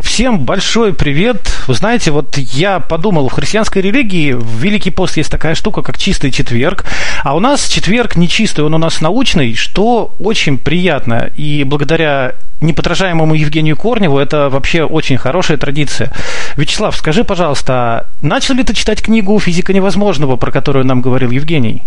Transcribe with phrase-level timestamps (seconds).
[0.00, 1.50] Всем большой привет.
[1.66, 5.96] Вы знаете, вот я подумал, в христианской религии в Великий пост есть такая штука, как
[5.96, 6.84] чистый четверг,
[7.22, 11.30] а у нас четверг не чистый, он у нас научный, что очень приятно.
[11.36, 16.12] И благодаря неподражаемому Евгению Корневу это вообще очень хорошая традиция.
[16.58, 21.82] Вячеслав, скажи, пожалуйста, начал ли ты читать книгу «Физика невозможного», про которую нам говорил Евгений?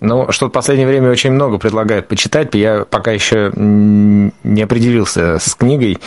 [0.00, 2.54] Ну, что в последнее время очень много предлагают почитать.
[2.54, 5.98] Я пока еще не определился с книгой,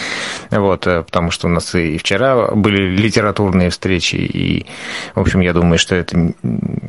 [0.52, 4.66] вот, э, потому что у нас и вчера были литературные встречи, и,
[5.16, 6.33] в общем, я думаю, что это,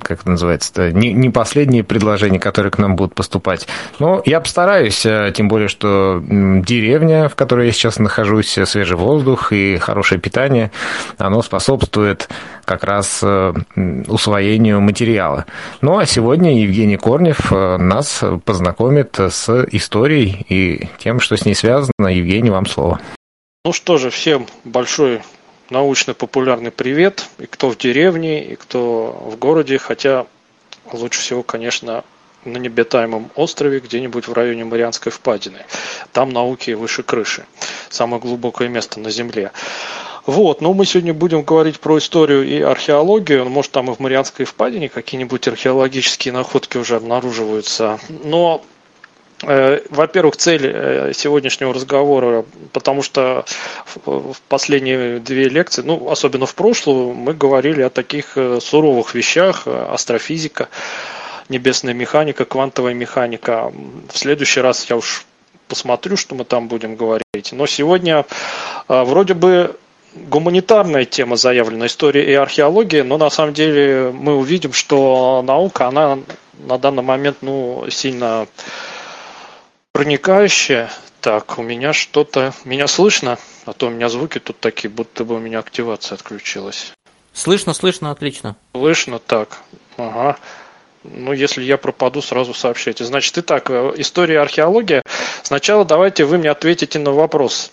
[0.02, 3.66] как это называется, не, не последние предложения, которые к нам будут поступать.
[3.98, 9.53] Но я постараюсь, э, тем более, что деревня, в которой я сейчас нахожусь, свежий воздух
[9.53, 10.70] и хорошее питание,
[11.19, 12.28] оно способствует
[12.70, 13.52] как раз э,
[14.06, 15.44] усвоению материала.
[15.80, 21.56] Ну, а сегодня Евгений Корнев э, нас познакомит с историей и тем, что с ней
[21.56, 22.06] связано.
[22.06, 23.00] Евгений, вам слово.
[23.64, 25.20] Ну что же, всем большой
[25.70, 27.28] научно-популярный привет.
[27.38, 29.76] И кто в деревне, и кто в городе.
[29.78, 30.26] Хотя
[30.92, 32.04] лучше всего, конечно,
[32.44, 35.58] на необитаемом острове, где-нибудь в районе Марианской впадины.
[36.12, 37.46] Там науки выше крыши.
[37.88, 39.50] Самое глубокое место на Земле.
[40.31, 43.48] Вот, но мы сегодня будем говорить про историю и археологию.
[43.50, 47.98] Может, там и в Марианской впадине какие-нибудь археологические находки уже обнаруживаются.
[48.09, 48.62] Но
[49.42, 53.45] э, во-первых, цель э, сегодняшнего разговора, потому что
[54.06, 59.67] в последние две лекции, ну, особенно в прошлую, мы говорили о таких э, суровых вещах,
[59.67, 60.69] астрофизика,
[61.48, 63.72] небесная механика, квантовая механика.
[64.09, 65.27] В следующий раз я уж
[65.67, 67.50] посмотрю, что мы там будем говорить.
[67.50, 68.25] Но сегодня
[68.87, 69.77] вроде бы
[70.15, 76.19] гуманитарная тема заявлена, история и археология, но на самом деле мы увидим, что наука, она
[76.59, 78.47] на данный момент ну, сильно
[79.93, 80.91] проникающая.
[81.21, 82.54] Так, у меня что-то...
[82.65, 83.38] Меня слышно?
[83.66, 86.92] А то у меня звуки тут такие, будто бы у меня активация отключилась.
[87.32, 88.56] Слышно, слышно, отлично.
[88.75, 89.59] Слышно, так.
[89.97, 90.38] Ага.
[91.04, 93.04] Ну, если я пропаду, сразу сообщайте.
[93.04, 95.03] Значит, итак, э, история и археология.
[95.42, 97.71] Сначала давайте вы мне ответите на вопрос.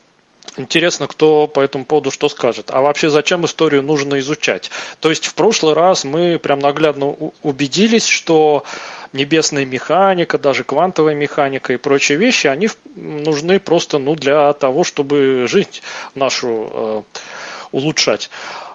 [0.55, 2.71] Интересно, кто по этому поводу что скажет.
[2.71, 4.71] А вообще, зачем историю нужно изучать?
[4.99, 8.63] То есть в прошлый раз мы прям наглядно убедились, что
[9.13, 15.45] небесная механика, даже квантовая механика и прочие вещи, они нужны просто ну, для того, чтобы
[15.47, 15.81] жизнь
[16.15, 17.03] нашу э,
[17.71, 18.29] улучшать.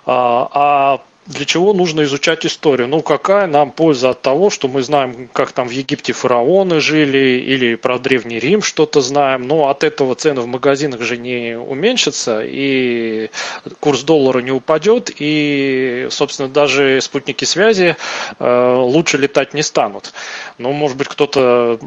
[0.07, 2.89] А, а для чего нужно изучать историю?
[2.89, 7.41] Ну, какая нам польза от того, что мы знаем, как там в Египте фараоны жили,
[7.47, 12.43] или про Древний Рим что-то знаем, но от этого цены в магазинах же не уменьшатся,
[12.45, 13.31] и
[13.79, 17.97] курс доллара не упадет, и, собственно, даже спутники связи
[18.39, 20.13] э, лучше летать не станут.
[20.59, 21.79] Ну, может быть, кто-то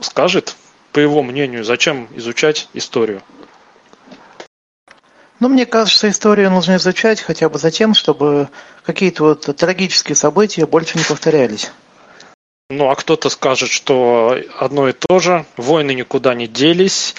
[0.00, 0.56] скажет,
[0.92, 3.22] по его мнению, зачем изучать историю?
[5.40, 8.48] Ну, мне кажется, историю нужно изучать хотя бы за тем, чтобы
[8.84, 11.72] какие-то вот трагические события больше не повторялись.
[12.68, 17.14] Ну, а кто-то скажет, что одно и то же, войны никуда не делись,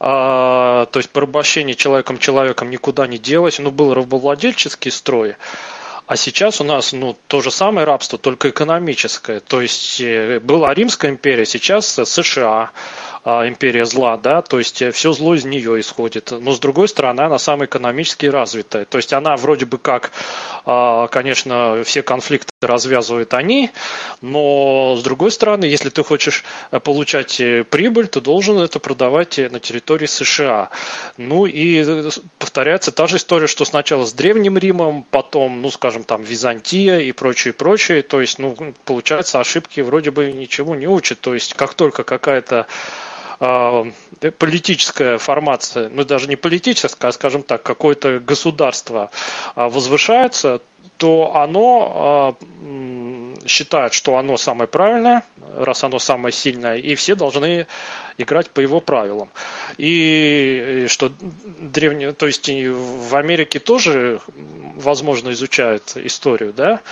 [0.00, 5.36] а, то есть порабощение человеком человеком никуда не делось, ну, был рабовладельческий строй,
[6.10, 9.38] а сейчас у нас ну, то же самое рабство, только экономическое.
[9.38, 12.72] То есть э, была Римская империя, сейчас США.
[13.22, 16.30] А, империя зла, да, то есть э, все зло из нее исходит.
[16.30, 18.86] Но с другой стороны, она самая экономически развитая.
[18.86, 20.12] То есть она вроде бы как,
[20.64, 23.72] а, конечно, все конфликты развязывают они,
[24.22, 29.36] но с другой стороны, если ты хочешь э, получать э, прибыль, ты должен это продавать
[29.36, 30.70] на территории США.
[31.18, 36.22] Ну и повторяется та же история, что сначала с Древним Римом, потом, ну скажем, там
[36.22, 38.02] Византия и прочее, прочее.
[38.02, 38.56] То есть, ну,
[38.86, 41.20] получается, ошибки вроде бы ничего не учат.
[41.20, 42.66] То есть, как только какая-то
[43.40, 49.10] политическая формация, ну даже не политическая, а скажем так, какое-то государство
[49.54, 50.60] а, возвышается,
[51.00, 55.24] то оно а, считает, что оно самое правильное,
[55.56, 57.66] раз оно самое сильное, и все должны
[58.18, 59.30] играть по его правилам.
[59.78, 64.20] И что древние, то есть в Америке тоже,
[64.76, 66.82] возможно, изучают историю, да,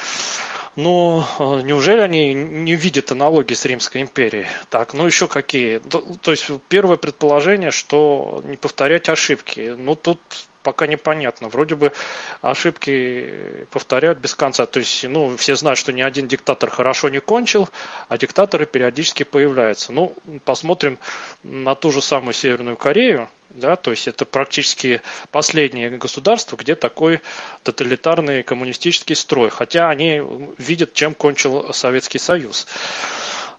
[0.75, 4.47] но э, неужели они не видят аналогии с Римской империей?
[4.71, 5.81] Так, ну еще какие?
[5.81, 9.75] То, то есть первое предположение, что не повторять ошибки.
[9.77, 10.21] Ну тут
[10.63, 11.49] пока непонятно.
[11.49, 11.93] Вроде бы
[12.41, 14.67] ошибки повторяют без конца.
[14.67, 17.69] То есть, ну, все знают, что ни один диктатор хорошо не кончил,
[18.09, 19.93] а диктаторы периодически появляются.
[19.93, 20.15] Ну,
[20.45, 20.99] посмотрим
[21.43, 25.01] на ту же самую Северную Корею, да, то есть это практически
[25.31, 27.21] последнее государство, где такой
[27.63, 30.23] тоталитарный коммунистический строй, хотя они
[30.59, 32.67] видят, чем кончил Советский Союз.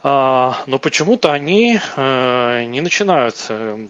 [0.02, 3.88] А, но почему-то они э, не начинают, э,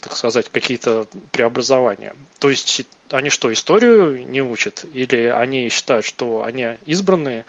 [0.00, 2.14] так сказать, какие-то преобразования.
[2.38, 4.86] То есть они что, историю не учат?
[4.94, 7.44] Или они считают, что они избранные,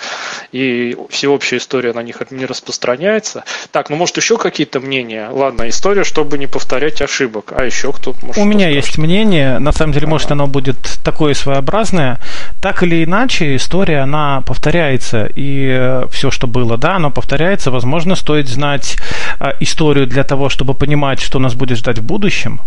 [0.51, 3.45] и всеобщая история на них не распространяется?
[3.71, 5.29] Так, ну может еще какие-то мнения?
[5.31, 7.53] Ладно, история, чтобы не повторять ошибок.
[7.55, 8.37] А еще кто может?
[8.37, 8.75] У меня скажет?
[8.75, 12.19] есть мнение, на самом деле, может, оно будет такое своеобразное.
[12.61, 17.84] Так или иначе, история, она повторяется, и э, все, что было, да, оно повторяется, возможно,
[17.85, 18.97] возможно, стоит знать
[19.39, 22.61] э, историю для того, чтобы понимать, что нас будет ждать в будущем?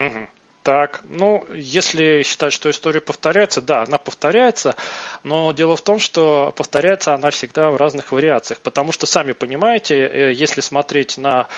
[0.00, 0.28] Угу.
[0.62, 4.74] Так, ну, если считать, что история повторяется, да, она повторяется,
[5.22, 9.94] но дело в том, что повторяется она всегда в разных вариациях, потому что, сами понимаете,
[10.06, 11.48] э, если смотреть на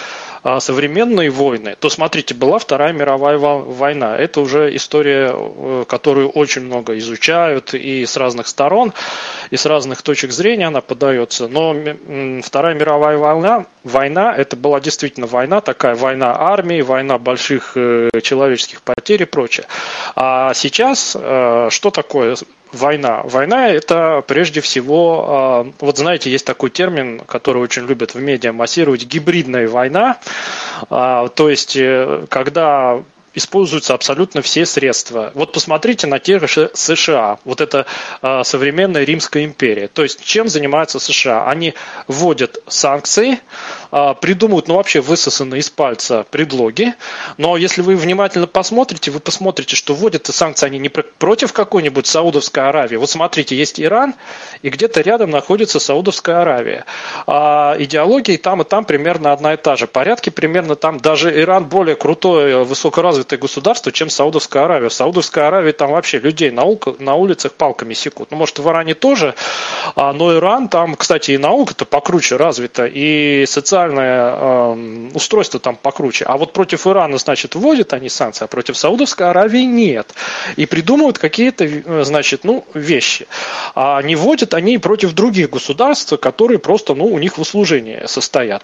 [0.61, 4.17] современные войны, то смотрите, была Вторая мировая война.
[4.17, 8.93] Это уже история, э, которую очень много изучают и с разных сторон,
[9.51, 11.49] и с разных точек зрения она подается.
[11.49, 11.75] Но
[12.43, 18.83] Вторая мировая война, война это была действительно война, такая война армии, война больших э, человеческих
[18.83, 19.67] потерь и прочее.
[20.17, 22.37] А сейчас э, что такое
[22.73, 23.23] война.
[23.25, 28.53] Война это прежде всего, а, вот знаете, есть такой термин, который очень любят в медиа
[28.53, 30.19] массировать, гибридная война.
[30.89, 33.03] А, то есть, э, когда
[33.35, 35.31] используются абсолютно все средства.
[35.35, 37.87] Вот посмотрите на те же США, вот это
[38.23, 39.89] э, современная Римская империя.
[39.89, 41.47] То есть чем занимаются США?
[41.47, 41.75] Они
[42.09, 43.41] вводят санкции,
[43.93, 46.95] э, придумывают, ну вообще высосанные из пальца предлоги,
[47.37, 52.69] но если вы внимательно посмотрите, вы посмотрите, что вводят санкции они не против какой-нибудь Саудовской
[52.69, 52.97] Аравии.
[52.97, 54.15] Вот смотрите, есть Иран,
[54.63, 56.85] и где-то рядом находится Саудовская Аравия.
[57.27, 59.87] А идеология и там, и там примерно одна и та же.
[59.87, 64.89] Порядки примерно там, даже Иран более крутой, высокоразвитый развитое государство, чем Саудовская Аравия.
[64.89, 68.31] В Саудовской Аравии там вообще людей на, улка, на улицах палками секут.
[68.31, 69.35] Ну, может, в Иране тоже,
[69.95, 76.25] а, но Иран там, кстати, и наука-то покруче развита, и социальное э, устройство там покруче.
[76.25, 80.15] А вот против Ирана, значит, вводят они санкции, а против Саудовской Аравии нет.
[80.57, 83.27] И придумывают какие-то, э, значит, ну, вещи.
[83.75, 88.63] А не вводят они против других государств, которые просто, ну, у них в услужении состоят.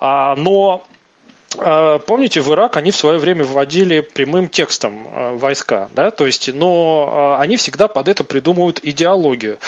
[0.00, 0.86] А, но
[2.06, 6.52] помните, в Ирак они в свое время вводили прямым текстом а, войска, да, то есть,
[6.52, 9.58] но а, они всегда под это придумывают идеологию.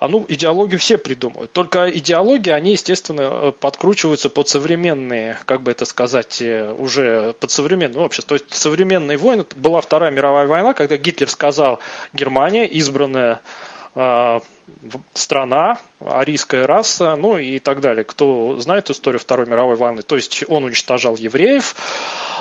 [0.00, 1.52] А ну, идеологию все придумывают.
[1.52, 8.02] Только идеологии, они, естественно, подкручиваются под современные, как бы это сказать, э, уже под современное
[8.02, 8.38] общество.
[8.38, 11.80] То есть современные войны, была Вторая мировая война, когда Гитлер сказал,
[12.12, 13.40] Германия, избранная
[15.14, 18.04] страна, арийская раса, ну и так далее.
[18.04, 21.74] Кто знает историю Второй мировой войны, то есть он уничтожал евреев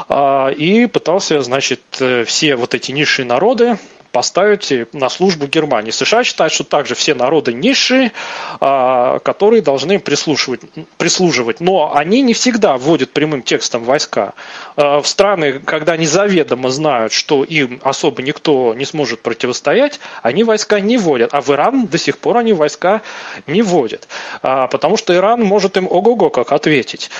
[0.09, 3.77] а, и пытался, значит, э, все вот эти низшие народы
[4.17, 5.91] поставить на службу Германии.
[5.91, 8.13] США считают, что также все народы низшие,
[8.59, 10.61] а, которые должны прислушивать,
[10.97, 11.59] прислуживать.
[11.59, 14.33] Но они не всегда вводят прямым текстом войска.
[14.75, 20.43] А, в страны, когда они заведомо знают, что им особо никто не сможет противостоять, они
[20.43, 21.31] войска не вводят.
[21.35, 23.03] А в Иран до сих пор они войска
[23.45, 24.07] не вводят.
[24.41, 27.11] А, потому что Иран может им ого-го как ответить.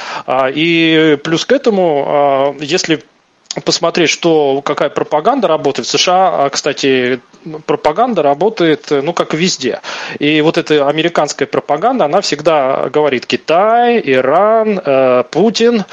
[0.56, 3.04] И плюс к этому, если
[3.66, 5.88] посмотреть, что какая пропаганда работает.
[5.88, 7.20] В США, а, кстати,
[7.66, 9.82] пропаганда работает, ну, как везде.
[10.20, 15.84] И вот эта американская пропаганда, она всегда говорит Китай, Иран, э, Путин, э,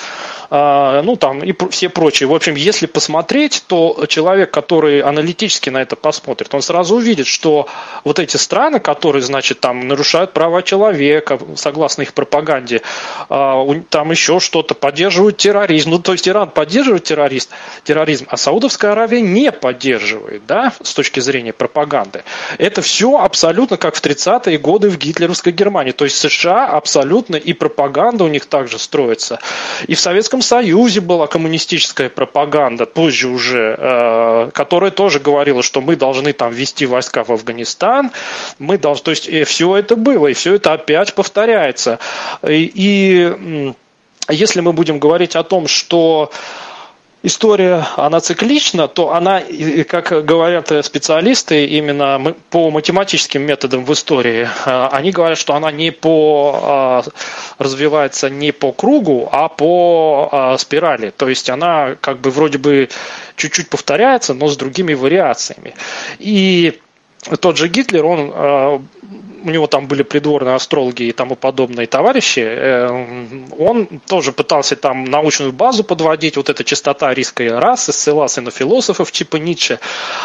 [0.50, 2.28] ну, там и все прочие.
[2.28, 7.68] В общем, если посмотреть, то человек, который аналитически на это посмотрит, он сразу увидит, что
[8.04, 12.82] вот эти страны, которые, значит, там нарушают права человека, согласно их пропаганде,
[13.28, 15.90] э, там еще что-то, поддерживают терроризм.
[15.90, 17.50] Ну, то есть Иран поддерживает террорист,
[17.84, 22.24] терроризм, а Саудовская Аравия не поддерживает, да, с точки зрения пропаганды.
[22.58, 25.92] Это все абсолютно как в 30-е годы в гитлеровской Германии.
[25.92, 29.38] То есть США абсолютно и пропаганда у них также строится.
[29.86, 35.96] И в Советском Союзе была коммунистическая пропаганда, позже уже, э, которая тоже говорила, что мы
[35.96, 38.10] должны там ввести войска в Афганистан,
[38.58, 41.98] мы должны, то есть э, все это было, и все это опять повторяется.
[42.46, 43.74] И, и
[44.28, 46.30] если мы будем говорить о том, что
[47.24, 49.42] история, она циклична, то она,
[49.88, 55.90] как говорят специалисты, именно по математическим методам в истории, э, они говорят, что она не
[55.90, 57.10] по, э,
[57.58, 61.10] развивается не по кругу, а по э, спирали.
[61.10, 62.90] То есть она как бы вроде бы
[63.36, 65.74] чуть-чуть повторяется, но с другими вариациями.
[66.18, 66.78] И
[67.40, 68.82] тот же Гитлер, он
[69.44, 75.04] у него там были придворные астрологи и тому подобные товарищи, э, он тоже пытался там
[75.04, 79.78] научную базу подводить, вот эта чистота арийской расы, ссылался на философов типа Ницше.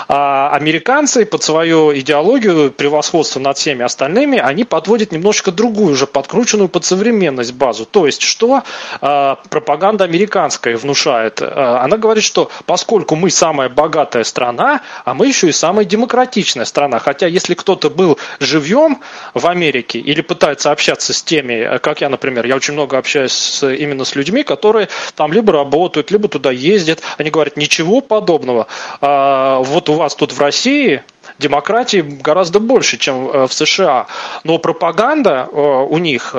[0.08, 6.70] А американцы под свою идеологию превосходства над всеми остальными, они подводят немножко другую, уже подкрученную
[6.70, 7.86] под современность базу.
[7.86, 8.64] То есть, что
[9.02, 11.42] э, пропаганда американская внушает?
[11.42, 16.66] Э, она говорит, что поскольку мы самая богатая страна, а мы еще и самая демократичная
[16.66, 17.00] страна.
[17.00, 19.00] Хотя если кто-то был живьем
[19.34, 23.32] в Америке или пытается общаться с теми, э, как я, например, я очень много общаюсь
[23.32, 28.68] с, именно с людьми, которые там либо работают, либо туда ездят, они говорят, ничего подобного.
[29.02, 31.04] А, вот у вас тут в России
[31.38, 34.08] демократии гораздо больше, чем э, в США.
[34.44, 36.36] Но пропаганда э, у них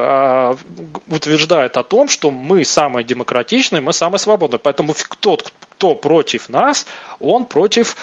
[1.08, 4.58] утверждает о том, что мы самые демократичные, мы самые свободные.
[4.58, 6.86] Поэтому тот, кто против нас,
[7.20, 7.96] он против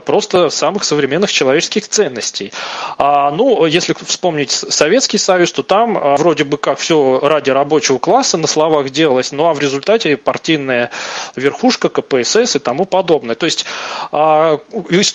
[0.00, 2.52] просто самых современных человеческих ценностей.
[2.98, 7.98] А, ну, если вспомнить Советский Союз, то там а, вроде бы как все ради рабочего
[7.98, 10.90] класса на словах делалось, ну а в результате партийная
[11.36, 13.34] верхушка, КПСС и тому подобное.
[13.34, 13.64] То есть,
[14.10, 14.58] а,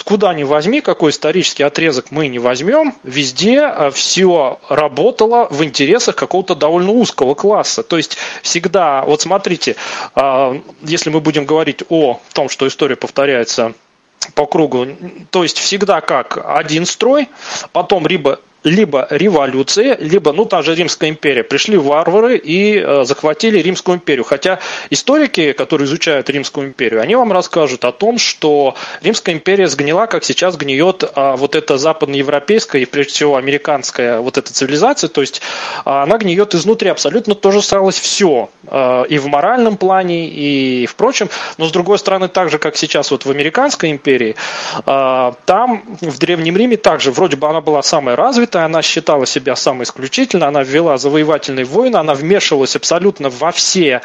[0.04, 6.16] куда ни возьми, какой исторический отрезок мы не возьмем, везде а, все работало в интересах
[6.16, 7.84] какого-то довольно узкого класса.
[7.84, 9.76] То есть, всегда, вот смотрите,
[10.16, 13.74] а, если мы будем говорить о том, что история повторяется
[14.34, 14.88] по кругу.
[15.32, 17.30] То есть всегда как один строй,
[17.72, 21.44] потом либо либо революция, либо, ну, та же Римская империя.
[21.44, 24.24] Пришли варвары и э, захватили Римскую империю.
[24.24, 24.60] Хотя
[24.90, 30.24] историки, которые изучают Римскую империю, они вам расскажут о том, что Римская империя сгнила, как
[30.24, 35.08] сейчас гниет э, вот эта западноевропейская и, прежде всего, американская вот эта цивилизация.
[35.08, 35.42] То есть
[35.86, 36.90] э, она гниет изнутри.
[36.90, 38.50] Абсолютно то же сталось все.
[38.68, 41.30] Э, и в моральном плане, и в прочем.
[41.58, 44.36] Но, с другой стороны, так же, как сейчас вот в американской империи,
[44.86, 49.26] э, там, в Древнем Риме, также вроде бы она была самая развитая, открыто, она считала
[49.26, 54.02] себя самой исключительной, она ввела завоевательные войны, она вмешивалась абсолютно во все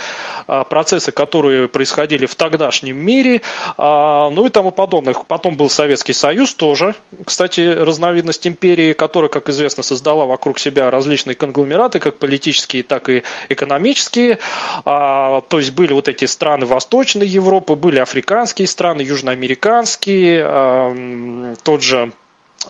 [0.47, 3.41] а, процессы, которые происходили в тогдашнем мире,
[3.77, 5.15] а, ну и тому подобное.
[5.29, 6.95] Потом был Советский Союз тоже,
[7.25, 13.23] кстати, разновидность империи, которая, как известно, создала вокруг себя различные конгломераты, как политические, так и
[13.49, 14.39] экономические.
[14.85, 22.13] А, то есть были вот эти страны Восточной Европы, были африканские страны, южноамериканские, тот же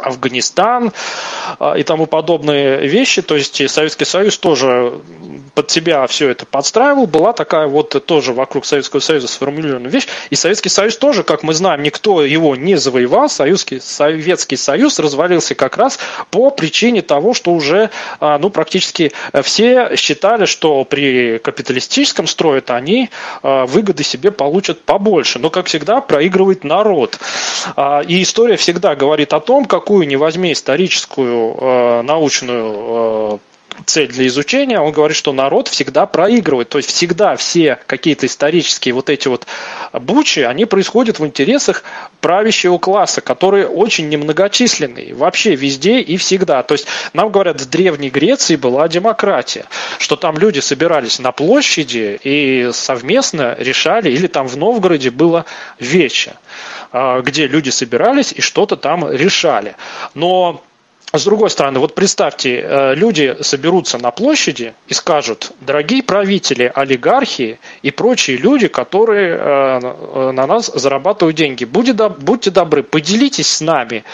[0.00, 0.92] Афганистан
[1.58, 3.22] а, и тому подобные вещи.
[3.22, 5.00] То есть Советский Союз тоже
[5.54, 7.06] под себя все это подстраивал.
[7.06, 10.06] Была такая вот тоже вокруг Советского Союза сформулированная вещь.
[10.30, 13.28] И Советский Союз тоже, как мы знаем, никто его не завоевал.
[13.28, 15.98] Союзский, Советский Союз развалился как раз
[16.30, 23.10] по причине того, что уже а, ну, практически все считали, что при капиталистическом строе они
[23.42, 25.38] а, выгоды себе получат побольше.
[25.38, 27.18] Но, как всегда, проигрывает народ.
[28.06, 33.38] И история всегда говорит о том, как какую не возьми историческую э, научную э,
[33.86, 36.68] цель для изучения, он говорит, что народ всегда проигрывает.
[36.68, 39.46] То есть всегда все какие-то исторические вот эти вот
[39.92, 41.84] бучи, они происходят в интересах
[42.20, 46.62] правящего класса, который очень немногочисленный вообще везде и всегда.
[46.62, 49.66] То есть нам говорят, в Древней Греции была демократия,
[49.98, 55.44] что там люди собирались на площади и совместно решали, или там в Новгороде было
[55.78, 56.34] вече.
[56.92, 59.76] А, где люди собирались и что-то там решали.
[60.14, 60.62] Но
[61.18, 67.58] с другой стороны, вот представьте, э, люди соберутся на площади и скажут, дорогие правители, олигархи
[67.82, 74.04] и прочие люди, которые э, на нас зарабатывают деньги, будьте добры, поделитесь с нами.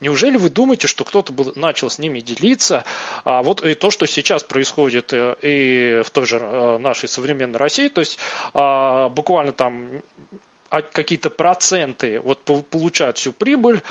[0.00, 2.84] Неужели вы думаете, что кто-то начал с ними делиться?
[3.22, 6.40] А вот и то, что сейчас происходит э, и в той же
[6.78, 8.18] нашей современной России, то есть
[8.52, 13.82] а, буквально там а какие-то проценты вот получают всю прибыль,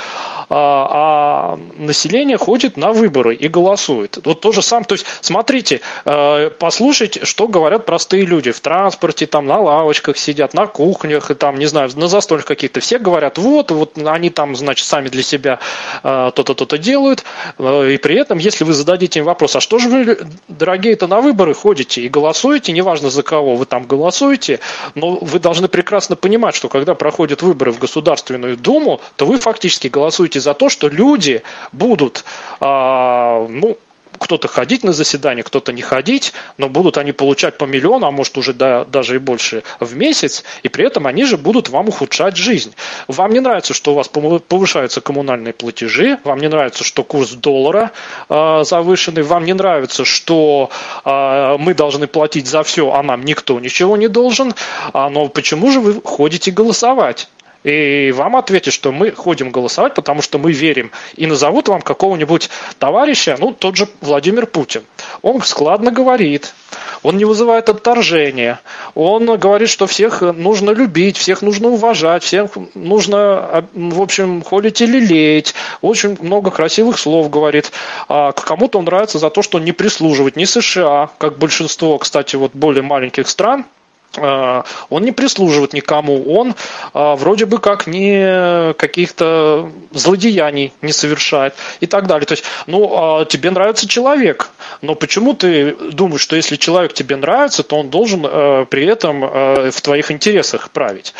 [0.48, 4.18] а, а население ходит на выборы и голосует.
[4.24, 4.86] Вот то же самое.
[4.86, 10.54] То есть, смотрите, э, послушайте, что говорят простые люди в транспорте, там на лавочках сидят,
[10.54, 12.80] на кухнях, и там, не знаю, на застольях каких-то.
[12.80, 15.58] Все говорят, вот, вот они там, значит, сами для себя
[16.02, 17.24] э, то-то, то-то делают.
[17.58, 20.18] Э, и при этом, если вы зададите им вопрос, а что же вы,
[20.48, 24.60] дорогие-то, на выборы ходите и голосуете, неважно за кого вы там голосуете,
[24.94, 29.88] но вы должны прекрасно понимать, что когда проходят выборы в Государственную Думу, то вы фактически
[29.88, 32.24] голосуете за то, что люди будут,
[32.60, 33.78] а, ну,
[34.18, 38.36] кто-то ходить на заседание, кто-то не ходить, но будут они получать по миллиону, а может
[38.38, 42.36] уже да, даже и больше в месяц, и при этом они же будут вам ухудшать
[42.36, 42.74] жизнь.
[43.06, 47.92] Вам не нравится, что у вас повышаются коммунальные платежи, вам не нравится, что курс доллара
[48.28, 50.70] э, завышенный, вам не нравится, что
[51.04, 54.54] э, мы должны платить за все, а нам никто ничего не должен,
[54.92, 57.28] а, но почему же вы ходите голосовать?
[57.64, 60.92] И вам ответят, что мы ходим голосовать, потому что мы верим.
[61.16, 64.84] И назовут вам какого-нибудь товарища, ну, тот же Владимир Путин.
[65.22, 66.54] Он складно говорит,
[67.02, 68.60] он не вызывает отторжения,
[68.94, 74.86] он говорит, что всех нужно любить, всех нужно уважать, всех нужно, в общем, холить и
[74.86, 75.54] лелеять.
[75.80, 77.72] Очень много красивых слов говорит.
[78.08, 82.52] А кому-то он нравится за то, что не прислуживает ни США, как большинство, кстати, вот
[82.54, 83.66] более маленьких стран–
[84.16, 86.54] он не прислуживает никому, он
[86.94, 92.26] э, вроде бы как не каких-то злодеяний не совершает и так далее.
[92.26, 94.50] То есть, ну, а тебе нравится человек,
[94.82, 99.20] но почему ты думаешь, что если человек тебе нравится, то он должен э, при этом
[99.20, 101.14] в твоих интересах править?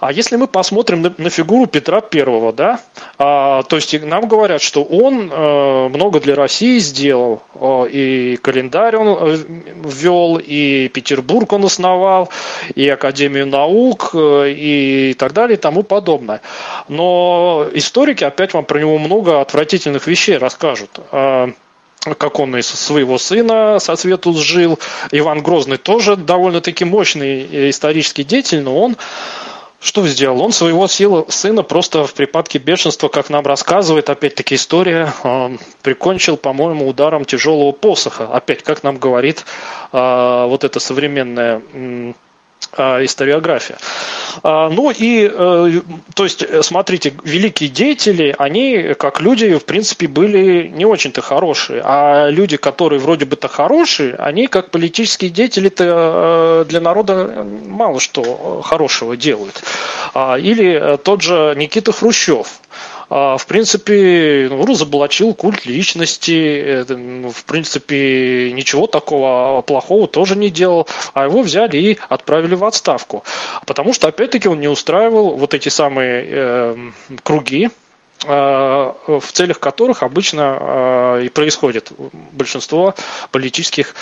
[0.00, 2.80] А если мы посмотрим на, фигуру Петра Первого, да,
[3.18, 5.26] а, то есть нам говорят, что он
[5.90, 7.42] много для России сделал,
[7.90, 9.34] и календарь он
[9.84, 12.30] ввел, и Петербург он основал,
[12.74, 16.40] и Академию наук, э, и так далее, и тому подобное.
[16.88, 21.50] Но историки опять вам про него много отвратительных вещей расскажут а,
[22.18, 24.78] как он из своего сына со свету сжил.
[25.10, 28.96] Иван Грозный тоже довольно-таки мощный исторический деятель, но он
[29.84, 30.40] что сделал?
[30.40, 30.86] Он своего
[31.28, 35.12] сына просто в припадке бешенства, как нам рассказывает, опять-таки история,
[35.82, 38.24] прикончил, по-моему, ударом тяжелого посоха.
[38.24, 39.44] Опять, как нам говорит
[39.92, 42.12] а, вот эта современная а,
[42.72, 43.78] историография.
[44.42, 45.80] А, ну и, э,
[46.14, 51.82] то есть, смотрите, великие деятели, они, как люди, в принципе, были не очень-то хорошие.
[51.84, 58.62] А люди, которые вроде бы-то хорошие, они, как политические деятели-то э, для народа мало что
[58.62, 59.62] хорошего делают.
[60.14, 67.44] А, или тот же Никита Хрущев– а, в принципе, ну, разоблачил культ личности, ну, в
[67.44, 73.22] принципе, ничего такого плохого тоже не делал, а его взяли и отправили в отставку.
[73.66, 76.76] Потому что, опять-таки, он не устраивал вот эти самые э,
[77.22, 77.70] круги,
[78.26, 81.92] в целях которых обычно э, и происходит
[82.32, 82.94] большинство
[83.30, 83.94] политических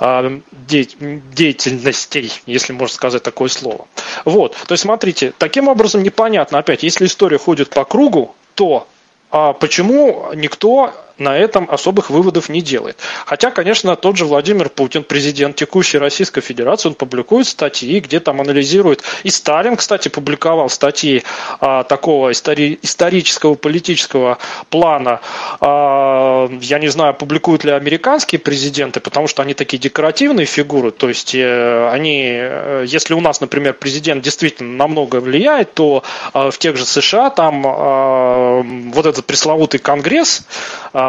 [0.00, 3.86] э, деятельностей, если можно сказать такое слово.
[4.24, 8.86] Вот, то есть смотрите, таким образом непонятно, опять, если история ходит по кругу, то
[9.30, 12.96] а почему никто на этом особых выводов не делает.
[13.26, 18.40] Хотя, конечно, тот же Владимир Путин, президент текущей Российской Федерации, он публикует статьи, где там
[18.40, 19.02] анализирует.
[19.22, 21.22] И Сталин, кстати, публиковал статьи
[21.60, 24.38] а, такого истори- исторического политического
[24.70, 25.20] плана.
[25.60, 30.90] А, я не знаю, публикуют ли американские президенты, потому что они такие декоративные фигуры.
[30.90, 36.50] То есть э, они, э, если у нас, например, президент действительно намного влияет, то э,
[36.50, 40.42] в тех же США там э, вот этот пресловутый Конгресс,
[40.92, 41.03] э,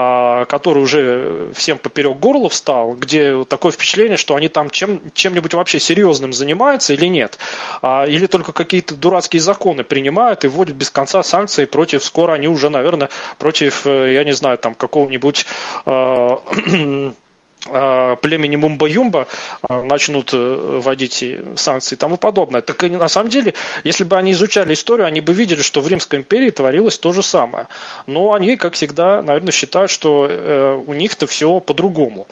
[0.48, 5.80] который уже всем поперек горла встал, где такое впечатление, что они там чем, чем-нибудь вообще
[5.80, 7.38] серьезным занимаются или нет.
[7.82, 12.48] А, или только какие-то дурацкие законы принимают и вводят без конца санкции против, скоро они
[12.48, 15.46] уже, наверное, против, э, я не знаю, там какого-нибудь
[15.86, 17.25] а, А,
[17.66, 19.28] племени Мумба-Юмба
[19.62, 21.24] а, начнут э, вводить
[21.56, 22.62] санкции и тому подобное.
[22.62, 25.88] Так и на самом деле, если бы они изучали историю, они бы видели, что в
[25.88, 27.68] Римской империи творилось то же самое.
[28.08, 32.28] Но они, как всегда, наверное, считают, что э, у них-то все по-другому.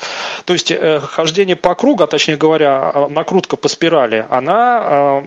[0.46, 5.24] То есть э, хождение по кругу, а точнее говоря, а, накрутка по спирали, она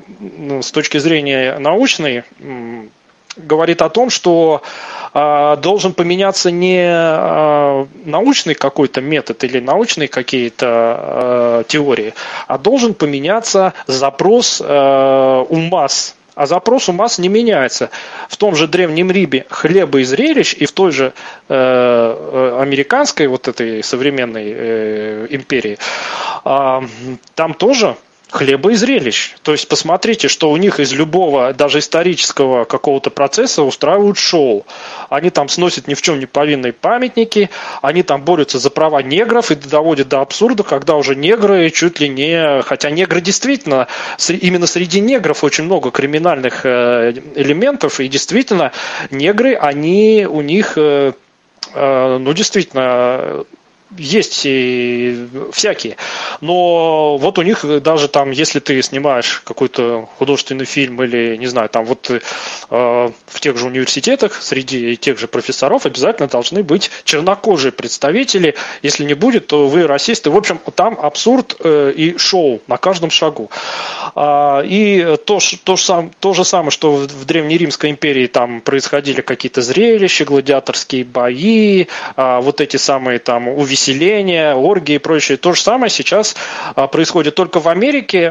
[0.62, 2.25] с точки зрения научной
[3.37, 4.62] говорит о том, что
[5.14, 12.14] э, должен поменяться не э, научный какой-то метод или научные какие-то э, теории,
[12.46, 16.16] а должен поменяться запрос э, у масс.
[16.35, 17.88] А запрос у масс не меняется.
[18.29, 21.14] В том же Древнем Риме хлеба и зрелищ, и в той же
[21.49, 25.79] э, американской, вот этой современной э, империи,
[26.44, 26.81] э,
[27.35, 27.96] там тоже
[28.31, 29.35] хлеба и зрелищ.
[29.43, 34.67] То есть посмотрите, что у них из любого, даже исторического какого-то процесса устраивают шоу.
[35.09, 37.51] Они там сносят ни в чем не повинные памятники,
[37.83, 42.09] они там борются за права негров и доводят до абсурда, когда уже негры чуть ли
[42.09, 42.62] не...
[42.62, 43.87] Хотя негры действительно,
[44.29, 48.73] именно среди негров очень много криминальных э, элементов, и действительно
[49.11, 51.12] негры, они у них э,
[51.75, 53.45] э, ну, действительно,
[53.96, 55.96] есть и всякие.
[56.40, 61.68] Но вот у них даже там, если ты снимаешь какой-то художественный фильм или, не знаю,
[61.68, 62.20] там вот э,
[62.70, 68.55] в тех же университетах среди тех же профессоров обязательно должны быть чернокожие представители.
[68.83, 70.31] Если не будет, то вы расисты.
[70.31, 73.51] В общем, там абсурд э, и шоу на каждом шагу.
[74.14, 79.20] А, и то, то, сам, то же самое, что в, в Древнеримской империи там происходили
[79.20, 85.38] какие-то зрелища, гладиаторские бои, а, вот эти самые там увеселения переселения, оргии и прочее.
[85.38, 86.37] То же самое сейчас
[86.90, 88.29] происходит только в Америке.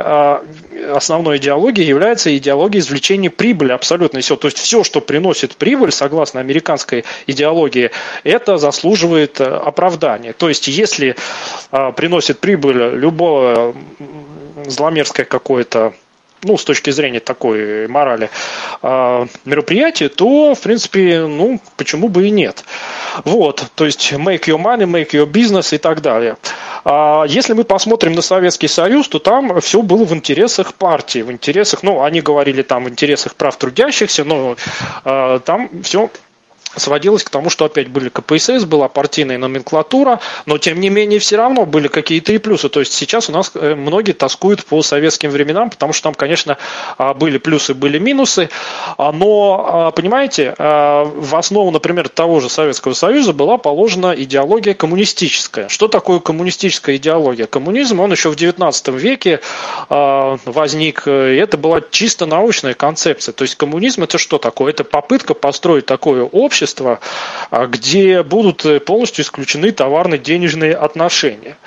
[0.91, 4.35] Основной идеологией является идеология извлечения прибыли абсолютно все.
[4.35, 7.91] То есть все, что приносит прибыль, согласно американской идеологии,
[8.23, 10.33] это заслуживает оправдания.
[10.33, 11.15] То есть если
[11.71, 13.73] приносит прибыль любое
[14.65, 15.93] зломерзкое какое-то
[16.45, 18.29] ну, с точки зрения такой морали,
[18.81, 22.63] э, мероприятие, то, в принципе, ну, почему бы и нет.
[23.23, 26.37] Вот, то есть make your money, make your business и так далее.
[26.83, 31.31] А если мы посмотрим на Советский Союз, то там все было в интересах партии, в
[31.31, 34.55] интересах, ну, они говорили там в интересах прав трудящихся, но
[35.03, 36.11] э, там все
[36.77, 41.37] сводилось к тому, что опять были КПСС, была партийная номенклатура, но тем не менее все
[41.37, 42.69] равно были какие-то и плюсы.
[42.69, 46.57] То есть сейчас у нас э, многие тоскуют по советским временам, потому что там, конечно,
[46.97, 48.49] а, были плюсы, были минусы,
[48.97, 55.69] а, но, а, понимаете, в основу, например, того же Советского Союза была положена идеология коммунистическая.
[55.69, 57.47] Что такое коммунистическая идеология?
[57.47, 59.39] Коммунизм, он еще в XIX веке
[59.89, 63.33] возник, и это была чисто научная концепция.
[63.33, 64.71] То есть коммунизм это что такое?
[64.71, 66.99] Это попытка построить такое общество, общества,
[67.51, 71.57] а, где будут э, полностью исключены товарно-денежные отношения.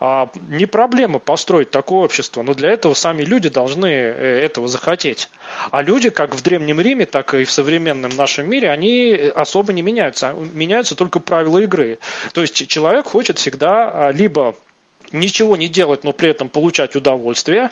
[0.00, 5.28] А, не проблема построить такое общество, но для этого сами люди должны э, этого захотеть.
[5.70, 9.82] А люди, как в Древнем Риме, так и в современном нашем мире, они особо не
[9.82, 10.32] меняются.
[10.32, 11.98] Меняются только правила игры.
[12.32, 14.54] То есть человек хочет всегда а, либо
[15.14, 17.70] ничего не делать, но при этом получать удовольствие,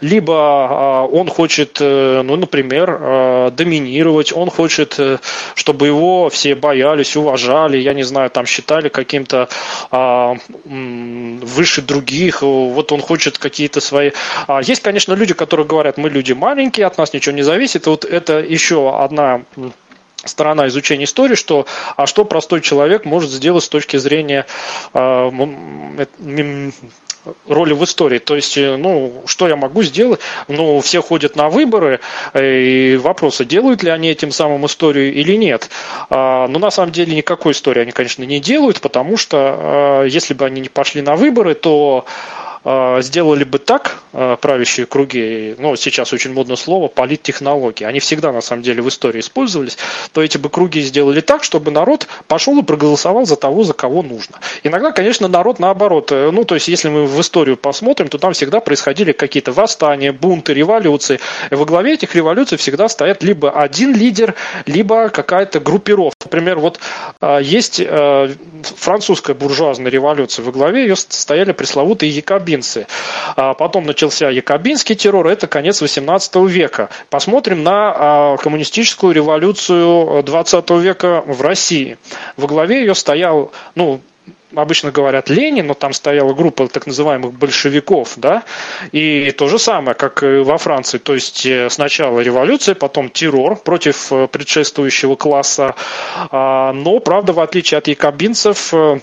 [0.00, 5.18] либо а, он хочет, э, ну, например, а, доминировать, он хочет, э,
[5.54, 9.48] чтобы его все боялись, уважали, я не знаю, там считали каким-то
[9.90, 14.12] а, выше других, вот он хочет какие-то свои...
[14.62, 18.38] Есть, конечно, люди, которые говорят, мы люди маленькие, от нас ничего не зависит, вот это
[18.38, 19.42] еще одна
[20.24, 24.46] сторона изучения истории, что, а что простой человек может сделать с точки зрения
[24.92, 25.30] э,
[27.46, 28.18] роли в истории.
[28.18, 30.20] То есть, э, ну, что я могу сделать?
[30.48, 32.00] Ну, все ходят на выборы,
[32.32, 35.70] э, и вопросы, делают ли они этим самым историю или нет.
[36.10, 40.34] А, но на самом деле никакой истории они, конечно, не делают, потому что э, если
[40.34, 45.74] бы они не пошли на выборы, то а, сделали бы так а, правящие круги, ну,
[45.74, 49.76] сейчас очень модное слово, политтехнологии, они всегда, на самом деле, в истории использовались,
[50.12, 54.02] то эти бы круги сделали так, чтобы народ пошел и проголосовал за того, за кого
[54.02, 54.38] нужно.
[54.62, 58.34] Иногда, конечно, народ наоборот, э, ну, то есть, если мы в историю посмотрим, то там
[58.34, 61.18] всегда происходили какие-то восстания, бунты, революции.
[61.50, 64.34] Во главе этих революций всегда стоят либо один лидер,
[64.66, 66.26] либо какая-то группировка.
[66.26, 66.78] Например, вот
[67.20, 72.86] а, есть э, французская буржуазная революция, во главе ее стояли пресловутые якобины, якобинцы.
[73.36, 76.88] А потом начался якобинский террор, это конец 18 века.
[77.10, 81.98] Посмотрим на а, коммунистическую революцию 20 века в России.
[82.36, 84.00] Во главе ее стоял, ну,
[84.54, 88.44] обычно говорят Ленин, но там стояла группа так называемых большевиков, да,
[88.92, 93.56] и то же самое, как и во Франции, то есть э, сначала революция, потом террор
[93.56, 95.74] против э, предшествующего класса,
[96.30, 99.00] а, но, правда, в отличие от якобинцев, э,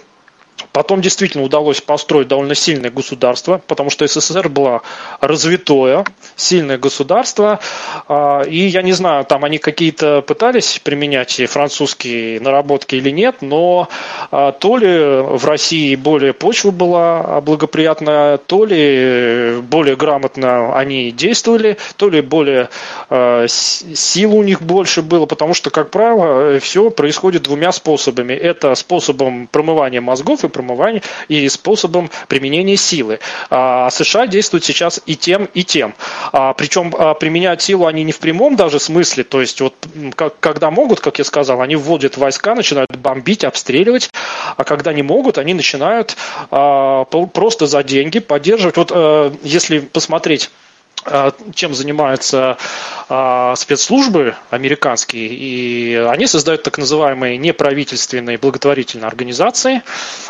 [0.71, 4.81] Потом действительно удалось построить довольно сильное государство, потому что СССР было
[5.19, 6.05] развитое,
[6.35, 7.59] сильное государство.
[8.07, 13.89] А, и я не знаю, там они какие-то пытались применять французские наработки или нет, но
[14.31, 21.77] а, то ли в России более почва была благоприятная, то ли более грамотно они действовали,
[21.97, 22.69] то ли более
[23.09, 28.33] а, сил у них больше было, потому что, как правило, все происходит двумя способами.
[28.33, 33.19] Это способом промывания мозгов и промывания и способом применения силы.
[33.49, 35.93] А США действуют сейчас и тем, и тем.
[36.31, 39.75] А, причем а, применяют силу они не в прямом даже смысле, то есть вот
[40.15, 44.09] как, когда могут, как я сказал, они вводят войска, начинают бомбить, обстреливать,
[44.57, 46.15] а когда не могут, они начинают
[46.49, 48.77] а, просто за деньги поддерживать.
[48.77, 50.70] Вот а, если посмотреть а,
[51.55, 52.57] чем занимаются
[53.09, 59.81] а, спецслужбы американские, и они создают так называемые неправительственные благотворительные организации,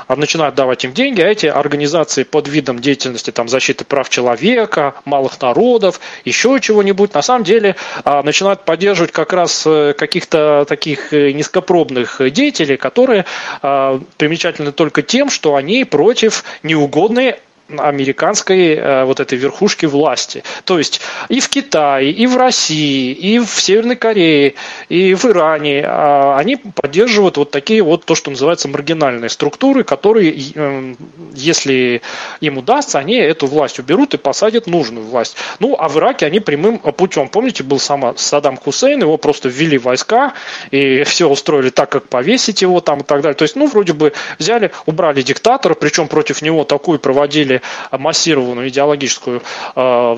[0.07, 4.95] а, начинают давать им деньги, а эти организации под видом деятельности там, защиты прав человека,
[5.05, 11.31] малых народов, еще чего-нибудь, на самом деле начинают поддерживать как раз э, каких-то таких э,
[11.31, 13.25] низкопробных деятелей, которые
[13.61, 17.35] примечательны только тем, что они против неугодной
[17.77, 20.43] американской э, вот этой верхушки власти.
[20.65, 24.55] То есть и в Китае, и в России, и в Северной Корее,
[24.89, 30.33] и в Иране э, они поддерживают вот такие вот то, что называется маргинальные структуры, которые,
[30.55, 30.95] э,
[31.33, 32.01] если
[32.41, 35.35] им удастся, они эту власть уберут и посадят нужную власть.
[35.59, 39.77] Ну, а в Ираке они прямым путем, помните, был сам Саддам Хусейн, его просто ввели
[39.77, 40.33] войска
[40.71, 43.35] и все устроили так, как повесить его там и так далее.
[43.35, 47.60] То есть, ну, вроде бы взяли, убрали диктатора, причем против него такую проводили
[47.91, 49.41] массированную идеологическую
[49.75, 50.15] э,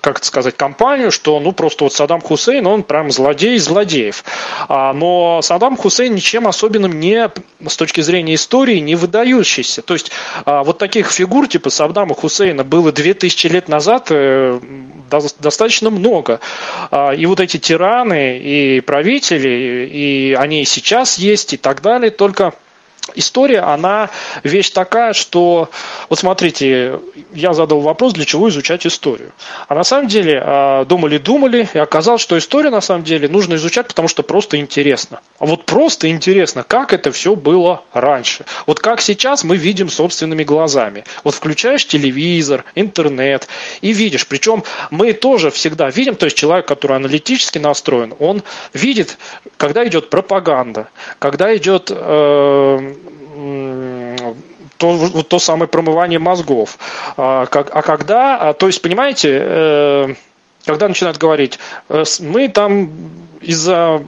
[0.00, 4.24] как это сказать, компанию, что ну просто вот Саддам Хусейн, он прям злодей злодеев.
[4.68, 7.30] А, но Саддам Хусейн ничем особенным не,
[7.66, 9.82] с точки зрения истории, не выдающийся.
[9.82, 10.10] То есть
[10.44, 14.58] а, вот таких фигур типа Саддама Хусейна было 2000 лет назад э,
[15.10, 16.40] достаточно много.
[16.90, 22.10] А, и вот эти тираны и правители, и они и сейчас есть и так далее,
[22.10, 22.54] только
[23.14, 24.10] история, она
[24.44, 25.70] вещь такая, что,
[26.08, 27.00] вот смотрите,
[27.32, 29.32] я задал вопрос, для чего изучать историю.
[29.68, 34.08] А на самом деле думали-думали, и оказалось, что историю на самом деле нужно изучать, потому
[34.08, 35.20] что просто интересно.
[35.38, 38.44] А вот просто интересно, как это все было раньше.
[38.66, 41.04] Вот как сейчас мы видим собственными глазами.
[41.24, 43.48] Вот включаешь телевизор, интернет
[43.80, 44.26] и видишь.
[44.26, 49.18] Причем мы тоже всегда видим, то есть человек, который аналитически настроен, он видит,
[49.56, 52.94] когда идет пропаганда, когда идет э,
[54.80, 56.78] то, то самое промывание мозгов.
[57.16, 60.14] А, как, а когда, а, то есть, понимаете, э,
[60.64, 61.58] когда начинают говорить,
[61.90, 62.90] э, мы там
[63.42, 64.02] из-за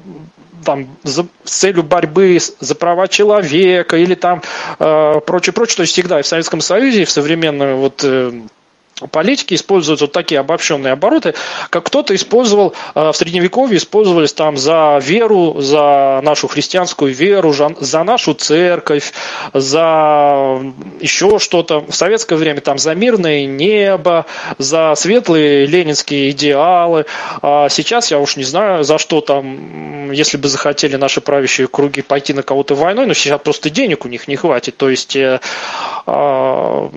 [0.65, 4.43] там, за, с целью борьбы за права человека или там
[4.79, 8.33] э, прочее, прочее, то есть всегда и в Советском Союзе, и в современном вот э,
[9.11, 11.35] политики используют вот такие обобщенные обороты,
[11.71, 18.03] как кто-то использовал э, в средневековье, использовались там за веру, за нашу христианскую веру, за
[18.03, 19.13] нашу церковь,
[19.53, 20.61] за
[21.01, 21.81] еще что-то.
[21.81, 24.27] В советское время там за мирное небо,
[24.59, 27.07] за светлые ленинские идеалы.
[27.43, 32.03] А сейчас я уж не знаю, за что там, если бы захотели наши правящие круги
[32.03, 34.77] пойти на кого-то войной, но сейчас просто денег у них не хватит.
[34.77, 35.41] То есть э,
[36.07, 36.89] э,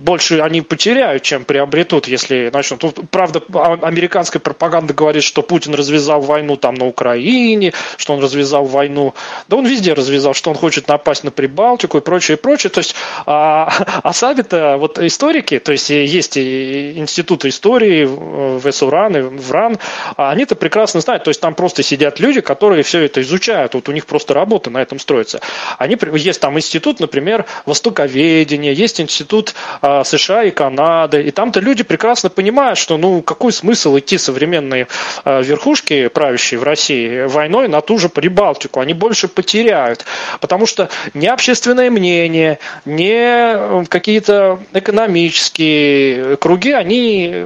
[0.00, 2.80] больше они потеряют, чем приобретут, если начнут.
[2.80, 8.22] Тут, правда, а, американская пропаганда говорит, что Путин развязал войну там на Украине, что он
[8.22, 9.14] развязал войну.
[9.48, 12.70] Да он везде развязал, что он хочет напасть на Прибалтику и прочее, и прочее.
[12.70, 12.94] То есть,
[13.26, 13.72] а,
[14.02, 19.78] а сами-то вот историки, то есть есть институты истории в СУРАН и в РАН,
[20.16, 21.24] они-то прекрасно знают.
[21.24, 23.74] То есть там просто сидят люди, которые все это изучают.
[23.74, 25.40] Вот у них просто работа на этом строится.
[25.78, 31.27] Они, есть там институт, например, востоковедения, есть институт а, США и Канады.
[31.28, 34.88] И там-то люди прекрасно понимают, что ну какой смысл идти современные
[35.26, 38.80] э, верхушки, правящие в России, войной на ту же Прибалтику.
[38.80, 40.06] Они больше потеряют.
[40.40, 47.44] Потому что ни общественное мнение, ни какие-то экономические круги, они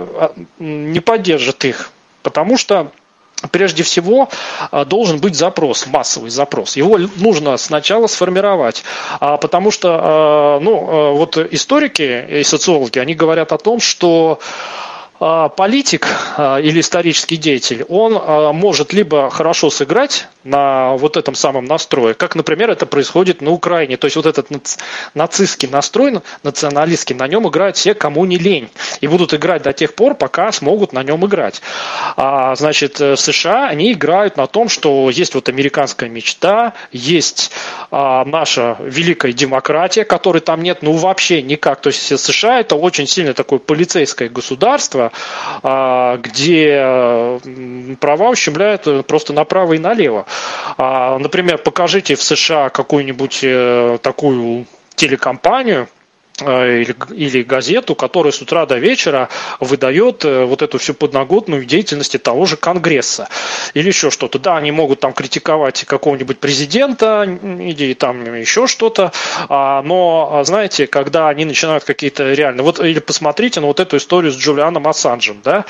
[0.61, 1.91] не поддержат их.
[2.23, 2.93] Потому что
[3.51, 4.29] Прежде всего
[4.71, 6.77] а, должен быть запрос, массовый запрос.
[6.77, 8.85] Его нужно сначала сформировать,
[9.21, 14.39] а, потому что а, ну, вот историки и социологи, они говорят о том, что
[15.19, 18.15] политик или исторический деятель, он
[18.57, 23.97] может либо хорошо сыграть на вот этом самом настрое, как, например, это происходит на Украине.
[23.97, 24.49] То есть вот этот
[25.15, 28.71] нацистский настрой, националистский, на нем играют все, кому не лень.
[29.01, 31.63] И будут играть до тех пор, пока смогут на нем играть.
[32.17, 37.53] А, значит, в США они играют на том, что есть вот американская мечта, есть
[37.91, 41.81] а, наша великая демократия, которой там нет, ну вообще никак.
[41.81, 45.13] То есть США это очень сильно такое полицейское государство,
[45.63, 47.41] а, где
[48.01, 50.27] права ущемляют просто направо и налево.
[50.79, 55.89] А, например, покажите в США какую-нибудь э, такую телекомпанию,
[56.41, 59.29] или, или газету, которая с утра до вечера
[59.61, 63.29] выдает э, вот эту всю подноготную деятельность того же Конгресса
[63.75, 64.39] или еще что-то.
[64.39, 69.13] Да, они могут там критиковать какого-нибудь президента или там еще что-то,
[69.49, 72.63] а, но, знаете, когда они начинают какие-то реально...
[72.63, 75.65] Вот, или посмотрите на вот эту историю с Джулианом Ассанжем, да,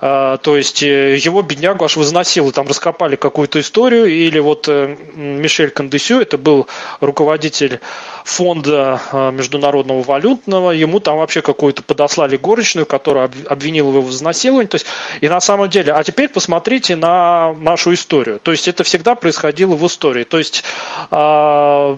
[0.00, 5.70] а, то есть э, его беднягу аж возносило, там раскопали какую-то историю, или вот Мишель
[5.70, 6.66] Кондесю, это был
[7.00, 7.80] руководитель
[8.24, 9.00] фонда
[9.32, 14.68] международного валютного, ему там вообще какую-то подослали горочную, которая обвинила его в изнасиловании.
[14.68, 14.86] То есть,
[15.20, 18.40] и на самом деле, а теперь посмотрите на нашу историю.
[18.40, 20.24] То есть это всегда происходило в истории.
[20.24, 20.64] То есть
[21.10, 21.96] э,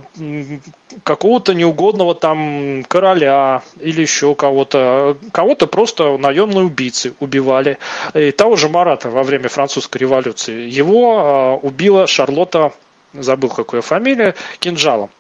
[1.03, 7.79] какого-то неугодного там короля или еще кого-то, кого-то просто наемные убийцы убивали.
[8.15, 10.69] И того же Марата во время французской революции.
[10.69, 12.73] Его э, убила Шарлотта,
[13.13, 15.11] забыл какая фамилия, кинжалом.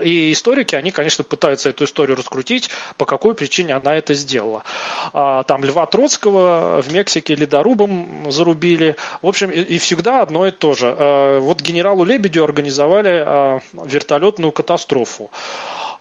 [0.00, 4.64] И историки, они, конечно, пытаются эту историю раскрутить, по какой причине она это сделала.
[5.12, 8.96] А, там Льва Троцкого в Мексике ледорубом зарубили.
[9.22, 10.94] В общем, и, всегда одно и то же.
[10.96, 15.30] А, вот генералу Лебедю организовали а, вертолетную катастрофу.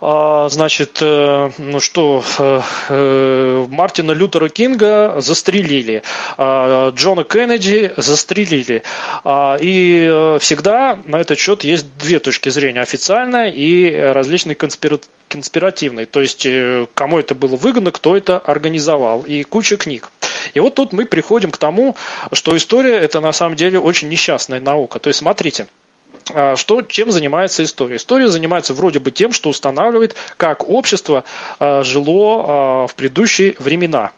[0.02, 6.04] Значит, э, ну что, э, э, Мартина Лютера Кинга застрелили,
[6.38, 8.84] Джона Кеннеди застрелили.
[9.26, 16.06] И всегда на этот счет есть две точки зрения, официальная и различные конспиративные.
[16.06, 16.46] То есть,
[16.94, 19.22] кому это было выгодно, кто это организовал.
[19.22, 20.12] И куча книг.
[20.54, 21.96] И вот тут мы приходим к тому,
[22.34, 25.00] что история это на самом деле очень несчастная наука.
[25.00, 25.68] То есть, смотрите,
[26.34, 27.96] а, что, чем занимается история?
[27.98, 31.24] История занимается вроде бы тем, что устанавливает, как общество
[31.60, 32.46] а, жило
[32.84, 34.12] а, в предыдущие времена.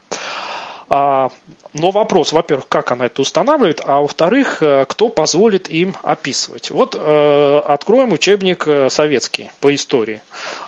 [1.73, 6.69] Но вопрос, во-первых, как она это устанавливает, а во-вторых, э, кто позволит им описывать.
[6.69, 10.21] Вот э, откроем учебник э, советский по истории.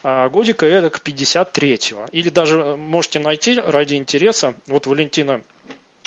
[0.03, 2.07] Годика это к 53-го.
[2.11, 5.41] Или даже можете найти ради интереса, вот Валентина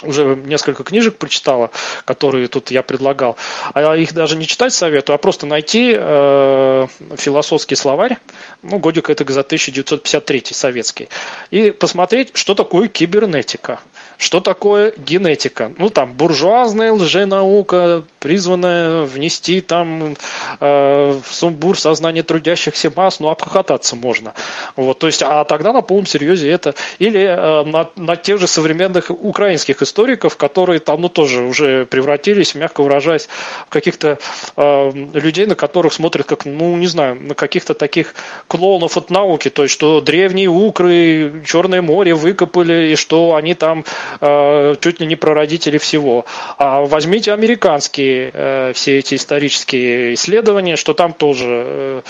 [0.02, 1.70] уже несколько книжек прочитала,
[2.04, 3.36] которые тут я предлагал.
[3.74, 8.18] А их даже не читать советую, а просто найти э, философский словарь,
[8.62, 11.08] ну, годик это за 1953 советский,
[11.50, 13.80] и посмотреть, что такое кибернетика.
[14.18, 15.72] Что такое генетика?
[15.76, 20.16] Ну, там, буржуазная лженаука, призванная внести там
[20.58, 24.32] э, в сумбур сознание трудящихся масс, ну, обхохотаться можно.
[24.74, 26.74] Вот, то есть, а тогда на полном серьезе это.
[26.98, 32.54] Или э, на, на тех же современных украинских историков, которые там, ну, тоже уже превратились,
[32.54, 33.28] мягко выражаясь,
[33.66, 34.18] в каких-то
[34.56, 38.14] э, людей, на которых смотрят как, ну, не знаю, на каких-то таких
[38.48, 43.84] клоунов от науки, то есть, что древние укры, Черное море выкопали, и что они там
[44.20, 46.24] Э, чуть ли не прародители всего.
[46.58, 52.02] А возьмите американские э, все эти исторические исследования, что там тоже, э,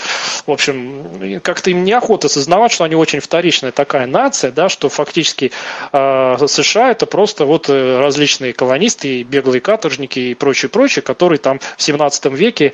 [0.45, 5.51] в общем, как-то им неохота сознавать, что они очень вторичная такая нация, да, что фактически
[5.91, 12.25] США это просто вот различные колонисты, беглые каторжники и прочее, прочее, которые там в 17
[12.33, 12.73] веке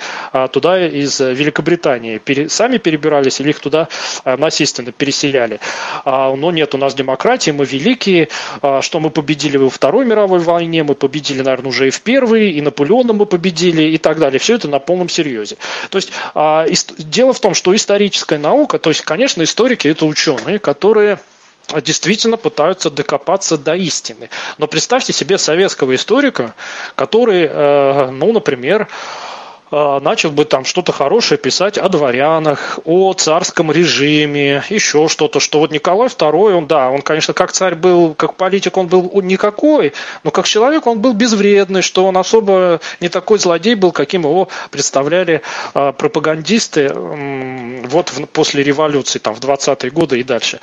[0.51, 3.87] туда из Великобритании сами перебирались или их туда
[4.25, 5.59] насильственно переселяли.
[6.05, 8.29] А, но нет, у нас демократии, мы великие,
[8.81, 12.61] что мы победили во Второй мировой войне, мы победили, наверное, уже и в Первой, и
[12.61, 14.39] Наполеона мы победили и так далее.
[14.39, 15.57] Все это на полном серьезе.
[15.89, 16.65] То есть а,
[16.97, 21.19] дело в том, что историческая наука, то есть, конечно, историки это ученые, которые
[21.81, 24.29] действительно пытаются докопаться до истины.
[24.57, 26.53] Но представьте себе советского историка,
[26.95, 28.87] который, э, ну, например,
[29.75, 35.57] а, начал бы там что-то хорошее писать о дворянах, о царском режиме, еще что-то, что
[35.57, 39.93] вот Николай II, он, да, он, конечно, как царь был, как политик он был никакой,
[40.23, 44.47] но как человек он был безвредный, что он особо не такой злодей был, каким его
[44.69, 45.41] представляли
[45.73, 50.59] а, пропагандисты вот после революции, там, в 20-е годы и дальше.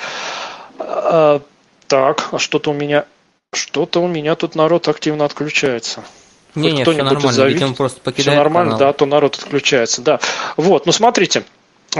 [0.80, 1.40] А,
[1.86, 3.04] так, а что-то у меня,
[3.52, 6.02] что-то у меня тут народ активно отключается.
[6.54, 7.54] Не, не, все нормально, завис...
[7.54, 8.88] видимо, просто покидает Все нормально, канал.
[8.88, 10.20] да, то народ отключается, да.
[10.56, 11.44] Вот, ну смотрите,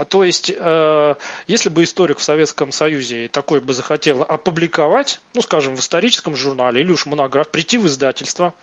[0.07, 1.15] то есть, э,
[1.47, 6.81] если бы историк в Советском Союзе такой бы захотел опубликовать, ну, скажем, в историческом журнале
[6.81, 8.53] или уж монограф, прийти в издательство,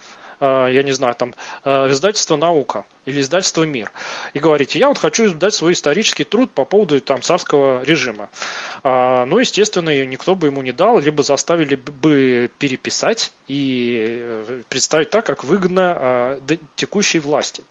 [0.41, 3.91] э, я не знаю, там, э, издательство «Наука», или издательство «Мир»
[4.35, 8.29] и говорите, я вот хочу издать свой исторический труд по поводу там царского режима.
[8.83, 15.11] А, ну, естественно, никто бы ему не дал, либо заставили бы переписать и э, представить
[15.11, 16.41] так, как выгодно а,
[16.77, 17.65] текущей власти.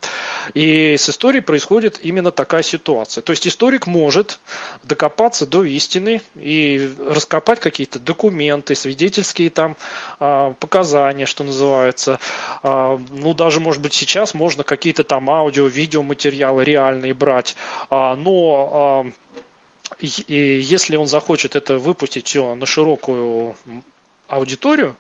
[0.54, 3.21] И с историей происходит именно такая ситуация.
[3.21, 4.39] То есть историк может
[4.84, 9.78] докопаться до истины и раскопать какие-то документы, свидетельские там
[10.19, 12.19] а, показания, что называется.
[12.63, 17.56] А, ну, даже, может быть, сейчас можно какие-то там аудио, видео материалы реальные брать.
[17.90, 19.12] А, но а,
[20.00, 23.56] если он захочет это выпустить все на широкую
[24.28, 24.98] аудиторию,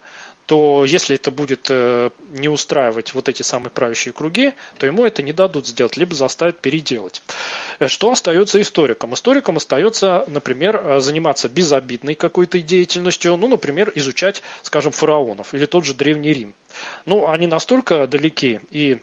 [0.47, 5.21] то если это будет э, не устраивать вот эти самые правящие круги, то ему это
[5.21, 7.21] не дадут сделать, либо заставят переделать.
[7.79, 9.13] Э, что остается историкам?
[9.13, 15.83] Историкам остается, например, э, заниматься безобидной какой-то деятельностью, ну, например, изучать, скажем, фараонов или тот
[15.83, 16.53] же Древний Рим.
[17.05, 19.01] Ну, они настолько далеки и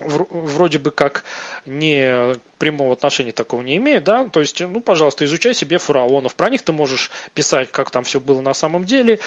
[0.00, 1.24] вроде бы как
[1.66, 6.50] не прямого отношения такого не имеет, да, то есть, ну, пожалуйста, изучай себе фараонов, про
[6.50, 9.18] них ты можешь писать, как там все было на самом деле,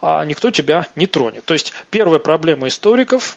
[0.00, 1.44] а никто тебя не тронет.
[1.44, 3.36] То есть, первая проблема историков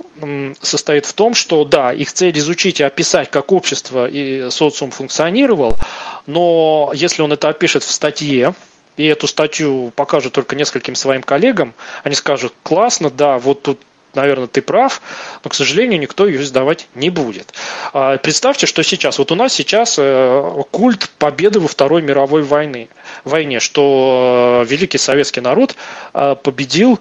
[0.61, 5.77] состоит в том, что, да, их цель изучить и описать, как общество и социум функционировал,
[6.25, 8.53] но если он это опишет в статье,
[8.97, 13.79] и эту статью покажут только нескольким своим коллегам, они скажут, классно, да, вот тут
[14.13, 15.01] наверное, ты прав,
[15.43, 17.53] но, к сожалению, никто ее сдавать не будет.
[17.93, 22.89] А, представьте, что сейчас, вот у нас сейчас э, культ победы во Второй мировой войны,
[23.23, 25.75] войне, что э, великий советский народ
[26.13, 26.99] э, победил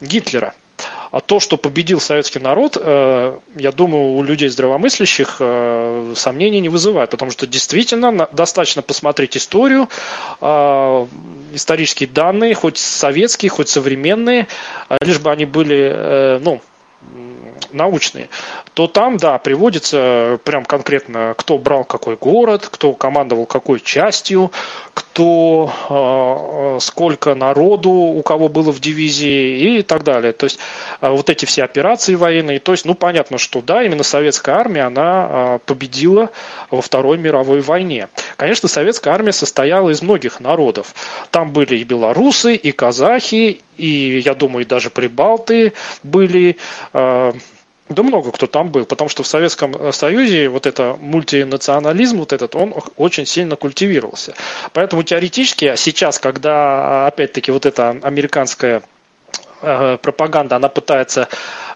[0.00, 0.54] Гитлера.
[1.10, 6.68] А то, что победил советский народ, э, я думаю, у людей здравомыслящих э, сомнений не
[6.68, 9.88] вызывает, потому что действительно достаточно посмотреть историю,
[10.40, 11.06] э,
[11.52, 14.48] исторические данные, хоть советские, хоть современные,
[15.00, 16.60] лишь бы они были, ну,
[17.72, 18.28] научные,
[18.74, 24.52] то там, да, приводится прям конкретно, кто брал какой город, кто командовал какой частью,
[24.94, 30.32] кто, э, сколько народу у кого было в дивизии и так далее.
[30.32, 30.58] То есть
[31.00, 34.82] э, вот эти все операции военные, то есть, ну, понятно, что да, именно советская армия,
[34.82, 36.30] она победила
[36.70, 38.08] во Второй мировой войне.
[38.36, 40.94] Конечно, советская армия состояла из многих народов.
[41.30, 46.56] Там были и белорусы, и казахи, и, я думаю, даже прибалты были,
[47.88, 52.54] да много кто там был, потому что в Советском Союзе вот это мультинационализм, вот этот,
[52.54, 54.34] он очень сильно культивировался.
[54.72, 58.82] Поэтому теоретически сейчас, когда опять-таки вот эта американская
[59.62, 61.28] э, пропаганда, она пытается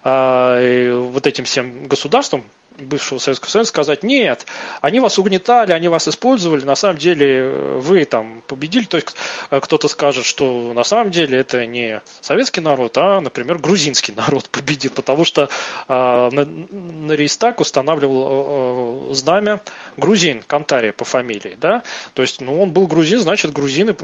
[0.04, 2.44] э, вот этим всем государствам
[2.78, 4.46] бывшего Советского Союза сказать, нет,
[4.80, 9.14] они вас угнетали, они вас использовали, на самом деле э, вы там победили, то есть
[9.50, 14.48] э, кто-то скажет, что на самом деле это не советский народ, а, например, грузинский народ
[14.50, 15.48] победил, потому что
[15.88, 19.60] э, на, на Рейстаг устанавливал э, знамя
[19.96, 21.82] грузин, Кантария по фамилии, да,
[22.14, 23.94] то есть, ну, он был грузин, значит, грузины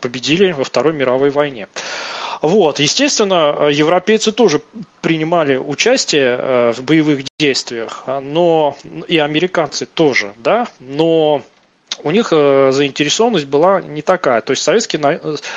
[0.00, 1.68] победили во Второй мировой войне.
[2.42, 4.60] Вот, естественно, европейцы тоже
[5.00, 7.75] принимали участие э, в боевых действиях,
[8.06, 8.76] но
[9.08, 11.42] и американцы тоже, да, но
[12.02, 14.40] у них э, заинтересованность была не такая.
[14.40, 15.00] То есть Советский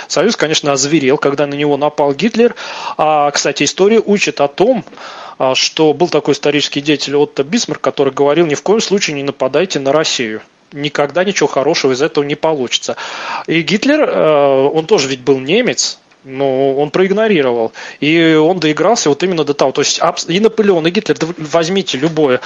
[0.07, 2.55] Союз, конечно, озверел, когда на него напал Гитлер.
[2.97, 4.85] А, кстати, история учит о том,
[5.37, 9.23] а, что был такой исторический деятель Отто Бисмарк, который говорил, ни в коем случае не
[9.23, 10.41] нападайте на Россию
[10.71, 12.95] никогда ничего хорошего из этого не получится.
[13.47, 17.71] И Гитлер, э, он тоже ведь был немец, но он проигнорировал.
[17.99, 19.71] И он доигрался вот именно до того.
[19.71, 22.39] То есть и Наполеон, и Гитлер, возьмите любой,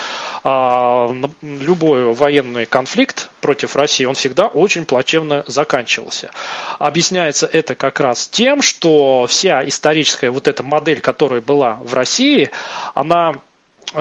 [0.43, 6.31] а, любой военный конфликт против России, он всегда очень плачевно заканчивался.
[6.79, 12.51] Объясняется это как раз тем, что вся историческая вот эта модель, которая была в России,
[12.93, 13.35] она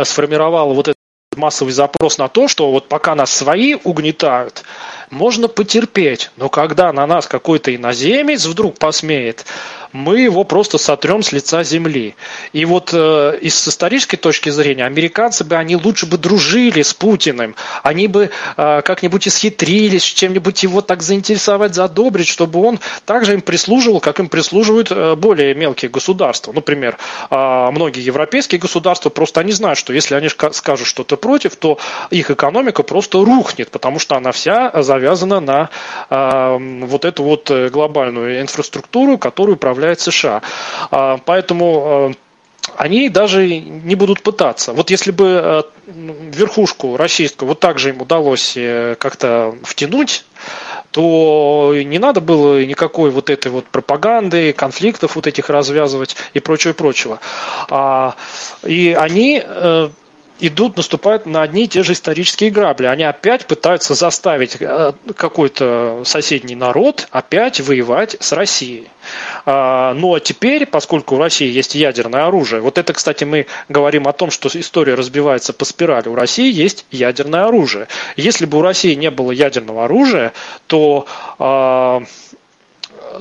[0.04, 0.96] сформировала вот этот
[1.36, 4.64] массовый запрос на то, что вот пока нас свои угнетают,
[5.12, 9.44] можно потерпеть, но когда на нас какой-то иноземец вдруг посмеет
[9.92, 12.16] мы его просто сотрем с лица земли.
[12.52, 17.54] И вот э, из исторической точки зрения, американцы бы, они лучше бы дружили с Путиным,
[17.82, 24.00] они бы э, как-нибудь исхитрились, чем-нибудь его так заинтересовать, задобрить, чтобы он также им прислуживал,
[24.00, 26.52] как им прислуживают э, более мелкие государства.
[26.52, 26.96] Например,
[27.30, 31.78] э, многие европейские государства просто они знают, что если они скажут что-то против, то
[32.10, 35.70] их экономика просто рухнет, потому что она вся завязана на
[36.08, 40.42] э, вот эту вот э, глобальную инфраструктуру, которую управляет управляет США.
[40.90, 42.12] А, поэтому а,
[42.76, 44.72] они даже не будут пытаться.
[44.72, 50.24] Вот если бы а, верхушку российскую вот так же им удалось э, как-то втянуть,
[50.92, 57.18] то не надо было никакой вот этой вот пропаганды, конфликтов вот этих развязывать и прочего-прочего.
[58.66, 59.88] И они э,
[60.42, 62.86] идут, наступают на одни и те же исторические грабли.
[62.86, 68.88] Они опять пытаются заставить э, какой-то соседний народ опять воевать с Россией.
[69.46, 74.08] А, ну а теперь, поскольку у России есть ядерное оружие, вот это, кстати, мы говорим
[74.08, 76.08] о том, что история разбивается по спирали.
[76.08, 77.86] У России есть ядерное оружие.
[78.16, 80.32] Если бы у России не было ядерного оружия,
[80.66, 81.06] то
[81.38, 82.02] а,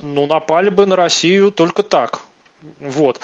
[0.02, 2.22] ну, напали бы на Россию только так.
[2.80, 3.20] Вот.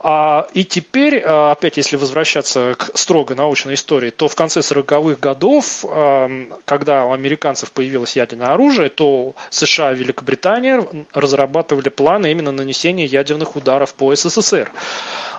[0.00, 5.18] А, и теперь, а, опять если возвращаться к строго научной истории, то в конце 40-х
[5.20, 6.30] годов, а,
[6.64, 13.56] когда у американцев появилось ядерное оружие, то США и Великобритания разрабатывали планы именно нанесения ядерных
[13.56, 14.70] ударов по СССР.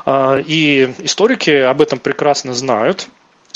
[0.08, 3.08] И историки об этом прекрасно знают.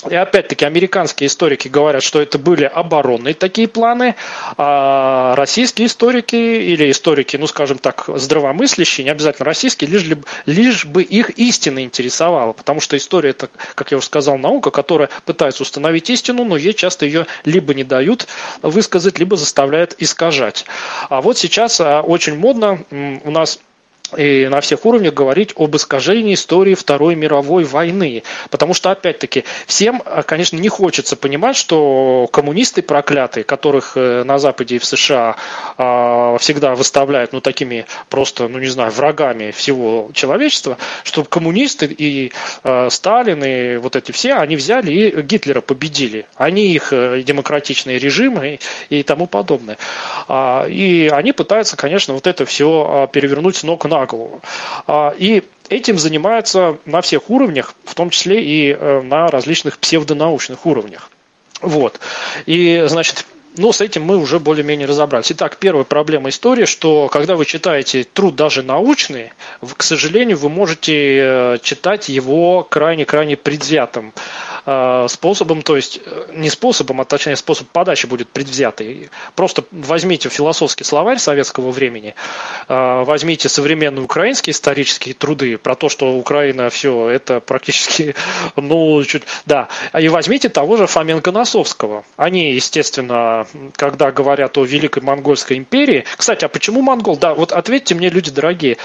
[0.10, 4.16] И опять-таки американские историки говорят, что это были оборонные такие планы,
[4.58, 10.06] а российские историки или историки, ну скажем так, здравомыслящие, не обязательно российские, лишь,
[10.45, 15.10] лишь бы их истина интересовала, потому что история это, как я уже сказал, наука, которая
[15.26, 18.28] пытается установить истину, но ей часто ее либо не дают
[18.62, 20.66] высказать, либо заставляет искажать.
[21.10, 23.60] А вот сейчас а, очень модно у нас
[24.18, 28.24] и на всех уровнях говорить об искажении истории Второй мировой войны.
[28.49, 34.39] Потому что, опять-таки, всем, э, конечно, не хочется понимать, что коммунисты проклятые, которых э, на
[34.39, 35.36] Западе и в США
[35.78, 42.32] а, всегда выставляют, ну, такими просто, ну, не знаю, врагами всего человечества, что коммунисты и
[42.64, 46.26] э, Сталин и вот эти все, они взяли и Гитлера победили.
[46.36, 48.59] Они их демократичные режимы
[48.89, 49.78] и, тому подобное.
[50.28, 54.41] А, и они пытаются, конечно, вот это все а, перевернуть с ног на голову.
[54.88, 60.66] А, и этим занимаются на всех уровнях, в том числе и э, на различных псевдонаучных
[60.66, 61.10] уровнях.
[61.62, 61.99] Вот.
[62.45, 63.26] И, значит,
[63.58, 65.32] ну, с этим мы уже более-менее разобрались.
[65.32, 69.32] Итак, первая проблема истории, что когда вы читаете труд даже научный,
[69.62, 74.14] к сожалению, вы можете э, читать его крайне-крайне предвзятым
[75.09, 79.09] способом, то есть э, не способом, а точнее способ подачи будет предвзятый.
[79.36, 82.16] Просто возьмите философский словарь советского времени,
[82.68, 88.16] возьмите современные украинские исторические труды про то, что Украина все это практически,
[88.55, 89.68] ну, чуть, да,
[89.99, 92.03] и возьмите того же Фоменко-Носовского.
[92.18, 96.05] Они, естественно, когда говорят о Великой Монгольской империи.
[96.18, 97.18] Кстати, а почему монгол?
[97.18, 98.78] Да, вот ответьте мне, люди дорогие.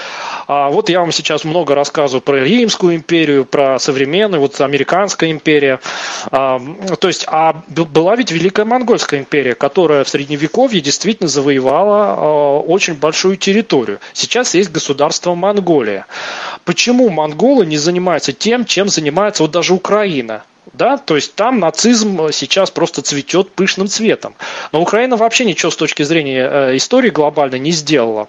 [0.47, 5.68] А вот я вам сейчас много рассказываю про Римскую империю, про современную, вот Американская империя.
[6.31, 6.61] А,
[6.99, 12.95] то есть, а была ведь Великая Монгольская империя, которая в Средневековье действительно завоевала а, очень
[12.95, 14.01] большую территорию.
[14.13, 16.07] Сейчас есть государство Монголия.
[16.65, 20.45] Почему монголы не занимаются тем, чем занимается вот даже Украина?
[20.73, 20.99] Да?
[20.99, 24.35] То есть там нацизм сейчас просто цветет пышным цветом.
[24.73, 28.29] Но Украина вообще ничего с точки зрения э, истории глобально не сделала.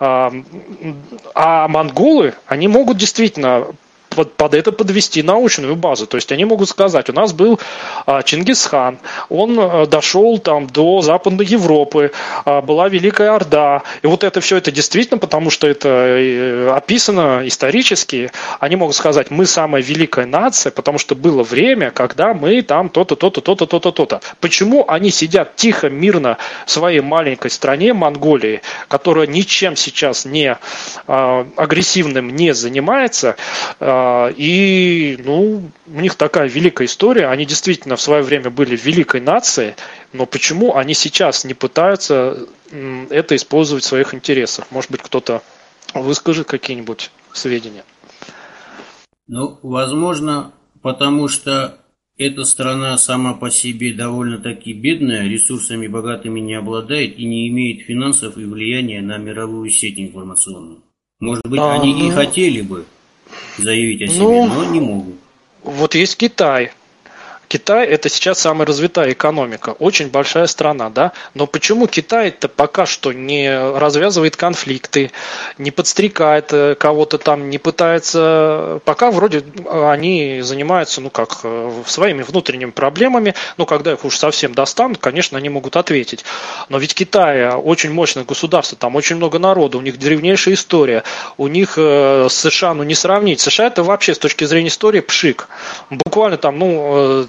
[0.00, 0.32] А,
[1.34, 3.66] а монголы, они могут действительно
[4.14, 6.06] под, под это подвести научную базу.
[6.06, 7.60] То есть они могут сказать, у нас был
[8.06, 8.98] а, Чингисхан,
[9.28, 12.12] он а, дошел там до Западной Европы,
[12.44, 13.82] а, была Великая Орда.
[14.02, 19.30] И вот это все это действительно, потому что это э, описано исторически, они могут сказать,
[19.30, 23.90] мы самая великая нация, потому что было время, когда мы там то-то, то-то, то-то, то-то,
[23.90, 24.20] то-то.
[24.40, 30.56] Почему они сидят тихо, мирно в своей маленькой стране Монголии, которая ничем сейчас не
[31.06, 33.36] а, агрессивным не занимается,
[33.80, 34.03] а,
[34.36, 37.28] и, ну, у них такая великая история.
[37.28, 39.74] Они действительно в свое время были великой нацией,
[40.12, 42.46] но почему они сейчас не пытаются
[43.10, 44.66] это использовать в своих интересах?
[44.70, 45.42] Может быть, кто-то
[45.92, 47.84] выскажет какие-нибудь сведения?
[49.26, 50.52] Ну, возможно,
[50.82, 51.78] потому что
[52.16, 58.38] эта страна сама по себе довольно-таки бедная, ресурсами богатыми не обладает и не имеет финансов
[58.38, 60.82] и влияния на мировую сеть информационную.
[61.20, 62.08] Может быть, а, они ну...
[62.08, 62.84] и хотели бы,
[63.58, 65.14] заявить о себе, ну, но не могут.
[65.62, 66.72] Вот есть Китай.
[67.48, 73.12] Китай это сейчас самая развитая экономика, очень большая страна, да, но почему Китай-то пока что
[73.12, 75.10] не развязывает конфликты,
[75.58, 82.22] не подстрекает э, кого-то там, не пытается, пока вроде они занимаются, ну как, э, своими
[82.22, 86.24] внутренними проблемами, но когда их уж совсем достанут, конечно, они могут ответить.
[86.68, 91.04] Но ведь Китай очень мощное государство, там очень много народа, у них древнейшая история,
[91.36, 95.48] у них э, США, ну не сравнить, США это вообще с точки зрения истории пшик,
[95.90, 97.28] буквально там, ну,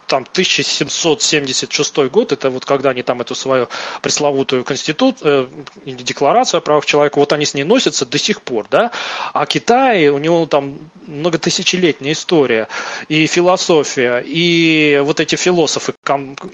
[0.11, 3.69] там 1776 год, это вот когда они там эту свою
[4.01, 5.47] пресловутую конститут, э,
[5.85, 8.91] декларацию о правах человека, вот они с ней носятся до сих пор, да,
[9.31, 12.67] а Китай, у него там многотысячелетняя история
[13.07, 15.93] и философия, и вот эти философы,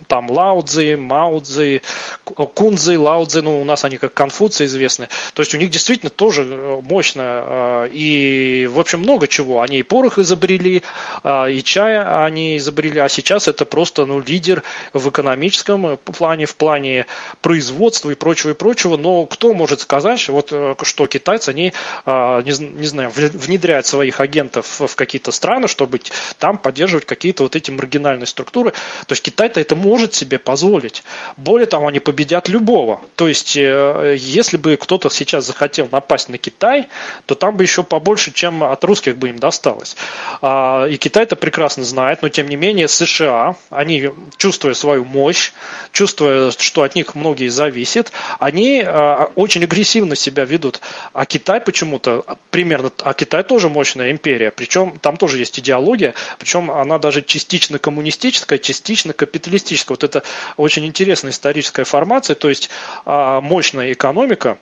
[0.07, 1.81] там Лао Цзи, Мао Цзи,
[2.23, 6.11] Кунзы, Лао Цзи, ну у нас они как Конфуция известны, то есть у них действительно
[6.11, 10.83] тоже э, мощно, э, и в общем много чего, они и порох изобрели,
[11.23, 16.55] э, и чай они изобрели, а сейчас это просто ну, лидер в экономическом плане, в
[16.55, 17.05] плане
[17.41, 18.97] производства и прочего, и прочего.
[18.97, 21.73] Но кто может сказать, вот, э, что китайцы, они,
[22.05, 25.99] а, не, не знаю, внедряют своих агентов в какие-то страны, чтобы
[26.39, 28.71] там поддерживать какие-то вот эти маргинальные структуры.
[29.05, 31.03] То есть Китай-то это может себе позволить.
[31.37, 33.01] Более того, они победят любого.
[33.15, 36.87] То есть, э, если бы кто-то сейчас захотел напасть на Китай,
[37.25, 39.95] то там бы еще побольше, чем от русских бы им досталось.
[40.41, 43.36] А, и Китай это прекрасно знает, но тем не менее США
[43.69, 45.51] они, чувствуя свою мощь,
[45.91, 50.81] чувствуя, что от них многие зависят, они э, очень агрессивно себя ведут.
[51.13, 56.71] А Китай почему-то примерно, а Китай тоже мощная империя, причем там тоже есть идеология, причем
[56.71, 59.93] она даже частично коммунистическая, частично капиталистическая.
[59.93, 60.23] Вот это
[60.57, 62.69] очень интересная историческая формация, то есть
[63.05, 64.57] э, мощная экономика,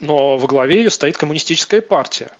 [0.00, 2.30] но во главе ее стоит коммунистическая партия.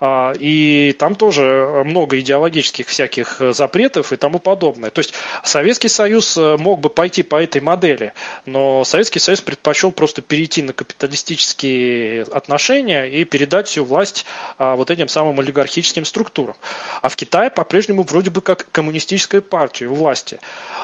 [0.00, 4.90] А, и там тоже много идеологических всяких запретов и тому подобное.
[4.90, 8.12] То есть Советский Союз э, мог бы пойти по этой модели,
[8.46, 14.26] но Советский Союз предпочел просто перейти на капиталистические отношения и передать всю власть
[14.58, 16.56] а, вот этим самым олигархическим структурам.
[17.02, 20.40] А в Китае по-прежнему вроде бы как коммунистическая партия у власти.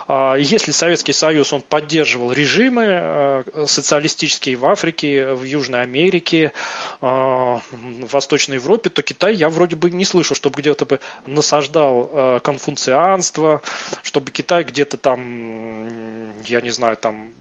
[0.08, 6.52] А, если Советский Союз он поддерживал режимы э, социалистические в Африке, в Южной Америке, Америке,
[7.00, 12.10] а, в Восточной Европе, то Китай я вроде бы не слышал, чтобы где-то бы насаждал
[12.12, 13.62] а, конфуцианство,
[14.02, 17.32] чтобы Китай где-то там, я не знаю, там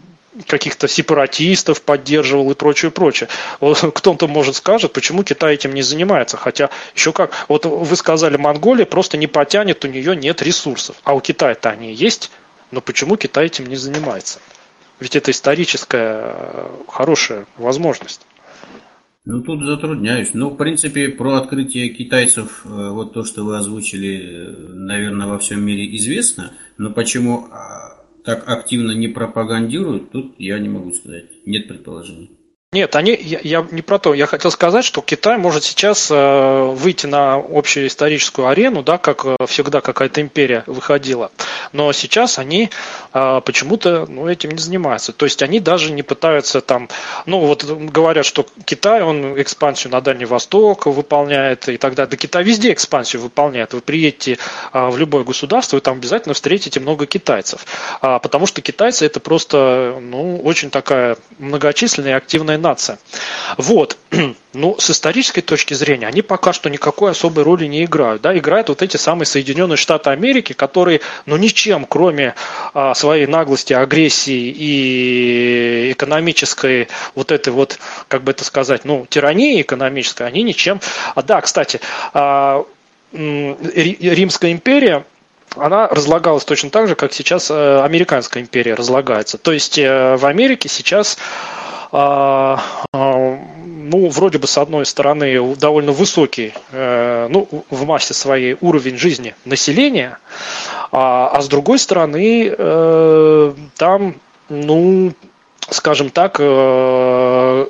[0.47, 3.29] каких-то сепаратистов поддерживал и прочее, прочее.
[3.59, 6.37] Кто-то, может, скажет, почему Китай этим не занимается.
[6.37, 10.95] Хотя, еще как, вот вы сказали, Монголия просто не потянет, у нее нет ресурсов.
[11.03, 12.31] А у Китая-то они есть,
[12.71, 14.39] но почему Китай этим не занимается?
[14.99, 18.21] Ведь это историческая хорошая возможность.
[19.25, 20.33] Ну, тут затрудняюсь.
[20.33, 25.39] Ну, в принципе, про открытие китайцев, э, вот то, что вы озвучили, э, наверное, во
[25.39, 26.51] всем мире известно.
[26.77, 31.29] Но почему а, так активно не пропагандируют, тут я не могу сказать.
[31.45, 32.31] Нет предположений.
[32.73, 34.15] Нет, они, я, я не про то.
[34.15, 39.25] Я хотел сказать, что Китай может сейчас э, выйти на общую историческую арену, да, как
[39.25, 41.31] э, всегда какая-то империя выходила.
[41.71, 42.71] Но сейчас они
[43.13, 45.13] э, почему-то ну, этим не занимаются.
[45.13, 46.89] То есть они даже не пытаются там,
[47.27, 52.09] ну вот говорят, что Китай, он экспансию на Дальний Восток выполняет и так далее.
[52.09, 53.73] Да Китай везде экспансию выполняет.
[53.73, 54.39] Вы приедете
[54.73, 57.67] э, в любое государство, и там обязательно встретите много китайцев.
[58.01, 62.97] А, потому что китайцы это просто ну, очень такая многочисленная и активная нация.
[63.57, 63.97] Вот.
[64.55, 68.21] Ну, с исторической точки зрения, они пока что никакой особой роли не играют.
[68.21, 68.37] Да?
[68.37, 72.35] Играют вот эти самые Соединенные Штаты Америки, которые, ну, ничем, кроме
[72.75, 79.59] а, своей наглости, агрессии и экономической вот этой вот, как бы это сказать, ну, тирании
[79.59, 80.79] экономической, они ничем...
[81.15, 81.81] А, да, кстати,
[82.13, 82.63] а,
[83.11, 85.03] Римская империя
[85.55, 89.37] она разлагалась точно так же, как сейчас э, американская империя разлагается.
[89.37, 91.17] То есть э, в Америке сейчас
[93.93, 99.35] ну, вроде бы, с одной стороны, довольно высокий, э, ну, в массе своей уровень жизни
[99.45, 100.17] населения,
[100.91, 104.15] а, а с другой стороны, э, там,
[104.49, 105.13] ну,
[105.69, 107.67] скажем так, э,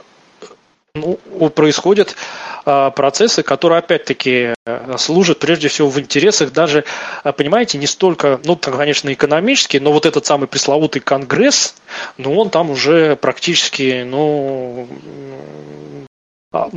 [0.96, 1.18] ну,
[1.50, 4.54] происходят а, процессы, которые опять-таки
[4.98, 6.86] служат прежде всего в интересах даже,
[7.24, 11.76] а, понимаете, не столько, ну, конечно, экономический, но вот этот самый пресловутый Конгресс,
[12.18, 14.88] ну, он там уже практически, ну,
[16.52, 16.70] а,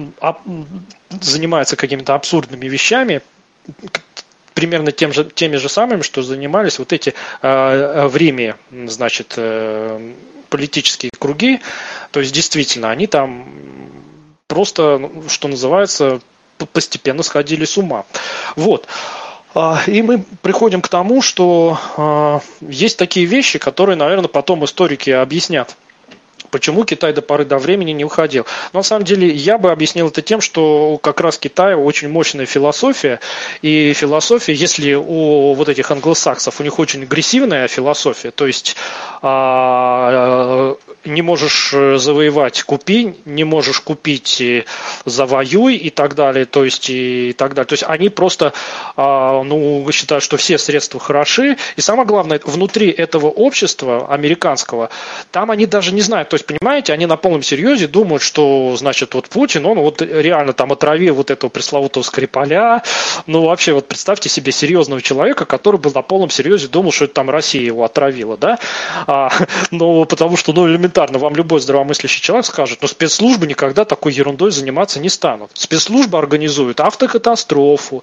[1.20, 3.22] занимается какими-то абсурдными вещами,
[4.54, 7.12] примерно тем же, теми же самыми, что занимались вот эти
[7.42, 10.14] э, в Риме, значит, э,
[10.48, 11.60] политические круги.
[12.10, 13.85] То есть, действительно, они там
[14.56, 16.20] просто, ну, что называется,
[16.72, 18.06] постепенно сходили с ума.
[18.56, 18.86] Вот.
[19.54, 25.10] А, и мы приходим к тому, что а, есть такие вещи, которые, наверное, потом историки
[25.10, 25.76] объяснят
[26.50, 28.46] почему Китай до поры до времени не уходил.
[28.72, 32.46] Но на самом деле я бы объяснил это тем, что как раз Китай очень мощная
[32.46, 33.20] философия,
[33.62, 38.76] и философия, если у вот этих англосаксов, у них очень агрессивная философия, то есть
[39.22, 44.42] а, не можешь завоевать, купи, не можешь купить,
[45.04, 47.66] завоюй и так далее, то есть и так далее.
[47.66, 48.52] То есть они просто
[48.96, 54.90] а, ну, считают, что все средства хороши, и самое главное, внутри этого общества американского,
[55.30, 59.28] там они даже не знают, есть понимаете, они на полном серьезе думают, что, значит, вот
[59.28, 62.82] Путин, он вот реально там отравил вот этого пресловутого Скрипаля.
[63.26, 67.14] Ну, вообще, вот представьте себе серьезного человека, который был на полном серьезе думал, что это
[67.14, 68.58] там Россия его отравила, да?
[69.06, 69.30] А,
[69.70, 74.50] ну, потому что, ну, элементарно, вам любой здравомыслящий человек скажет, но спецслужбы никогда такой ерундой
[74.50, 75.50] заниматься не станут.
[75.54, 78.02] Спецслужбы организуют автокатастрофу,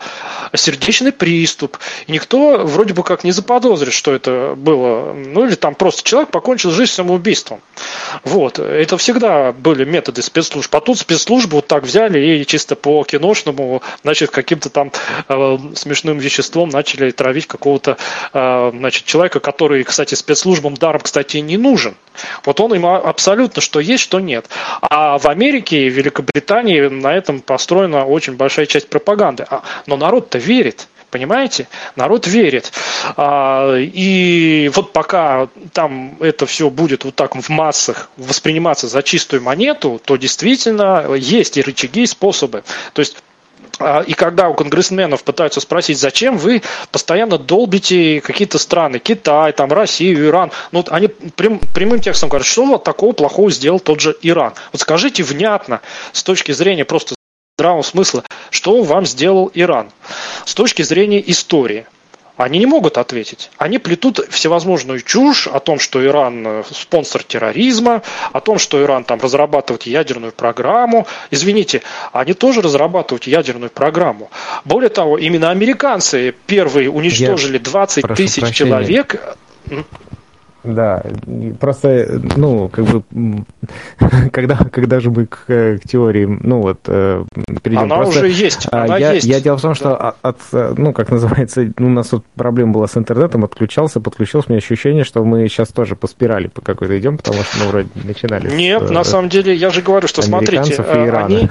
[0.56, 1.78] сердечный приступ.
[2.08, 5.14] И никто вроде бы как не заподозрит, что это было.
[5.14, 7.62] Ну, или там просто человек покончил жизнь самоубийством.
[8.24, 8.60] Вот.
[8.60, 10.74] Это всегда были методы спецслужб.
[10.76, 14.92] А тут спецслужбы вот так взяли и чисто по киношному, значит, каким-то там
[15.28, 17.98] э, смешным веществом начали травить какого-то,
[18.34, 21.96] э, значит, человека, который, кстати, спецслужбам даром, кстати, не нужен.
[22.46, 24.48] Вот он им абсолютно что есть, что нет.
[24.82, 29.46] А в Америке и Великобритании на этом построена очень большая часть пропаганды.
[29.50, 30.88] А, но народ-то верит.
[31.14, 31.68] Понимаете?
[31.96, 32.74] Народ верит.
[33.18, 39.44] А, и вот пока там это все будет вот так в массах восприниматься за чистую
[39.44, 42.64] монету, то действительно есть и рычаги, и способы.
[42.94, 43.18] То есть
[43.78, 49.72] а, и когда у конгрессменов пытаются спросить, зачем вы постоянно долбите какие-то страны, Китай, там,
[49.72, 54.00] Россию, Иран, ну, вот они прям, прямым текстом говорят, что вот такого плохого сделал тот
[54.00, 54.54] же Иран.
[54.72, 57.14] Вот скажите внятно, с точки зрения просто
[57.56, 59.92] здравого смысла, что вам сделал Иран,
[60.44, 61.86] с точки зрения истории.
[62.36, 63.52] Они не могут ответить.
[63.60, 68.02] Они плетут всевозможную чушь о том, что Иран э, спонсор терроризма,
[68.32, 71.06] о том, что Иран там разрабатывает ядерную программу.
[71.30, 74.32] Извините, они тоже разрабатывают ядерную программу.
[74.66, 78.52] Более того, именно американцы первые уничтожили 20 тысяч прощения.
[78.52, 79.38] человек.
[80.64, 81.04] Да,
[81.60, 83.04] просто, ну, как бы,
[84.32, 87.26] когда, когда же мы к, к теории, ну, вот, э,
[87.62, 87.84] перейдем.
[87.84, 89.28] Она просто, уже есть, а, она я, есть.
[89.28, 90.16] Я дело в том, что да.
[90.22, 90.38] от,
[90.78, 95.04] ну, как называется, у нас тут проблема была с интернетом, отключался, подключился, у меня ощущение,
[95.04, 98.56] что мы сейчас тоже по спирали по какой-то идем, потому что мы вроде начинали.
[98.56, 101.50] Нет, с, на самом деле, я же говорю, что, смотрите, э, они,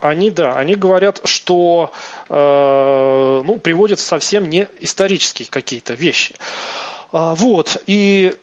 [0.00, 1.92] они, да, они говорят, что
[2.28, 6.34] э, ну, приводят совсем не исторические какие-то вещи.
[7.12, 8.34] А, вот, и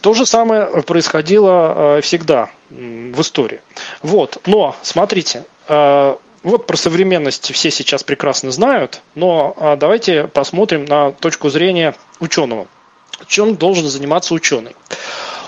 [0.00, 3.60] то же самое происходило э, всегда в истории.
[4.02, 4.38] Вот.
[4.46, 11.12] Но, смотрите, э, вот про современность все сейчас прекрасно знают, но э, давайте посмотрим на
[11.12, 12.66] точку зрения ученого.
[13.26, 14.76] Чем должен заниматься ученый?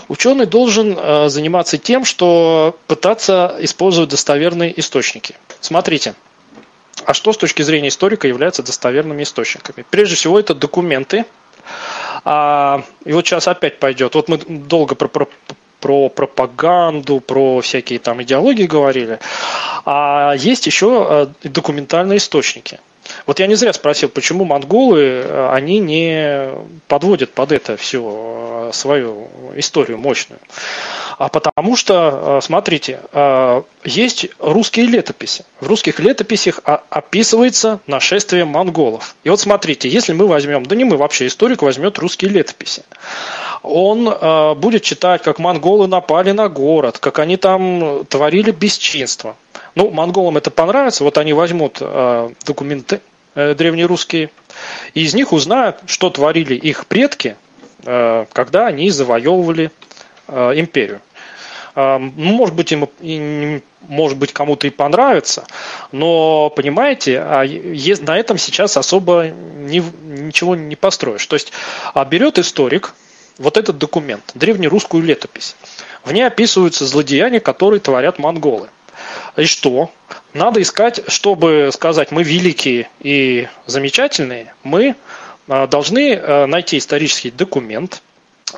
[0.09, 5.36] Ученый должен заниматься тем, что пытаться использовать достоверные источники.
[5.61, 6.14] Смотрите,
[7.05, 9.84] а что с точки зрения историка является достоверными источниками?
[9.91, 11.26] Прежде всего, это документы,
[12.30, 14.14] а, и вот сейчас опять пойдет.
[14.14, 15.26] Вот мы долго про, про,
[15.80, 19.18] про пропаганду, про всякие там идеологии говорили.
[19.86, 22.80] А есть еще э, документальные источники.
[23.26, 26.50] Вот я не зря спросил, почему монголы, э, они не
[26.86, 30.40] подводят под это все э, свою историю мощную.
[31.18, 33.00] А потому что, смотрите,
[33.82, 35.44] есть русские летописи.
[35.61, 39.16] В русских летописях описывается нашествие монголов.
[39.24, 42.84] И вот смотрите, если мы возьмем, да не мы вообще, историк возьмет русские летописи,
[43.64, 44.04] он
[44.61, 49.34] будет читать, как монголы напали на город, как они там творили бесчинство.
[49.78, 53.00] Ну, монголам это понравится, вот они возьмут э, документы
[53.36, 54.30] э, древнерусские,
[54.92, 57.36] и из них узнают, что творили их предки,
[57.84, 59.70] э, когда они завоевывали
[60.26, 61.00] э, империю.
[61.76, 65.46] Э, может быть, им может быть, кому-то и понравится,
[65.92, 67.44] но, понимаете, а
[68.00, 71.24] на этом сейчас особо не, ничего не построишь.
[71.24, 71.52] То есть
[71.94, 72.94] а берет историк
[73.38, 75.54] вот этот документ, древнерусскую летопись.
[76.02, 78.70] В ней описываются злодеяния, которые творят монголы.
[79.36, 79.90] И что?
[80.34, 84.96] Надо искать, чтобы сказать, мы великие и замечательные, мы
[85.48, 88.02] а, должны а, найти исторический документ,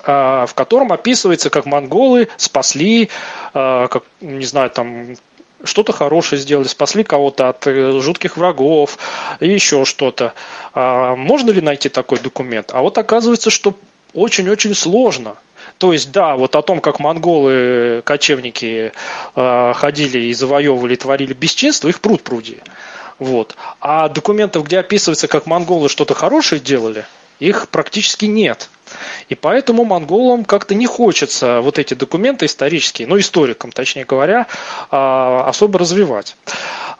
[0.04, 3.08] а, в котором описывается, как монголы спасли,
[3.52, 5.16] как, не знаю, там
[5.64, 8.96] что-то хорошее сделали, спасли кого-то от э, жутких врагов
[9.40, 10.32] и еще что-то.
[10.74, 12.70] Можно ли найти такой документ?
[12.72, 13.74] А вот оказывается, что
[14.14, 15.36] очень-очень сложно.
[15.80, 18.92] То есть, да, вот о том, как монголы, кочевники
[19.34, 22.58] э, ходили и завоевывали, творили бесчинство, их пруд пруди.
[23.18, 23.56] Вот.
[23.80, 27.06] А документов, где описывается, как монголы что-то хорошее делали,
[27.38, 28.68] их практически нет.
[29.28, 34.46] И поэтому монголам как-то не хочется вот эти документы исторические, ну историкам, точнее говоря,
[34.90, 36.36] а, особо развивать.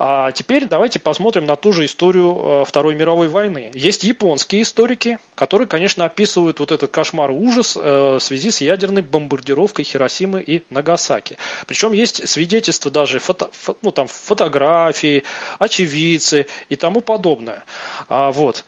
[0.03, 3.71] А теперь давайте посмотрим на ту же историю э, Второй мировой войны.
[3.75, 8.63] Есть японские историки, которые, конечно, описывают вот этот кошмар и ужас э, в связи с
[8.63, 11.37] ядерной бомбардировкой Хиросимы и Нагасаки.
[11.67, 13.51] Причем есть свидетельства даже, фото,
[13.83, 15.25] ну, там, фотографии,
[15.59, 17.65] очевидцы и тому подобное.
[18.09, 18.65] А, вот.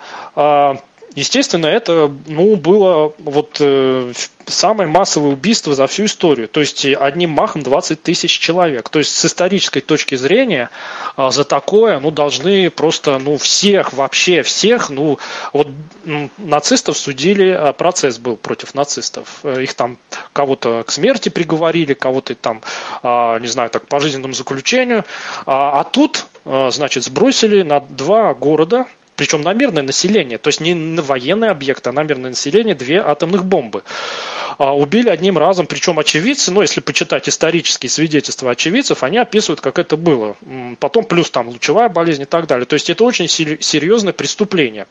[1.15, 4.13] Естественно, это ну, было вот, э,
[4.47, 6.49] самое массовое убийство за всю историю.
[6.49, 8.89] То есть одним махом 20 тысяч человек.
[8.89, 10.71] То есть с исторической точки зрения
[11.17, 14.89] э, за такое ну, должны просто ну, всех, вообще всех.
[14.89, 15.19] Ну,
[15.53, 15.69] вот,
[16.05, 19.41] ну, нацистов судили, а процесс был против нацистов.
[19.43, 19.99] Э, их там
[20.33, 22.63] кого-то к смерти приговорили, кого-то там,
[23.03, 25.05] э, не знаю, так, по жизненному заключению.
[25.45, 28.87] А, а тут, э, значит, сбросили на два города–
[29.17, 33.01] причем на мирное население, то есть не на военный объект, а на мирное население две
[33.01, 33.83] атомных бомбы.
[34.59, 39.79] А, убили одним разом, причем очевидцы, ну, если почитать исторические свидетельства очевидцев, они описывают, как
[39.79, 40.37] это было.
[40.79, 42.67] Потом плюс там лучевая болезнь и так далее.
[42.67, 44.87] То есть это очень серьезное преступление.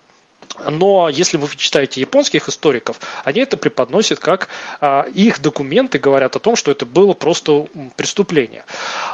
[0.70, 4.50] Но если вы читаете японских историков, они это преподносят как
[4.80, 8.66] а, их документы говорят о том, что это было просто преступление.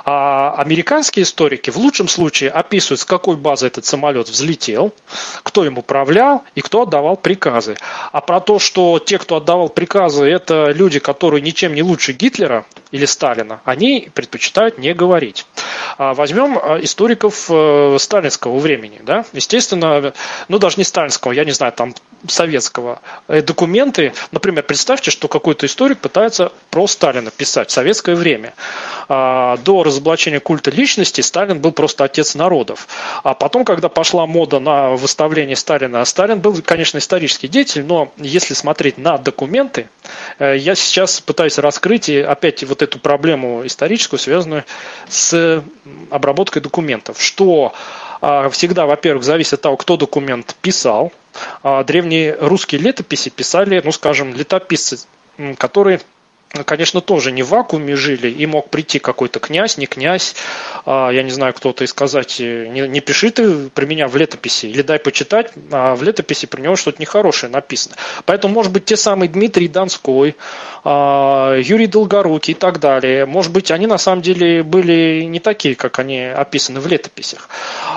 [0.03, 4.93] А американские историки в лучшем случае описывают, с какой базы этот самолет взлетел,
[5.43, 7.77] кто им управлял и кто отдавал приказы.
[8.11, 12.65] А про то, что те, кто отдавал приказы, это люди, которые ничем не лучше Гитлера
[12.91, 15.45] или Сталина, они предпочитают не говорить.
[15.97, 20.13] А возьмем а, историков э, сталинского времени, да, естественно,
[20.47, 21.93] ну даже не сталинского, я не знаю, там
[22.27, 23.01] советского.
[23.27, 28.53] Э, документы, например, представьте, что какой-то историк пытается про Сталина писать в советское время.
[29.09, 32.87] А, до разоблачения культа личности Сталин был просто отец народов.
[33.23, 38.53] А потом, когда пошла мода на выставление Сталина, Сталин был, конечно, исторический деятель, но если
[38.53, 39.89] смотреть на документы,
[40.39, 44.65] э, я сейчас пытаюсь раскрыть и опять вот эту проблему историческую, связанную
[45.07, 45.63] с
[46.09, 47.21] обработкой документов.
[47.21, 47.73] Что
[48.21, 51.11] а, всегда, во-первых, зависит от того, кто документ писал.
[51.63, 54.99] А, древние русские летописи писали, ну, скажем, летописцы,
[55.57, 56.01] которые
[56.65, 60.35] конечно, тоже не в вакууме жили, и мог прийти какой-то князь, не князь,
[60.85, 64.15] а, я не знаю, кто-то и сказать, э, не, не пиши ты при меня в
[64.15, 67.95] летописи, или дай почитать, а в летописи про него что-то нехорошее написано.
[68.25, 70.35] Поэтому, может быть, те самые Дмитрий Донской,
[70.83, 75.75] а, Юрий Долгорукий и так далее, может быть, они на самом деле были не такие,
[75.75, 77.49] как они описаны в летописях.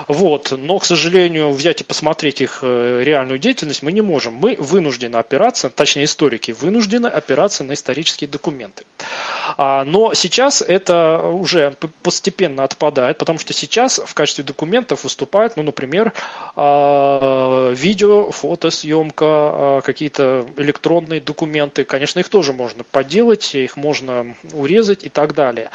[0.07, 0.51] Вот.
[0.51, 4.33] Но, к сожалению, взять и посмотреть их э, реальную деятельность мы не можем.
[4.33, 8.83] Мы вынуждены опираться, точнее, историки вынуждены опираться на исторические документы документы.
[9.57, 15.63] А, но сейчас это уже постепенно отпадает, потому что сейчас в качестве документов выступают, ну,
[15.63, 16.13] например,
[16.55, 21.83] а, видео, фотосъемка, а, какие-то электронные документы.
[21.83, 25.69] Конечно, их тоже можно поделать, их можно урезать и так далее.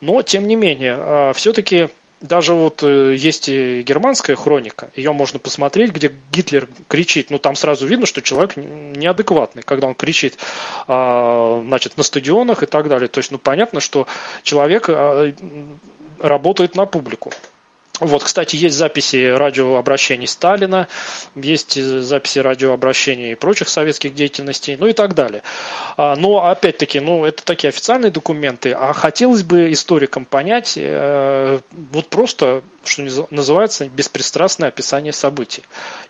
[0.00, 1.88] Но, тем не менее, все-таки
[2.20, 7.54] даже вот э, есть и германская хроника, ее можно посмотреть, где Гитлер кричит, ну там
[7.56, 10.38] сразу видно, что человек неадекватный, когда он кричит,
[10.86, 13.08] а, значит, на стадионах и так далее.
[13.08, 14.06] То есть, ну понятно, что
[14.42, 15.32] человек а,
[16.18, 17.32] работает на публику.
[18.00, 20.88] Вот, кстати, есть записи радиообращений Сталина,
[21.34, 25.42] есть записи радиообращений и прочих советских деятельностей, ну и так далее.
[25.96, 32.08] А, но, опять-таки, ну, это такие официальные документы, а хотелось бы историкам понять, э, вот
[32.08, 35.62] просто что называется, беспристрастное описание событий.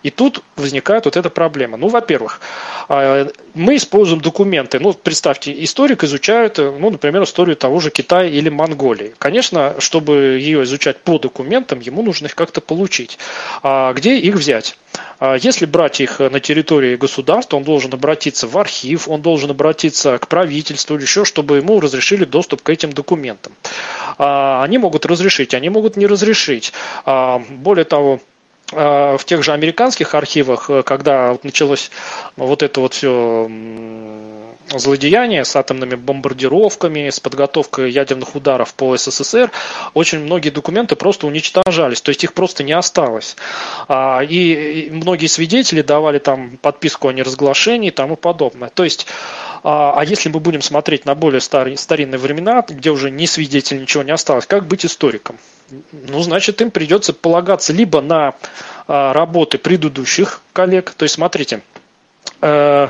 [0.03, 1.77] И тут возникает вот эта проблема.
[1.77, 2.39] Ну, во-первых,
[2.87, 4.79] а, мы используем документы.
[4.79, 9.13] Ну, представьте, историк изучает, ну, например, историю того же Китая или Монголии.
[9.17, 13.17] Конечно, чтобы ее изучать по документам, ему нужно их как-то получить.
[13.63, 14.77] А где их взять?
[15.19, 20.17] А если брать их на территории государства, он должен обратиться в архив, он должен обратиться
[20.17, 23.53] к правительству или еще, чтобы ему разрешили доступ к этим документам.
[24.17, 26.73] А, они могут разрешить, они могут не разрешить.
[27.05, 28.19] А, более того,
[28.69, 31.89] в тех же американских архивах, когда началось
[32.35, 33.47] вот это вот все
[34.75, 39.51] злодеяния с атомными бомбардировками, с подготовкой ядерных ударов по СССР,
[39.93, 43.35] очень многие документы просто уничтожались, то есть их просто не осталось.
[43.87, 48.69] А, и многие свидетели давали там подписку о неразглашении и тому подобное.
[48.69, 49.07] То есть,
[49.63, 54.03] а, а если мы будем смотреть на более старинные времена, где уже ни свидетелей, ничего
[54.03, 55.37] не осталось, как быть историком?
[55.91, 58.35] Ну, значит, им придется полагаться либо на
[58.87, 61.61] а, работы предыдущих коллег, то есть, смотрите,
[62.41, 62.89] Э,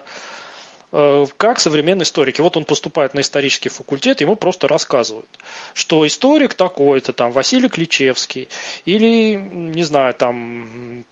[0.91, 2.41] как современные историки.
[2.41, 5.27] Вот он поступает на исторический факультет, ему просто рассказывают,
[5.73, 8.47] что историк такой-то, там, Василий Кличевский,
[8.85, 11.03] или, не знаю, там,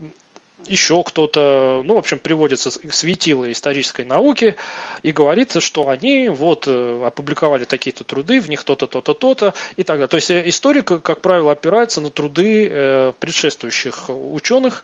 [0.68, 4.56] еще кто-то, ну, в общем, приводится светило исторической науки
[5.04, 9.84] и говорится, что они вот э, опубликовали такие-то труды, в них то-то, то-то, то-то и
[9.84, 10.08] так далее.
[10.08, 14.84] То есть э, историк, как правило, опирается на труды э, предшествующих ученых,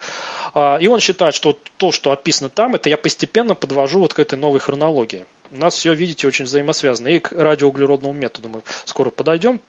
[0.53, 4.19] а, и он считает, что то, что описано там, это я постепенно подвожу вот к
[4.19, 5.26] этой новой хронологии.
[5.51, 7.09] У нас все, видите, очень взаимосвязано.
[7.09, 9.59] И к радиоуглеродному методу мы скоро подойдем.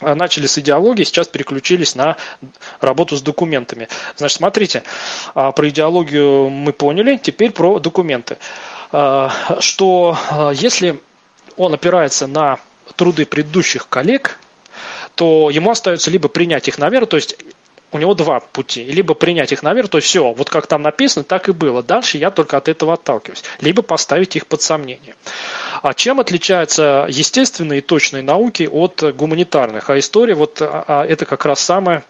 [0.00, 2.16] А, начали с идеологии, сейчас переключились на
[2.80, 3.88] работу с документами.
[4.16, 4.82] Значит, смотрите,
[5.34, 8.38] а, про идеологию мы поняли, теперь про документы.
[8.92, 9.30] А,
[9.60, 10.16] что
[10.54, 11.00] если
[11.56, 12.58] он опирается на
[12.96, 14.38] труды предыдущих коллег,
[15.14, 17.36] то ему остается либо принять их на веру, то есть
[17.92, 18.84] у него два пути.
[18.84, 21.82] Либо принять их на то есть все, вот как там написано, так и было.
[21.82, 23.42] Дальше я только от этого отталкиваюсь.
[23.60, 25.14] Либо поставить их под сомнение.
[25.82, 29.90] А чем отличаются естественные и точные науки от гуманитарных?
[29.90, 32.04] А история, вот а, а это как раз самое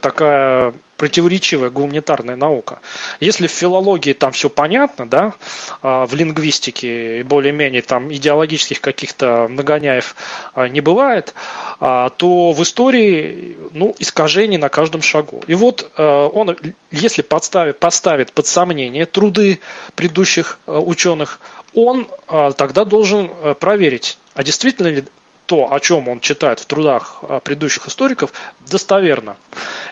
[0.00, 2.78] такая противоречивая гуманитарная наука.
[3.18, 5.34] Если в филологии там все понятно, да,
[5.82, 10.14] а в лингвистике более-менее там идеологических каких-то нагоняев
[10.54, 11.34] а, не бывает,
[11.80, 15.42] а, то в истории ну, искажений на каждом шагу.
[15.48, 16.56] И вот он,
[16.92, 19.58] если подставит, поставит под сомнение труды
[19.96, 21.40] предыдущих ученых,
[21.74, 23.28] он тогда должен
[23.58, 25.04] проверить, а действительно ли
[25.46, 29.36] то, о чем он читает в трудах а, предыдущих историков, достоверно.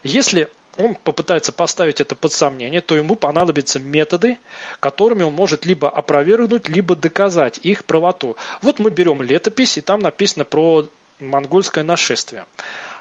[0.02, 4.38] Если он попытается поставить это под сомнение, то ему понадобятся методы,
[4.78, 8.36] которыми он может либо опровергнуть, либо доказать их правоту.
[8.62, 10.88] Вот мы берем летопись, и там написано про
[11.18, 12.46] монгольское нашествие.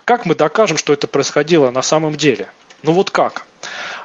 [0.03, 2.49] как мы докажем, что это происходило на самом деле?
[2.83, 3.45] Ну вот как?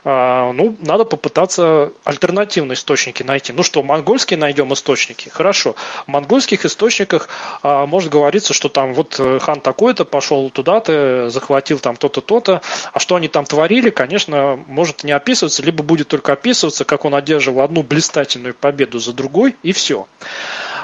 [0.05, 3.55] А, ну, надо попытаться альтернативные источники найти.
[3.55, 5.31] Ну что, монгольские найдем источники?
[5.31, 5.77] Хорошо.
[6.07, 7.29] В монгольских источниках
[7.63, 12.61] а, может говориться, что там вот э, хан такой-то пошел туда-то, захватил там то-то, то-то.
[12.93, 17.15] А что они там творили, конечно, может не описываться, либо будет только описываться, как он
[17.15, 20.07] одерживал одну блистательную победу за другой, и все.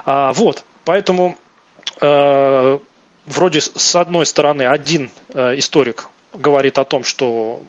[0.06, 0.64] А, вот.
[0.86, 1.36] Поэтому
[2.00, 2.78] э,
[3.26, 7.62] вроде с одной стороны один э, историк говорит о том, что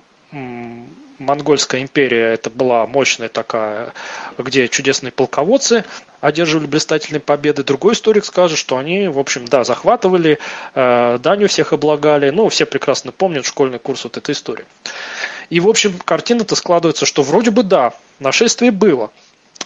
[1.22, 3.94] Монгольская империя это была мощная такая,
[4.38, 5.86] где чудесные полководцы
[6.20, 7.64] одерживали блистательные победы.
[7.64, 10.40] Другой историк скажет, что они, в общем, да, захватывали,
[10.76, 12.30] э, данью всех облагали.
[12.30, 14.66] Ну, все прекрасно помнят школьный курс вот этой истории.
[15.50, 19.12] И, в общем, картина-то складывается, что вроде бы да, нашествие было,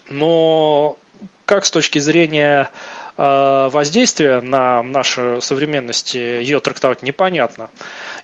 [0.09, 0.97] но
[1.45, 2.69] как с точки зрения
[3.17, 7.69] э, воздействия на нашу современность ее трактовать непонятно.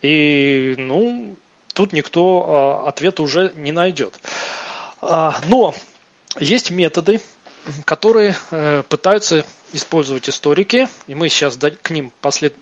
[0.02, 1.36] И, ну,
[1.74, 4.20] тут никто э, ответа уже не найдет.
[5.02, 5.74] А, но
[6.40, 7.22] есть методы,
[7.86, 12.56] которые э, пытаются использовать историки, и мы сейчас к ним послед...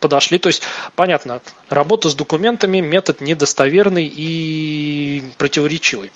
[0.00, 0.38] подошли.
[0.38, 0.62] То есть,
[0.94, 6.12] понятно, работа с документами метод недостоверный и противоречивый.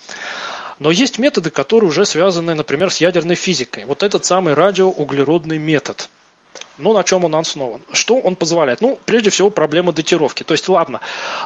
[0.78, 3.84] Но есть методы, которые уже связаны, например, с ядерной физикой.
[3.84, 6.08] Вот этот самый радиоуглеродный метод.
[6.78, 7.82] Ну, на чем он основан?
[7.92, 8.80] Что он позволяет?
[8.80, 10.42] Ну, прежде всего, проблема датировки.
[10.42, 11.00] То есть, ладно,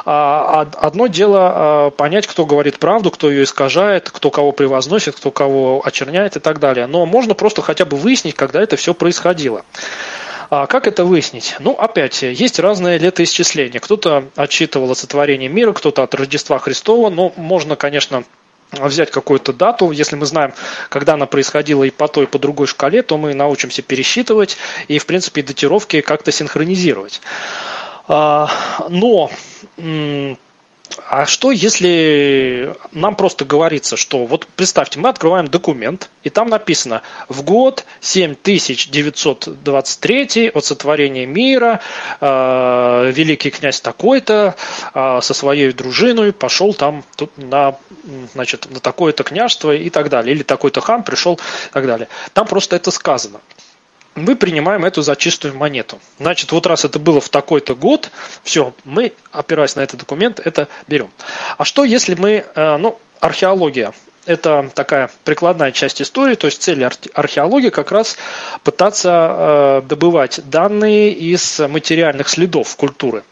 [0.05, 5.31] а, одно дело а, понять, кто говорит правду, кто ее искажает, кто кого превозносит, кто
[5.31, 6.87] кого очерняет и так далее.
[6.87, 9.63] Но можно просто хотя бы выяснить, когда это все происходило.
[10.49, 11.55] А как это выяснить?
[11.59, 13.81] Ну, опять, есть разные летоисчисления.
[13.81, 18.23] Кто-то отсчитывал от сотворения мира, кто-то от Рождества Христова, но можно, конечно,
[18.71, 20.53] взять какую-то дату, если мы знаем,
[20.89, 24.57] когда она происходила и по той, и по другой шкале, то мы научимся пересчитывать
[24.87, 27.21] и, в принципе, датировки как-то синхронизировать.
[28.07, 28.49] А,
[28.89, 29.29] но
[31.09, 37.01] а что, если нам просто говорится, что вот представьте, мы открываем документ, и там написано
[37.29, 41.79] в год 7923 от сотворения мира
[42.19, 44.55] э, великий князь такой-то
[44.93, 47.77] э, со своей дружиной пошел там тут на,
[48.33, 52.09] значит, на такое-то княжество и так далее, или такой-то хан пришел и так далее.
[52.33, 53.39] Там просто это сказано
[54.17, 55.99] мы принимаем эту за чистую монету.
[56.19, 58.11] Значит, вот раз это было в такой-то год,
[58.43, 61.09] все, мы, опираясь на этот документ, это берем.
[61.57, 63.93] А что, если мы, э, ну, археология,
[64.25, 68.17] это такая прикладная часть истории, то есть цель археологии как раз
[68.63, 73.23] пытаться э, добывать данные из материальных следов культуры.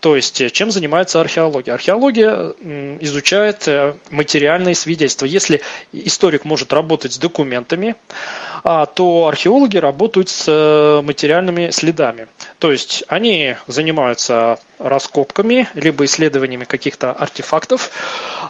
[0.00, 1.74] То есть, э, чем занимается археология?
[1.74, 2.54] Археология
[3.00, 5.26] изучает э, материальные свидетельства.
[5.26, 7.96] Если историк может работать с документами,
[8.62, 12.28] а, то археологи работают с э, материальными следами.
[12.58, 17.90] То есть, они занимаются раскопками, либо исследованиями каких-то артефактов,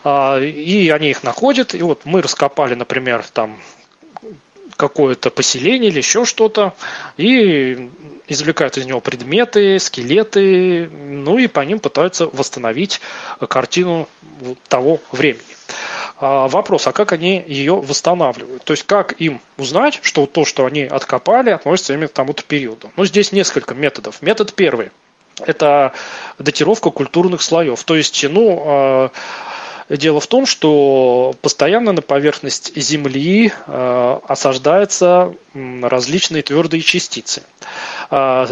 [0.05, 1.75] а, и они их находят.
[1.75, 3.59] И вот мы раскопали, например, там
[4.77, 6.75] какое-то поселение или еще что-то,
[7.17, 7.91] и
[8.29, 13.01] извлекают из него предметы, скелеты, ну и по ним пытаются восстановить
[13.49, 14.09] картину
[14.69, 15.43] того времени.
[16.19, 18.65] А вопрос, а как они ее восстанавливают?
[18.65, 22.91] То есть как им узнать, что то, что они откопали, относится именно к тому-то периоду?
[22.97, 24.23] Ну, здесь несколько методов.
[24.23, 24.91] Метод первый–
[25.41, 25.93] это
[26.39, 27.83] датировка культурных слоев.
[27.85, 29.11] То есть, ну, а,
[29.89, 37.45] Дело в том, что постоянно на поверхность Земли э, осаждаются различные твердые частицы.
[38.11, 38.49] А,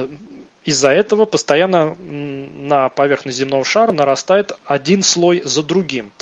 [0.64, 6.12] из-за этого постоянно на поверхность земного шара нарастает один слой за другим.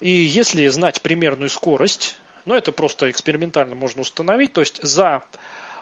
[0.00, 5.22] И если знать примерную скорость, ну это просто экспериментально можно установить, то есть за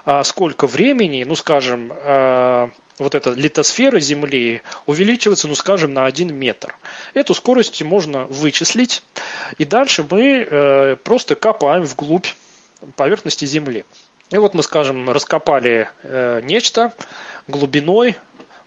[0.05, 2.69] а, сколько времени, ну скажем, э,
[2.99, 6.77] вот эта литосфера Земли увеличивается, ну скажем, на 1 метр.
[7.15, 9.03] Эту скорость можно вычислить,
[9.59, 12.27] и дальше мы э, просто копаем вглубь
[12.97, 13.85] поверхности Земли.
[14.31, 16.93] И вот мы, скажем, раскопали э, нечто
[17.47, 18.17] глубиной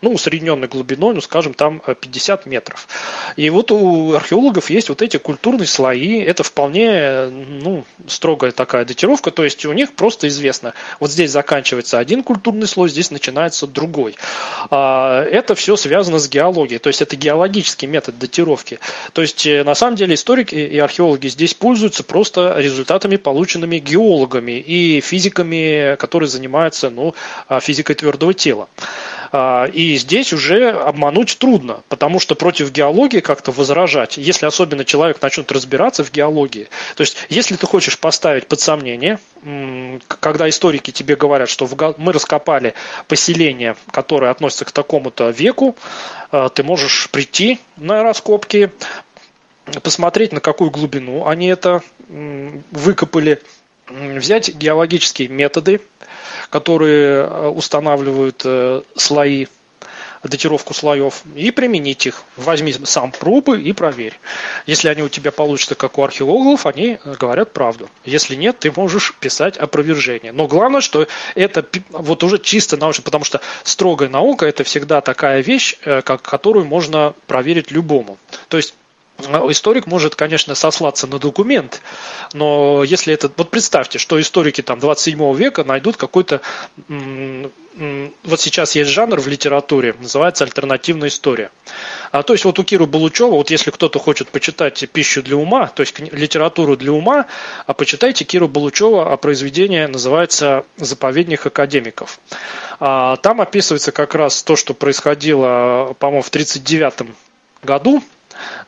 [0.01, 2.87] ну, усредненной глубиной, ну, скажем, там 50 э, метров.
[3.35, 9.31] И вот у археологов есть вот эти культурные слои, это вполне, ну, строгая такая датировка,
[9.31, 14.15] то есть у них просто известно, вот здесь заканчивается один культурный слой, здесь начинается другой.
[14.69, 18.79] А, это все связано с геологией, то есть это геологический метод датировки.
[19.13, 24.59] То есть, э, на самом деле, историки и археологи здесь пользуются просто результатами, полученными геологами
[24.59, 27.15] и физиками, которые занимаются, ну,
[27.47, 28.69] а, физикой твердого тела.
[29.31, 35.21] А, и здесь уже обмануть трудно, потому что против геологии как-то возражать, если особенно человек
[35.21, 36.69] начнет разбираться в геологии.
[36.95, 39.19] То есть, если ты хочешь поставить под сомнение,
[40.07, 41.67] когда историки тебе говорят, что
[41.97, 42.73] мы раскопали
[43.07, 45.75] поселение, которое относится к такому-то веку,
[46.31, 48.71] а, ты можешь прийти на раскопки,
[49.83, 53.41] посмотреть, на какую глубину они это выкопали,
[53.89, 55.81] взять геологические методы,
[56.49, 59.47] которые э, устанавливают э, слои,
[60.23, 62.23] датировку слоев, и применить их.
[62.35, 64.19] Возьми сам пробы и проверь.
[64.65, 67.89] Если они у тебя получатся, как у археологов, они говорят правду.
[68.03, 70.31] Если нет, ты можешь писать опровержение.
[70.31, 75.41] Но главное, что это вот уже чисто научно, потому что строгая наука– это всегда такая
[75.41, 78.17] вещь, э, как, которую можно проверить любому.
[78.49, 78.73] То есть
[79.19, 81.81] историк может, конечно, сослаться на документ,
[82.33, 83.31] но если это...
[83.35, 86.41] Вот представьте, что историки там 27 века найдут какой-то...
[86.87, 91.51] Вот сейчас есть жанр в литературе, называется альтернативная история.
[92.11, 95.67] А, то есть вот у Киры Балучева, вот если кто-то хочет почитать пищу для ума,
[95.67, 97.27] то есть литературу для ума,
[97.67, 102.19] а почитайте Киру Балучева, а произведение называется «Заповедник академиков».
[102.79, 107.15] А, там описывается как раз то, что происходило, по-моему, в 1939
[107.63, 108.03] году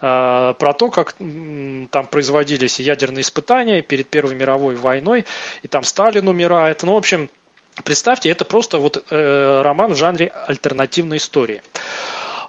[0.01, 5.26] Э, про то, как там производились ядерные испытания перед Первой мировой войной,
[5.61, 6.84] и там Сталин умирает.
[6.84, 7.30] Ну, в общем,
[7.84, 11.61] представьте, это просто вот э, роман в жанре альтернативной истории.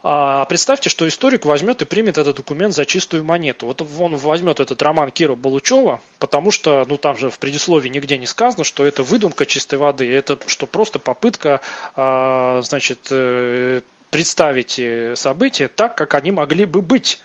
[0.02, 3.66] А представьте, что историк возьмет и примет этот документ за чистую монету.
[3.66, 8.16] Вот он возьмет этот роман Кира Балучева, потому что, ну там же в предисловии нигде
[8.16, 11.60] не сказано, что это выдумка чистой воды, это что просто попытка,
[11.96, 17.20] а, значит, э, представить э, события так, как они могли бы быть.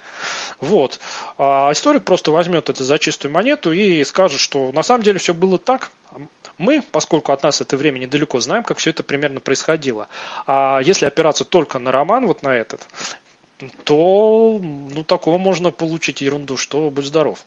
[0.60, 1.00] Вот.
[1.38, 5.34] А историк просто возьмет это за чистую монету и скажет, что на самом деле все
[5.34, 5.92] было так.
[6.58, 10.08] Мы, поскольку от нас это время недалеко, знаем, как все это примерно происходило.
[10.48, 12.88] А если опираться только на роман, вот на этот,
[13.84, 17.46] то ну, такого можно получить ерунду, что будь здоров.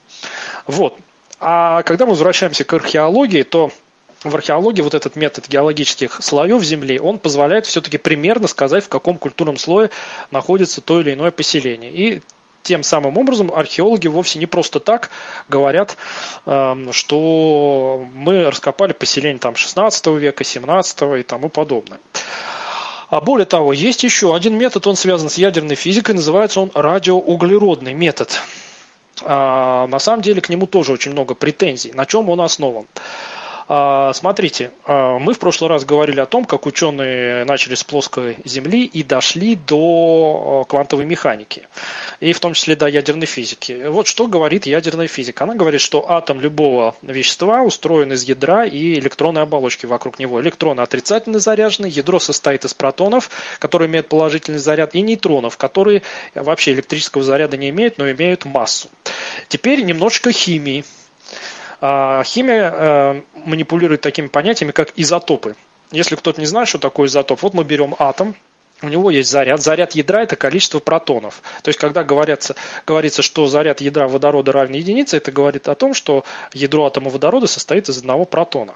[0.67, 0.99] Вот.
[1.41, 3.71] А когда мы возвращаемся к археологии, то
[4.25, 9.19] в археологии вот этот метод геологических слоев Земли, он позволяет все-таки примерно сказать, в каком
[9.19, 9.91] культурном слое
[10.31, 11.93] находится то или иное поселение.
[11.93, 12.23] И
[12.63, 15.11] тем самым образом археологи вовсе не просто так
[15.49, 15.97] говорят,
[16.47, 22.01] эм, что мы раскопали поселение там 16 века, 17 и тому подобное.
[23.09, 27.95] А более того, есть еще один метод, он связан с ядерной физикой, называется он радиоуглеродный
[27.95, 28.39] метод.
[29.23, 31.93] А, на самом деле к нему тоже очень много претензий.
[31.93, 32.87] На чем он основан?
[33.71, 38.39] А, смотрите, а, мы в прошлый раз говорили о том, как ученые начали с плоской
[38.47, 41.69] Земли и дошли до а, квантовой механики,
[42.19, 43.89] и в том числе до ядерной физики.
[43.89, 45.45] Вот что говорит ядерная физика.
[45.45, 50.41] Она говорит, что атом любого вещества устроен из ядра и электронной оболочки вокруг него.
[50.41, 56.03] Электроны отрицательно заряжены, ядро состоит из протонов, которые имеют положительный заряд, и нейтронов, которые
[56.35, 58.89] вообще электрического заряда не имеют, но имеют массу.
[59.49, 60.87] Теперь немножечко химии.
[61.81, 65.57] А, химия э, манипулирует такими понятиями, как изотопы.
[65.91, 68.35] Если кто-то не знает, что такое изотоп, вот мы берем атом,
[68.81, 69.61] у него есть заряд.
[69.61, 71.43] Заряд ядра– это количество протонов.
[71.63, 72.55] То есть, когда говорится,
[72.87, 77.49] говорится, что заряд ядра водорода равен единице, это говорит о том, что ядро атома водорода
[77.49, 78.75] состоит из одного протона.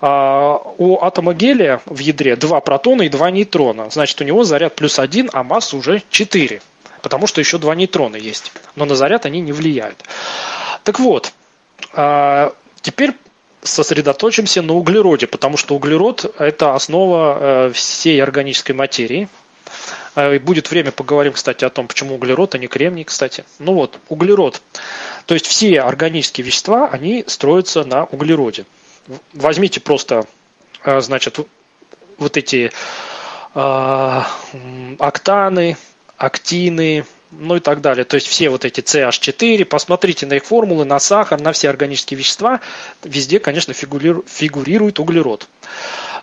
[0.00, 3.90] А у атома гелия в ядре два протона и два нейтрона.
[3.90, 6.62] Значит, у него заряд плюс один, а масса уже 4.
[7.02, 8.52] Потому что еще два нейтрона есть.
[8.74, 10.02] Но на заряд они не влияют.
[10.82, 11.32] Так вот,
[12.80, 13.14] теперь
[13.66, 19.28] сосредоточимся на углероде, потому что углерод– это основа э, всей органической материи.
[20.14, 23.44] А, и будет время, поговорим, кстати, о том, почему углерод, а не кремний, кстати.
[23.58, 24.62] Ну вот, углерод.
[25.26, 28.66] То есть все органические вещества, они строятся на углероде.
[29.32, 30.24] Возьмите просто,
[30.84, 31.38] э, значит,
[32.18, 32.70] вот эти
[33.54, 34.22] э,
[34.98, 35.76] октаны,
[36.16, 37.04] актины,
[37.38, 38.04] ну и так далее.
[38.04, 42.18] То есть все вот эти CH4, посмотрите на их формулы, на сахар, на все органические
[42.18, 42.60] вещества,
[43.02, 45.48] везде, конечно, фигурирует углерод.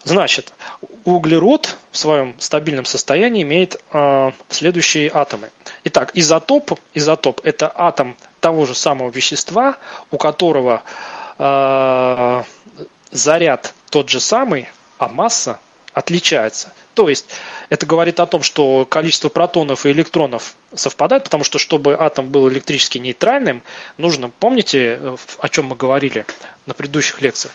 [0.03, 0.53] Значит,
[1.05, 5.49] углерод в своем стабильном состоянии имеет э, следующие атомы.
[5.85, 9.77] Итак, изотоп, изотоп– это атом того же самого вещества,
[10.11, 10.83] у которого
[11.37, 12.43] э,
[13.11, 15.59] заряд тот же самый, а масса
[15.93, 16.73] отличается.
[16.93, 17.25] То есть
[17.69, 22.49] это говорит о том, что количество протонов и электронов совпадает, потому что чтобы атом был
[22.49, 23.63] электрически нейтральным,
[23.97, 26.25] нужно, помните, о чем мы говорили
[26.65, 27.53] на предыдущих лекциях,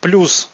[0.00, 0.50] плюс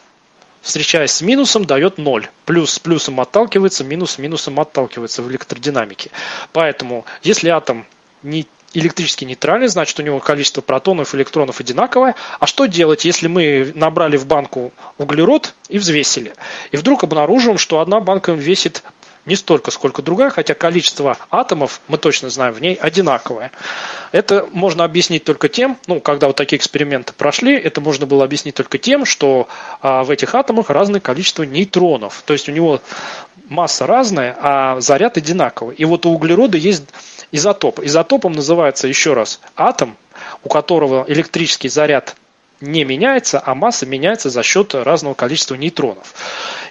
[0.61, 2.27] встречаясь с минусом, дает ноль.
[2.45, 6.11] Плюс с плюсом отталкивается, минус с минусом отталкивается в электродинамике.
[6.51, 7.85] Поэтому, если атом
[8.21, 8.45] не
[8.79, 12.15] электрически нейтральный, значит у него количество протонов электронов одинаковое.
[12.39, 16.33] А что делать, если мы набрали в банку углерод и взвесили?
[16.71, 18.83] И вдруг обнаружим, что одна банка весит
[19.27, 23.51] не столько, сколько другая, хотя количество атомов, мы точно знаем, в ней одинаковое.
[24.13, 28.55] Это можно объяснить только тем, ну, когда вот такие эксперименты прошли, это можно было объяснить
[28.55, 29.49] только тем, что
[29.81, 32.23] а, в этих атомах разное количество нейтронов.
[32.25, 32.81] То есть у него
[33.49, 35.75] масса разная, а заряд одинаковый.
[35.75, 36.83] И вот у углерода есть
[37.31, 37.79] изотоп.
[37.79, 39.97] Изотопом называется еще раз атом,
[40.43, 42.15] у которого электрический заряд
[42.59, 46.13] не меняется, а масса меняется за счет разного количества нейтронов.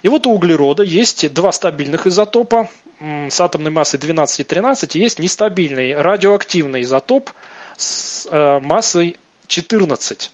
[0.01, 4.99] И вот у углерода есть два стабильных изотопа с атомной массой 12 и 13, и
[4.99, 7.29] есть нестабильный радиоактивный изотоп
[7.77, 9.17] с э, массой
[9.47, 10.31] 14.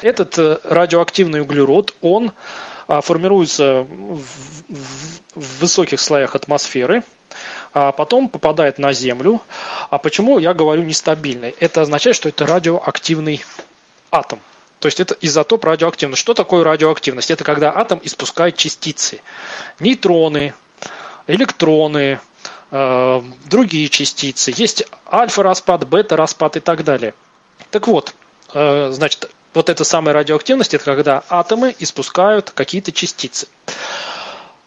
[0.00, 2.32] Этот э, радиоактивный углерод, он
[2.86, 7.02] формируется в высоких слоях атмосферы,
[7.72, 9.40] а потом попадает на Землю.
[9.90, 11.54] А почему я говорю нестабильный?
[11.60, 13.44] Это означает, что это радиоактивный
[14.10, 14.40] атом.
[14.78, 16.20] То есть это изотоп радиоактивности.
[16.20, 17.30] Что такое радиоактивность?
[17.30, 19.22] Это когда атом испускает частицы.
[19.80, 20.54] Нейтроны,
[21.26, 22.20] электроны,
[22.70, 24.52] э, другие частицы.
[24.54, 27.14] Есть альфа-распад, бета-распад и так далее.
[27.70, 28.14] Так вот,
[28.52, 33.48] э, значит, вот эта самая радиоактивность, это когда атомы испускают какие-то частицы.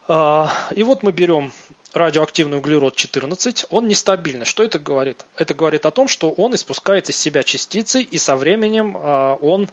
[0.08, 1.52] Э, и вот мы берем
[1.92, 4.44] радиоактивный углерод 14, он нестабильный.
[4.44, 5.24] Что это говорит?
[5.36, 9.68] Это говорит о том, что он испускает из себя частицы, и со временем а, он,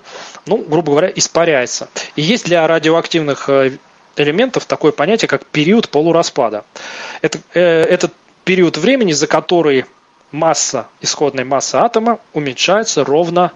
[0.46, 1.90] ну, грубо говоря, испаряется.
[2.16, 3.78] И есть для радиоактивных э,
[4.16, 6.64] элементов такое понятие, как период полураспада.
[7.22, 8.14] Это, э, этот
[8.44, 9.86] период времени, за который
[10.32, 13.52] масса, исходная масса атома уменьшается ровно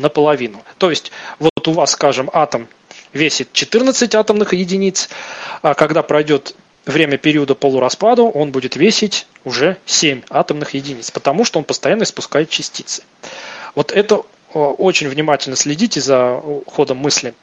[0.00, 0.62] наполовину.
[0.78, 2.68] То есть, вот у вас, скажем, атом
[3.12, 5.08] весит 14 атомных единиц,
[5.62, 6.54] а когда пройдет
[6.86, 12.50] время периода полураспада он будет весить уже 7 атомных единиц, потому что он постоянно испускает
[12.50, 13.02] частицы.
[13.74, 17.34] Вот это э, очень внимательно следите за ходом мысли.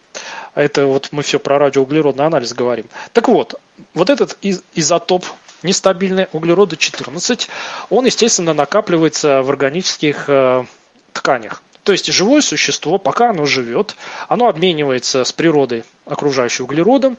[0.56, 2.88] Это вот мы все про радиоуглеродный анализ говорим.
[3.14, 3.60] Так вот,
[3.94, 5.26] вот этот изотоп
[5.64, 7.48] нестабильный углерода 14,
[7.90, 10.66] он, естественно, накапливается в органических э,
[11.14, 11.64] тканях.
[11.88, 13.96] То есть живое существо, пока оно живет,
[14.28, 17.18] оно обменивается с природой окружающим углеродом,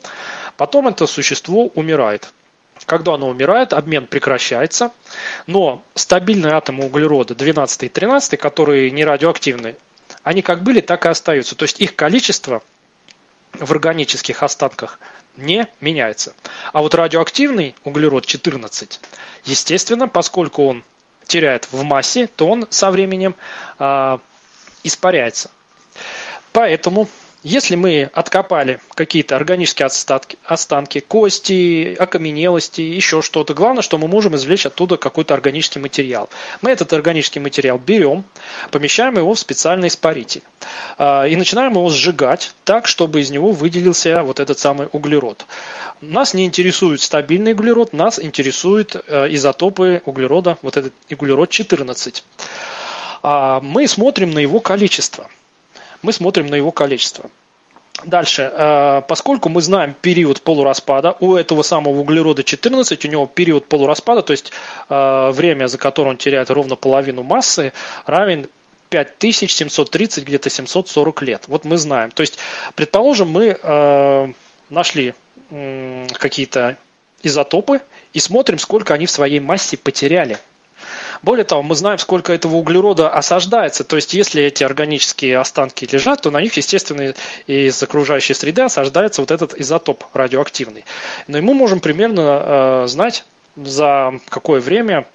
[0.59, 2.35] потом это существо умирает.
[2.85, 4.93] Когда оно умирает, обмен прекращается,
[5.47, 9.77] но стабильные атомы углерода 12 и 13, которые не радиоактивны,
[10.23, 11.57] они как были, так и остаются.
[11.57, 12.63] То есть их количество
[13.55, 15.01] в органических остатках
[15.39, 16.35] не меняется.
[16.75, 19.01] А вот радиоактивный углерод 14,
[19.47, 20.85] естественно, поскольку он
[21.27, 23.35] теряет в массе, то он со временем
[23.79, 24.21] а,
[24.85, 25.51] испаряется.
[26.53, 27.09] Поэтому,
[27.45, 34.35] если мы откопали какие-то органические остатки, останки, кости, окаменелости, еще что-то, главное, что мы можем
[34.35, 36.29] извлечь оттуда какой-то органический материал.
[36.63, 38.25] Мы этот органический материал берем,
[38.71, 40.43] помещаем его в специальный испаритель
[40.97, 45.47] а, и начинаем его сжигать так, чтобы из него выделился вот этот самый углерод.
[46.01, 52.88] Нас не интересует стабильный углерод, нас интересуют э, изотопы углерода, вот этот углерод 14 а
[53.23, 55.29] мы смотрим на его количество.
[56.03, 57.31] Мы смотрим на его количество.
[58.05, 63.67] Дальше, э, поскольку мы знаем период полураспада, у этого самого углерода 14, у него период
[63.67, 64.53] полураспада, то есть
[64.89, 67.73] э, время, за которое он теряет ровно половину массы,
[68.07, 68.49] равен
[68.91, 71.45] 5730, где-то 740 лет.
[71.49, 72.13] Вот мы знаем.
[72.13, 72.39] То есть,
[72.77, 74.33] предположим, мы э,
[74.71, 75.15] нашли
[75.51, 76.77] какие-то
[77.23, 77.81] изотопы
[78.13, 80.39] и смотрим, сколько они в своей массе потеряли.
[81.23, 83.85] Более того, мы знаем, сколько этого углерода осаждается.
[83.85, 87.15] То есть, если эти органические останки лежат, то на них, естественно,
[87.47, 90.85] из окружающей среды осаждается вот этот изотоп радиоактивный.
[91.27, 93.25] Но и мы можем примерно э, знать,
[93.57, 95.07] за какое время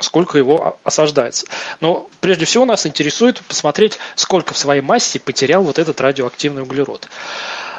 [0.00, 1.46] сколько его осаждается.
[1.80, 7.08] Но прежде всего нас интересует посмотреть, сколько в своей массе потерял вот этот радиоактивный углерод.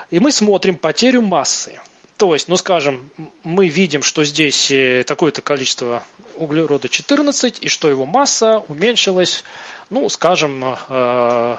[0.09, 1.79] И мы смотрим потерю массы.
[2.19, 3.09] То есть, ну скажем,
[3.43, 6.03] мы видим, что здесь э, такое-то количество
[6.35, 9.45] углерода 14, и что его масса уменьшилась,
[9.89, 11.57] ну, скажем, э,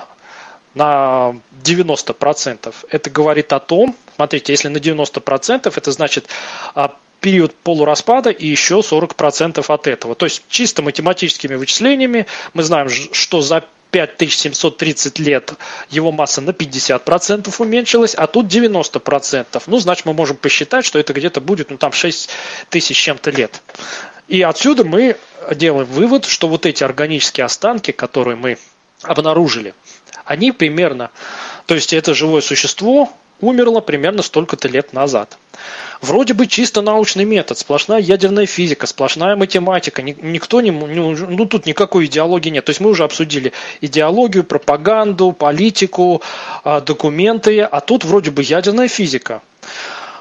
[0.75, 1.35] на
[1.65, 2.75] 90%.
[2.91, 6.29] Это говорит о том, смотрите, если на 90%, это значит
[6.75, 10.15] а, период полураспада и еще 40% от этого.
[10.15, 15.53] То есть чисто математическими вычислениями мы знаем, что за 5730 лет
[15.89, 19.63] его масса на 50% уменьшилась, а тут 90%.
[19.67, 22.31] Ну, значит, мы можем посчитать, что это где-то будет, ну, там 6
[22.69, 23.63] тысяч чем-то лет.
[24.29, 25.17] И отсюда мы
[25.55, 28.59] делаем вывод, что вот эти органические останки, которые мы
[29.03, 29.75] обнаружили,
[30.25, 31.11] они примерно,
[31.67, 35.39] то есть это живое существо, умерло примерно столько-то лет назад.
[36.01, 42.07] Вроде бы чисто научный метод, сплошная ядерная физика, сплошная математика, никто не, ну тут никакой
[42.07, 42.65] идеологии нет.
[42.65, 46.23] То есть мы уже обсудили идеологию, пропаганду, политику,
[46.65, 49.43] а, документы, а тут вроде бы ядерная физика.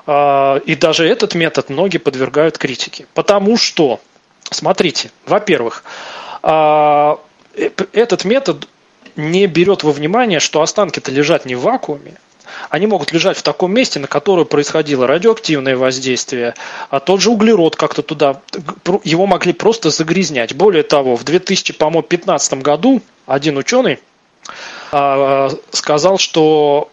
[0.06, 3.06] А, и даже этот метод многие подвергают критике.
[3.14, 4.00] Потому что,
[4.50, 5.84] смотрите, во-первых,
[6.41, 7.20] а,
[7.56, 8.68] э, этот метод
[9.16, 12.16] не берет во внимание, что останки-то лежат не в вакууме,
[12.70, 16.56] они могут лежать в таком месте, на которое происходило радиоактивное воздействие,
[16.90, 18.42] а тот же углерод как-то туда,
[19.04, 20.56] его могли просто загрязнять.
[20.56, 24.00] Более того, в 2015 году один ученый
[24.92, 26.90] а, сказал, что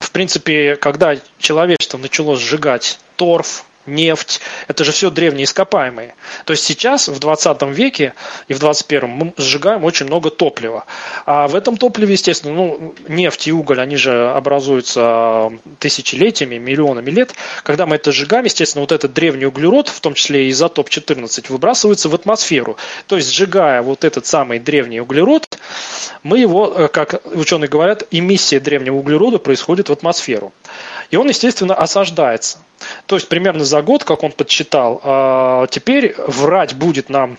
[0.00, 6.14] в принципе, когда человечество начало сжигать торф, нефть, это же все древние ископаемые.
[6.44, 8.14] То есть сейчас, в 20 веке
[8.48, 10.84] и в 21 мы сжигаем очень много топлива.
[11.24, 17.34] А в этом топливе, естественно, ну, нефть и уголь, они же образуются тысячелетиями, миллионами лет.
[17.62, 21.50] Когда мы это сжигаем, естественно, вот этот древний углерод, в том числе и изотоп 14,
[21.50, 22.76] выбрасывается в атмосферу.
[23.06, 25.58] То есть, сжигая вот этот самый древний углерод,
[26.22, 30.52] мы его, э, как ученые говорят, эмиссия древнего углерода происходит в атмосферу.
[31.10, 32.58] И он, естественно, осаждается.
[33.06, 37.38] То есть примерно за год, как он подсчитал, а, теперь врать будет нам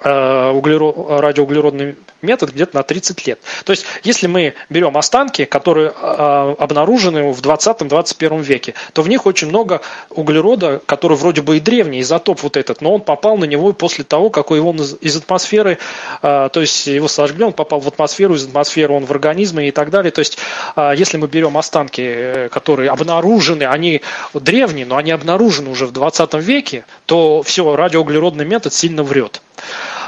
[0.00, 3.40] углерод, радиоуглеродный метод где-то на 30 лет.
[3.64, 9.26] То есть, если мы берем останки, которые э, обнаружены в 20-21 веке, то в них
[9.26, 13.44] очень много углерода, который вроде бы и древний, изотоп вот этот, но он попал на
[13.44, 15.78] него после того, как его из атмосферы,
[16.22, 19.70] э, то есть его сожгли, он попал в атмосферу, из атмосферы он в организмы и
[19.70, 20.10] так далее.
[20.10, 20.38] То есть,
[20.76, 24.00] если мы берем останки, которые обнаружены, они
[24.32, 29.42] древние, но они обнаружены уже в 20 веке, то все, радиоуглеродный метод сильно врет.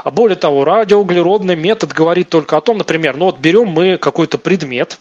[0.07, 4.37] А более того, радиоуглеродный метод говорит только о том, например, ну вот берем мы какой-то
[4.37, 4.99] предмет,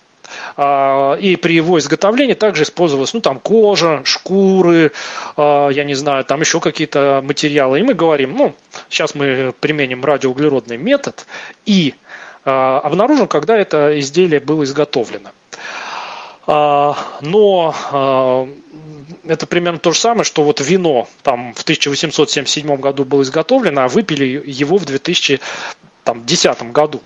[0.57, 4.91] а, и при его изготовлении также использовалась, ну, там, кожа, шкуры,
[5.37, 7.79] а, я не знаю, там еще какие-то материалы.
[7.79, 8.57] И мы говорим, ну,
[8.89, 11.25] сейчас мы применим радиоуглеродный метод
[11.67, 11.95] и
[12.45, 15.31] а, обнаружим, когда это изделие было изготовлено.
[16.47, 17.75] Но
[19.25, 23.89] это примерно то же самое, что вот вино там в 1877 году было изготовлено, а
[23.89, 27.03] выпили его в 2010 году.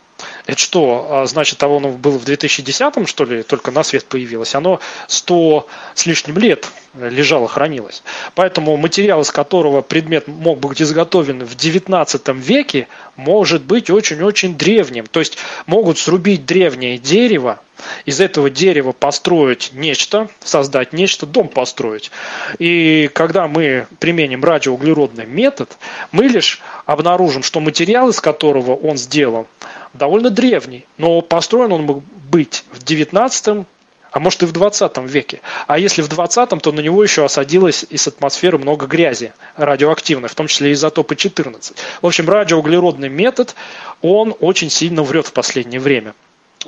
[0.47, 4.55] Это что, а, значит, оно было в 2010 что ли, только на свет появилось?
[4.55, 8.03] Оно 100 с лишним лет лежало, хранилось.
[8.35, 15.07] Поэтому материал, из которого предмет мог быть изготовлен в 19 веке, может быть очень-очень древним.
[15.07, 17.61] То есть могут срубить древнее дерево,
[18.05, 22.11] из этого дерева построить нечто, создать нечто, дом построить.
[22.59, 25.77] И когда мы применим радиоуглеродный метод,
[26.13, 29.47] мы лишь обнаружим, что материал, из которого он сделан,
[29.95, 33.67] довольно древний, но построен он мог быть в 19
[34.13, 35.41] а может и в 20 веке.
[35.67, 40.35] А если в 20 то на него еще осадилось из атмосферы много грязи радиоактивной, в
[40.35, 41.77] том числе изотопы 14.
[42.03, 43.55] В общем, радиоуглеродный метод,
[44.03, 46.15] он очень сильно врет в последнее время.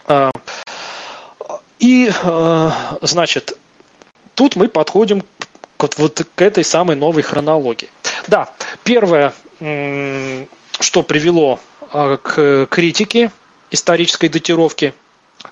[0.07, 0.31] А,
[1.81, 3.59] и, а, значит,
[4.35, 5.23] тут мы подходим
[5.77, 7.91] к, вот к этой самой новой хронологии.
[8.29, 8.51] Да,
[8.85, 11.59] первое, что привело
[11.93, 13.31] к критике
[13.71, 14.95] исторической датировки.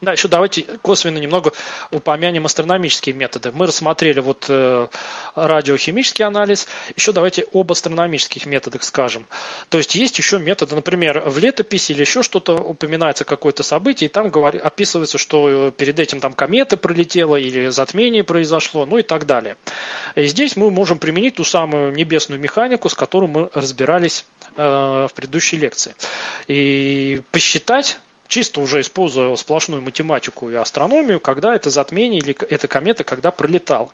[0.00, 1.52] Да, еще давайте косвенно немного
[1.90, 3.50] упомянем астрономические методы.
[3.52, 4.88] Мы рассмотрели вот э,
[5.34, 9.26] радиохимический анализ, еще давайте об астрономических методах скажем.
[9.68, 14.12] То есть есть еще методы, например, в летописи или еще что-то упоминается какое-то событие, и
[14.12, 19.26] там описывается, что э, перед этим там комета пролетела или затмение произошло, ну и так
[19.26, 19.56] далее.
[20.14, 24.24] И здесь мы можем применить ту самую небесную механику, с которой мы разбирались
[24.56, 24.62] э,
[25.10, 25.94] в предыдущей лекции.
[26.46, 27.98] И посчитать
[28.31, 33.93] чисто уже используя сплошную математику и астрономию, когда это затмение или эта комета, когда пролетал.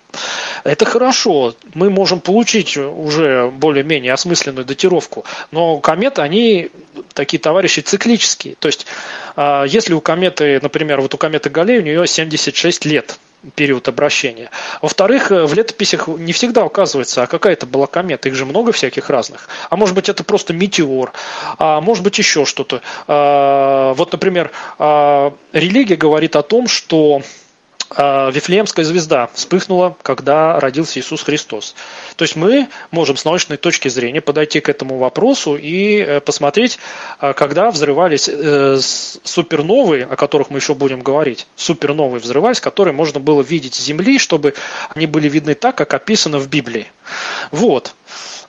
[0.63, 6.71] Это хорошо, мы можем получить уже более-менее осмысленную датировку, но кометы, они
[7.15, 8.57] такие товарищи циклические.
[8.57, 8.87] То есть,
[9.35, 13.19] а, если у кометы, например, вот у кометы Галлея у нее 76 лет,
[13.55, 14.51] период обращения.
[14.83, 18.29] Во-вторых, э, в летописях не всегда указывается, а какая это была комета.
[18.29, 19.49] Их же много всяких разных.
[19.71, 21.13] А может быть, это просто метеор,
[21.59, 22.83] а может быть, еще что-то.
[23.07, 27.23] А, вот, например, а, религия говорит о том, что
[27.91, 31.75] Вифлеемская звезда вспыхнула, когда родился Иисус Христос.
[32.17, 36.79] То есть мы можем с научной точки зрения подойти к этому вопросу и э, посмотреть,
[37.21, 43.21] а, когда взрывались э, суперновые, о которых мы еще будем говорить, суперновые взрывались, которые можно
[43.21, 44.55] было видеть с Земли, чтобы
[44.95, 46.91] они были видны так, как описано в Библии.
[47.53, 47.95] Вот.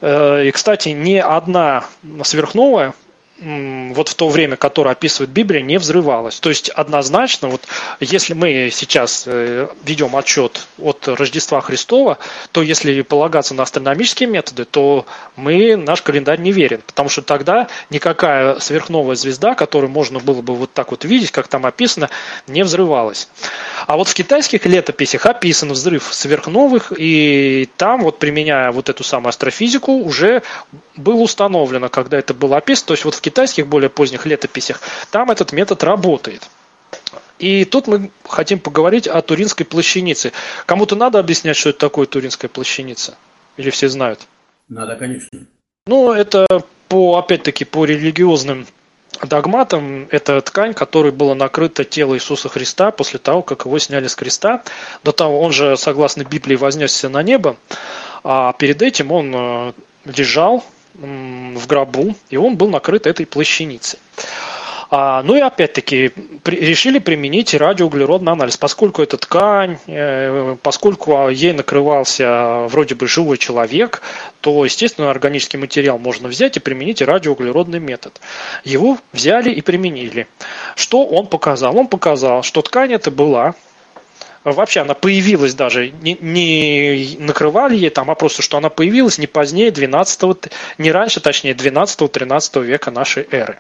[0.02, 1.86] Э, и, кстати, ни одна
[2.24, 2.94] сверхновая
[3.40, 6.40] вот в то время, которое описывает Библия, не взрывалась.
[6.40, 7.68] То есть однозначно, вот
[8.00, 12.18] если мы сейчас э, ведем отчет от Рождества Христова,
[12.52, 15.06] то если полагаться на астрономические методы, то
[15.36, 20.56] мы наш календарь не верен, потому что тогда никакая сверхновая звезда, которую можно было бы
[20.56, 22.10] вот так вот видеть, как там описано,
[22.48, 23.30] не взрывалась.
[23.86, 29.30] А вот в китайских летописях описан взрыв сверхновых, и там вот применяя вот эту самую
[29.30, 30.42] астрофизику уже
[30.96, 34.82] было установлено, когда это было описано, то есть вот в китайских более поздних летописях,
[35.12, 36.50] там этот метод работает.
[37.40, 40.32] И тут мы хотим поговорить о Туринской плащанице.
[40.66, 43.16] Кому-то надо объяснять, что это такое Туринская плащаница?
[43.58, 44.22] Или все знают?
[44.70, 45.46] Надо, конечно.
[45.86, 46.46] Ну, это
[46.88, 48.66] по, опять-таки, по религиозным
[49.24, 54.16] догматам, это ткань, которой было накрыто тело Иисуса Христа после того, как его сняли с
[54.16, 54.64] креста.
[55.04, 57.58] До того он же, согласно Библии, вознесся на небо,
[58.24, 59.74] а перед этим он э,
[60.06, 60.64] лежал
[60.98, 64.00] в гробу, и он был накрыт этой плащаницей.
[64.90, 66.14] А, ну и опять-таки
[66.44, 73.38] при, решили применить радиоуглеродный анализ, поскольку это ткань, э, поскольку ей накрывался вроде бы живой
[73.38, 74.02] человек,
[74.40, 78.22] то, естественно, органический материал можно взять и применить радиоуглеродный метод.
[78.64, 80.28] Его взяли и применили.
[80.76, 81.78] Что он показал?
[81.78, 83.56] Он показал, что ткань это была
[84.44, 89.28] вообще она появилась даже, не, не накрывали ей там, а просто, что она появилась не
[89.28, 93.60] позднее 12 не раньше, точнее, 12-13 века нашей эры.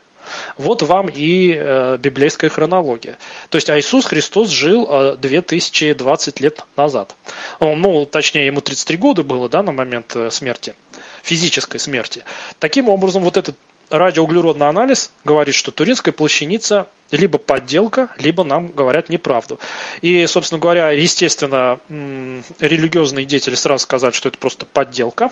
[0.58, 3.18] Вот вам и э, библейская хронология.
[3.49, 7.16] То есть а Иисус Христос жил э, 2020 лет назад.
[7.60, 10.76] Он, ну, точнее, ему 33 года было да, на момент э, смерти,
[11.24, 12.24] физической смерти.
[12.60, 13.56] Таким образом, вот этот
[13.89, 19.59] радиоуглеродный анализ говорит, что турецкая плащаница либо подделка, либо нам говорят неправду.
[20.01, 25.31] И, собственно говоря, естественно, религиозные деятели сразу сказали, что это просто подделка.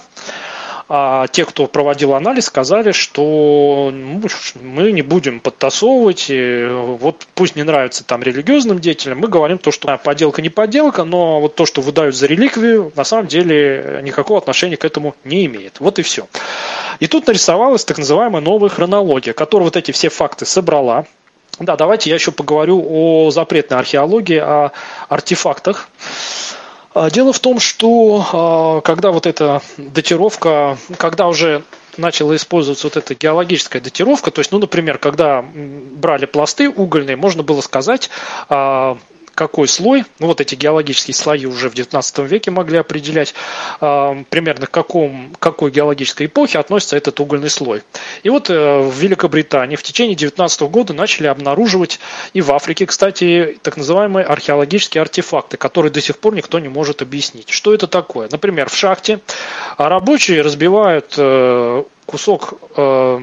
[0.88, 4.22] А те, кто проводил анализ, сказали, что ну,
[4.62, 9.98] мы не будем подтасовывать, вот пусть не нравится там религиозным деятелям, мы говорим то, что
[9.98, 14.78] подделка не подделка, но вот то, что выдают за реликвию, на самом деле никакого отношения
[14.78, 15.80] к этому не имеет.
[15.80, 16.28] Вот и все.
[17.00, 21.06] И тут нарисовалась так называемая новая хронология, которая вот эти все факты собрала,
[21.60, 24.72] да, давайте я еще поговорю о запретной археологии, о
[25.08, 25.88] артефактах.
[26.94, 31.64] А, дело в том, что а, когда вот эта датировка, когда уже
[31.98, 37.42] начала использоваться вот эта геологическая датировка, то есть, ну, например, когда брали пласты угольные, можно
[37.42, 38.10] было сказать,
[38.50, 38.98] а,
[39.36, 43.36] какой слой, ну вот эти геологические слои уже в 19 веке могли определять
[43.82, 47.84] э, примерно к каком, какой геологической эпохе относится этот угольный слой.
[48.24, 52.00] И вот э, в Великобритании в течение 19 года начали обнаруживать,
[52.34, 57.02] и в Африке, кстати, так называемые археологические артефакты, которые до сих пор никто не может
[57.02, 57.50] объяснить.
[57.50, 58.30] Что это такое?
[58.32, 59.20] Например, в шахте
[59.78, 63.20] рабочие разбивают э, кусок э,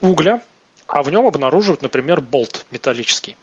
[0.00, 0.42] угля,
[0.86, 3.36] а в нем обнаруживают, например, болт металлический.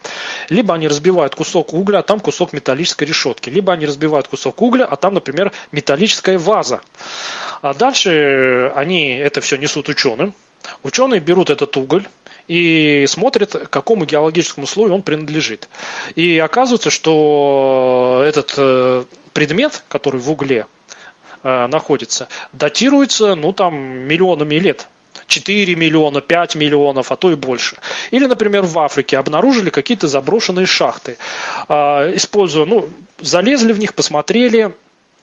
[0.49, 3.49] Либо они разбивают кусок угля, а там кусок металлической решетки.
[3.49, 6.81] Либо они разбивают кусок угля, а там, например, металлическая ваза.
[7.61, 10.33] А дальше они это все несут ученым.
[10.83, 12.07] Ученые берут этот уголь,
[12.47, 15.69] и смотрят, к какому геологическому слою он принадлежит.
[16.15, 20.65] И оказывается, что этот э, предмет, который в угле
[21.43, 24.87] э, находится, датируется, ну, там, миллионами лет.
[25.31, 27.77] 4 миллиона, 5 миллионов, а то и больше.
[28.11, 31.17] Или, например, в Африке обнаружили какие-то заброшенные шахты.
[31.67, 32.89] А, используя, ну,
[33.19, 34.73] залезли в них, посмотрели,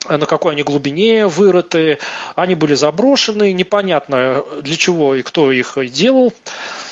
[0.07, 1.99] на какой они глубине вырыты,
[2.35, 6.33] они были заброшены, непонятно для чего и кто их делал,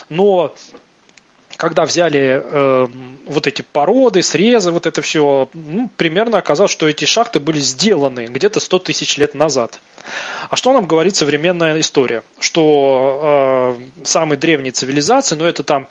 [0.10, 0.53] но
[1.58, 2.88] когда взяли э,
[3.26, 8.28] вот эти породы, срезы, вот это все, ну, примерно оказалось, что эти шахты были сделаны
[8.28, 9.80] где-то 100 тысяч лет назад.
[10.50, 12.24] А что нам говорит современная история?
[12.40, 15.88] Что э, самые древние цивилизации, ну это там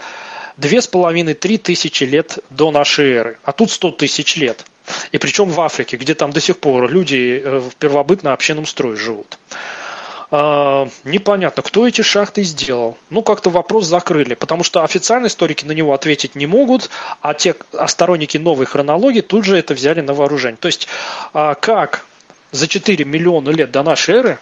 [0.56, 4.64] две с половиной-три тысячи лет до нашей эры, а тут 100 тысяч лет.
[5.10, 9.38] И причем в Африке, где там до сих пор люди э, в первобытно-общинном строе живут.
[10.38, 12.98] А, непонятно, кто эти шахты сделал.
[13.08, 16.90] Ну, как-то вопрос закрыли, потому что официальные историки на него ответить не могут,
[17.22, 20.58] а те а сторонники новой хронологии тут же это взяли на вооружение.
[20.58, 20.88] То есть,
[21.32, 22.04] а, как
[22.52, 24.38] за 4 миллиона лет до нашей эры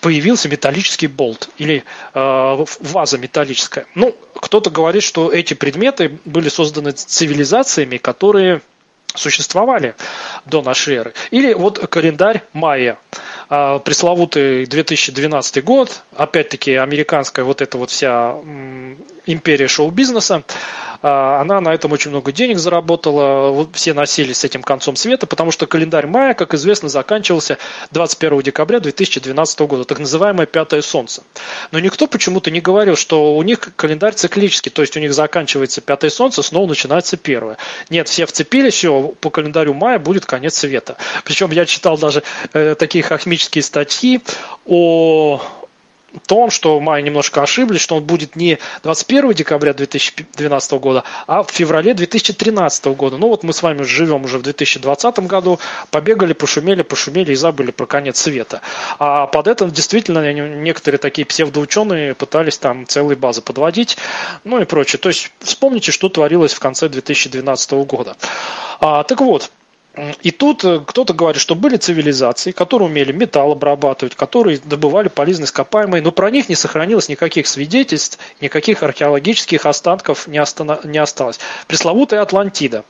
[0.00, 1.84] появился металлический болт или
[2.14, 3.86] ваза металлическая.
[3.94, 8.60] Ну, кто-то говорит, что эти предметы были созданы цивилизациями, которые
[9.14, 9.94] существовали
[10.44, 11.14] до нашей эры.
[11.30, 12.98] Или вот календарь майя,
[13.52, 18.36] пресловутый 2012 год, опять-таки американская вот эта вот вся
[19.26, 20.42] империя шоу-бизнеса.
[21.02, 23.50] А, она на этом очень много денег заработала.
[23.50, 27.58] Вот все носились с этим концом света, потому что календарь мая, как известно, заканчивался
[27.90, 31.22] 21 декабря 2012 года, так называемое пятое солнце.
[31.72, 35.80] Но никто почему-то не говорил, что у них календарь циклический, то есть у них заканчивается
[35.80, 37.56] пятое солнце, снова начинается первое.
[37.90, 40.96] Нет, все вцепились, все, по календарю мая будет конец света.
[41.24, 42.22] Причем я читал даже
[42.52, 43.02] э, такие
[43.42, 44.20] хохмические статьи
[44.66, 45.40] о
[46.26, 51.50] том, что май немножко ошиблись, что он будет не 21 декабря 2012 года, а в
[51.50, 53.16] феврале 2013 года.
[53.16, 55.58] Ну вот мы с вами живем уже в 2020 году,
[55.90, 58.60] побегали, пошумели, пошумели и забыли про конец света.
[58.98, 63.96] А под это действительно некоторые такие псевдоученые пытались там целые базы подводить,
[64.44, 65.00] ну и прочее.
[65.00, 68.16] То есть вспомните, что творилось в конце 2012 года.
[68.80, 69.50] А, так вот,
[70.22, 75.44] и тут э, кто-то говорит, что были цивилизации, которые умели металл обрабатывать, которые добывали полезные
[75.44, 81.38] ископаемые, но про них не сохранилось никаких свидетельств, никаких археологических останков не, остана- не осталось.
[81.66, 82.84] Пресловутая Атлантида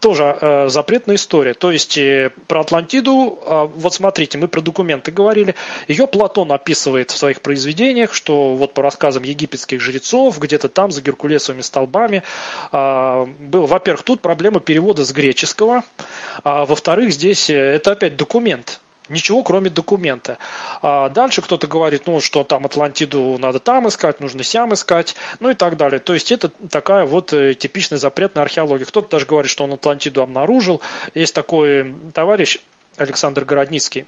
[0.00, 1.54] тоже э, запретная история.
[1.54, 5.54] То есть э, про Атлантиду, э, вот смотрите, мы про документы говорили,
[5.88, 11.02] ее Платон описывает в своих произведениях, что вот по рассказам египетских жрецов, где-то там за
[11.02, 12.22] геркулесовыми столбами
[12.72, 15.84] э, был, во-первых, тут проблема перевода с греческого,
[16.44, 20.38] а во-вторых, здесь э, это опять документ, Ничего, кроме документа.
[20.82, 25.50] А дальше кто-то говорит, ну, что там Атлантиду надо там искать, нужно сям искать, ну
[25.50, 25.98] и так далее.
[25.98, 28.86] То есть это такая вот э, типичная запретная археология.
[28.86, 30.82] Кто-то даже говорит, что он Атлантиду обнаружил.
[31.14, 32.58] Есть такой товарищ
[32.96, 34.06] Александр Городницкий,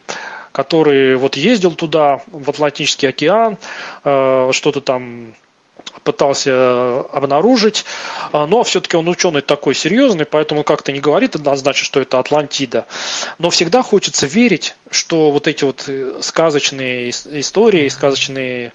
[0.53, 3.57] который вот ездил туда, в Атлантический океан,
[4.05, 5.35] э, что-то там
[6.05, 7.85] пытался э, обнаружить,
[8.33, 12.87] а, но все-таки он ученый такой серьезный, поэтому как-то не говорит однозначно, что это Атлантида.
[13.39, 18.73] Но всегда хочется верить, что вот эти вот э, сказочные истории, сказочные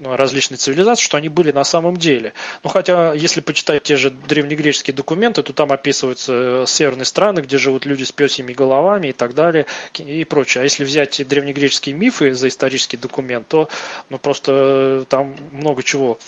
[0.00, 2.32] различные цивилизации, что они были на самом деле.
[2.62, 7.58] Ну, хотя, если почитать те же древнегреческие документы, то там описываются э, северные страны, где
[7.58, 9.66] живут люди с пёсьими головами и так далее,
[9.98, 10.62] и прочее.
[10.62, 13.68] А если взять древнегреческие мифы за исторический документ, то
[14.10, 16.18] ну, просто э, там много чего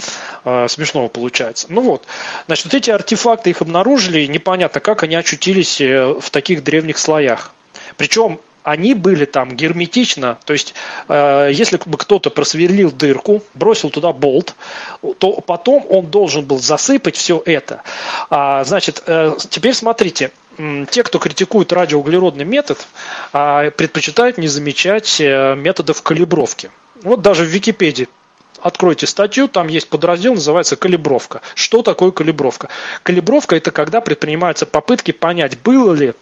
[0.45, 1.67] э, смешного получается.
[1.71, 2.05] Ну вот,
[2.47, 6.99] значит, вот эти артефакты их обнаружили, и непонятно, как они очутились э, в таких древних
[6.99, 7.53] слоях.
[7.97, 10.75] Причем они были там герметично, то есть
[11.09, 14.57] э, если бы кто-то просверлил дырку, бросил туда болт,
[15.19, 17.83] то потом он должен был засыпать все это.
[18.29, 20.33] А, значит, э, теперь смотрите,
[20.91, 22.85] те, кто критикует радиоуглеродный метод,
[23.33, 26.73] э, предпочитают не замечать э, методов калибровки.
[27.05, 28.09] Вот даже в Википедии
[28.61, 31.41] откройте статью, там есть подраздел, называется калибровка.
[31.55, 32.69] Что такое калибровка?
[33.05, 36.15] Калибровка– это когда предпринимаются попытки понять, было ли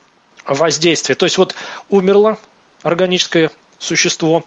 [0.47, 1.17] воздействие.
[1.17, 1.55] То есть вот
[1.89, 2.39] умерло
[2.83, 4.45] органическое существо,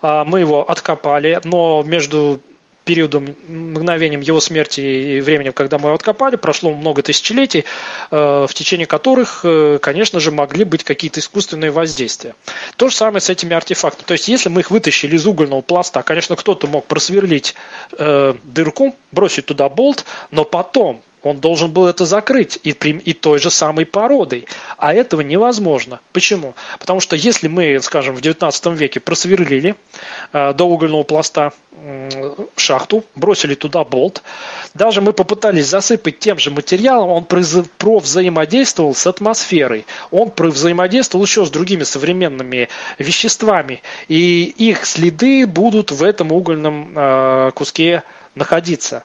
[0.00, 2.40] а, мы его откопали, но между
[2.84, 7.64] периодом, мгновением его смерти и временем, когда мы его откопали, прошло много тысячелетий,
[8.10, 12.34] э, в течение которых, э, конечно же, могли быть какие-то искусственные воздействия.
[12.76, 14.06] То же самое с этими артефактами.
[14.06, 17.54] То есть, если мы их вытащили из угольного пласта, конечно, кто-то мог просверлить
[17.92, 23.38] э, дырку, бросить туда болт, но потом он должен был это закрыть и, и той
[23.38, 24.46] же самой породой.
[24.76, 26.00] А этого невозможно.
[26.12, 26.54] Почему?
[26.78, 29.76] Потому что если мы, скажем, в 19 веке просверлили
[30.32, 31.52] э, до угольного пласта
[32.56, 34.22] шахту, бросили туда болт,
[34.74, 37.26] даже мы попытались засыпать тем же материалом, он
[38.00, 42.68] взаимодействовал с атмосферой, он взаимодействовал еще с другими современными
[42.98, 48.02] веществами, и их следы будут в этом угольном э, куске
[48.34, 49.04] находиться.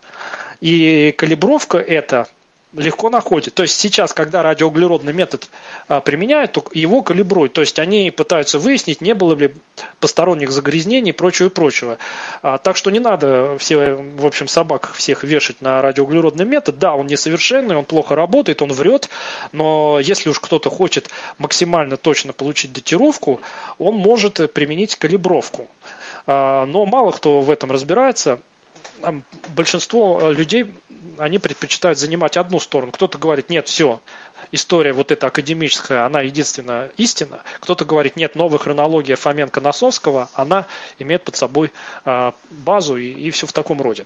[0.62, 2.28] И калибровка это
[2.74, 3.54] легко находит.
[3.54, 5.50] То есть сейчас, когда радиоуглеродный метод
[5.88, 7.54] а, применяют, то его калибруют.
[7.54, 9.56] То есть они пытаются выяснить, не было ли
[10.00, 11.98] посторонних загрязнений и прочего и прочего.
[12.42, 16.78] А, так что не надо все, в общем, собак всех вешать на радиоуглеродный метод.
[16.78, 19.10] Да, он несовершенный, он плохо работает, он врет,
[19.54, 23.42] но если уж кто-то хочет максимально точно получить датировку,
[23.78, 25.70] он может применить калибровку.
[26.26, 28.42] А, но мало кто в этом разбирается
[29.56, 30.76] большинство э, людей,
[31.18, 32.92] они предпочитают занимать одну сторону.
[32.92, 34.02] Кто-то говорит, нет, все,
[34.52, 37.44] история вот эта академическая, она единственная истина.
[37.60, 40.68] Кто-то говорит, нет, новая хронология Фоменко-Носовского, она
[41.00, 41.72] имеет под собой
[42.06, 44.06] а, базу и, и все в таком роде.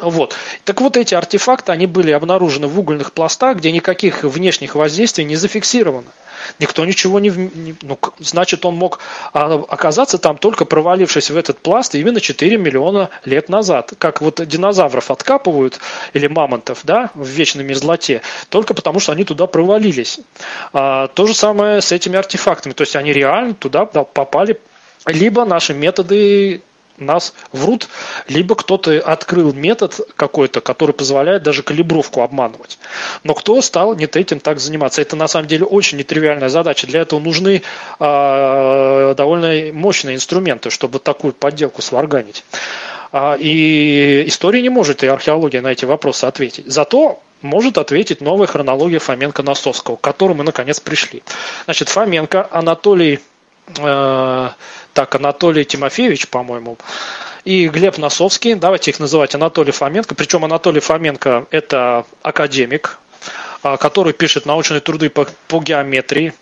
[0.00, 0.34] Вот.
[0.64, 5.36] Так вот эти артефакты, они были обнаружены в угольных пластах, где никаких внешних воздействий не
[5.36, 6.08] зафиксировано.
[6.58, 7.30] Никто ничего не...
[7.82, 9.00] Ну, значит, он мог
[9.32, 13.92] а, оказаться там, только провалившись в этот пласт именно 4 миллиона лет назад.
[13.98, 15.78] Как вот динозавров откапывают,
[16.14, 20.20] или мамонтов, да, в вечной мерзлоте, только потому, что они туда провалились.
[20.72, 22.72] А, то же самое с этими артефактами.
[22.72, 24.58] То есть они реально туда попали,
[25.06, 26.62] либо наши методы
[26.98, 27.88] нас врут,
[28.28, 32.78] либо кто-то открыл метод какой-то, который позволяет даже калибровку обманывать.
[33.24, 35.02] Но кто стал нет этим так заниматься?
[35.02, 36.86] Это на самом деле очень нетривиальная задача.
[36.86, 37.62] Для этого нужны
[37.98, 42.44] э, довольно мощные инструменты, чтобы такую подделку сварганить.
[43.12, 46.66] А, и история не может, и археология на эти вопросы ответить.
[46.66, 51.22] Зато может ответить новая хронология Фоменко-Носовского, к которой мы наконец пришли.
[51.64, 53.20] Значит, Фоменко Анатолий
[53.68, 54.48] э,
[54.92, 56.78] так, Анатолий Тимофеевич, по-моему,
[57.44, 62.98] и Глеб Носовский, давайте их называть Анатолий Фоменко, причем Анатолий Фоменко– это академик,
[63.62, 66.34] а, который пишет научные труды по, по геометрии,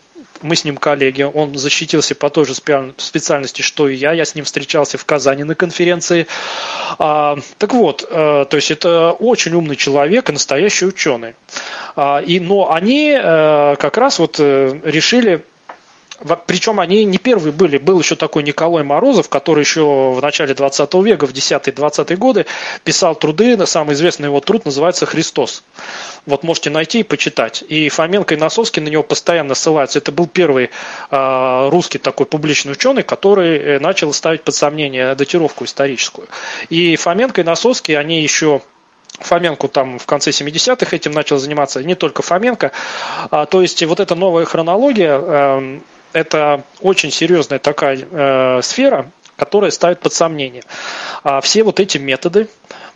[0.42, 4.34] мы с ним коллеги, он защитился по той же специальности, что и я, я с
[4.34, 6.26] ним встречался в Казани на конференции.
[6.98, 11.34] А, так вот, а, то есть это очень умный человек и настоящий ученый.
[11.96, 15.44] А, и, но они а, как раз вот решили
[16.46, 17.78] причем они не первые были.
[17.78, 22.46] Был еще такой Николай Морозов, который еще в начале 20 века, в 10-20-е годы,
[22.84, 23.58] писал труды.
[23.66, 25.62] Самый известный его труд называется «Христос».
[26.26, 27.64] Вот можете найти и почитать.
[27.66, 29.98] И Фоменко и Носовский на него постоянно ссылаются.
[29.98, 30.70] Это был первый
[31.10, 36.28] э, русский такой публичный ученый, который э, начал ставить под сомнение датировку историческую.
[36.68, 38.62] И Фоменко и Носовский, они еще
[39.18, 42.72] Фоменко там в конце 70-х этим начал заниматься, не только Фоменко.
[43.30, 45.80] А, то есть вот эта новая хронология, э,
[46.12, 50.62] это очень серьезная такая э, сфера, которая ставит под сомнение.
[51.22, 52.48] А все вот эти методы,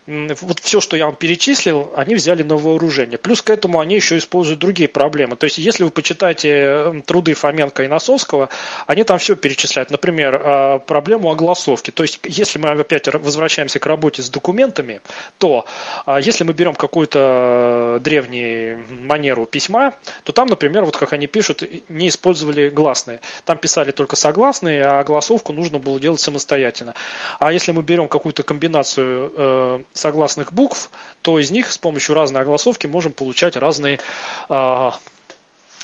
[0.07, 3.17] вот все, что я вам перечислил, они взяли на вооружение.
[3.17, 5.37] Плюс к этому они еще используют другие проблемы.
[5.37, 8.51] То есть, если вы почитаете труды Фоменко и Носовского,
[8.87, 9.91] они там все перечисляют.
[9.91, 11.91] Например, а, проблему огласовки.
[11.91, 15.01] То есть, если мы опять возвращаемся к работе с документами,
[15.39, 15.65] то
[16.05, 19.95] а, если мы берем какую-то древнюю манеру письма,
[20.25, 23.21] то там, например, вот как они пишут, не использовали гласные.
[23.47, 26.95] Там писали только согласные, а огласовку нужно было делать самостоятельно.
[27.39, 30.91] А если мы берем какую-то комбинацию э, согласных букв,
[31.23, 34.01] то из них с помощью разной огласовки можем получать разные
[34.49, 34.91] э,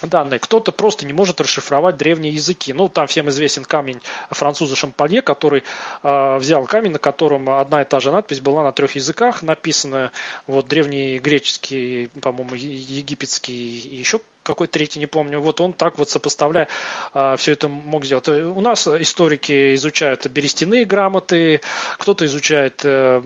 [0.03, 0.41] данные.
[0.41, 2.73] Кто-то просто не может расшифровать древние языки.
[2.73, 4.01] Ну, там всем известен камень
[4.31, 5.62] француза Шампанье, который
[6.03, 10.12] э, взял камень, на котором одна и та же надпись была на трех языках написана.
[10.47, 14.20] Вот древний греческий, по-моему, египетский и еще
[14.51, 16.68] какой третий, не помню, вот он так вот сопоставляя
[17.12, 18.28] а, все это мог сделать.
[18.28, 21.60] Э, у нас историки изучают берестяные грамоты,
[21.98, 23.22] кто-то изучает а,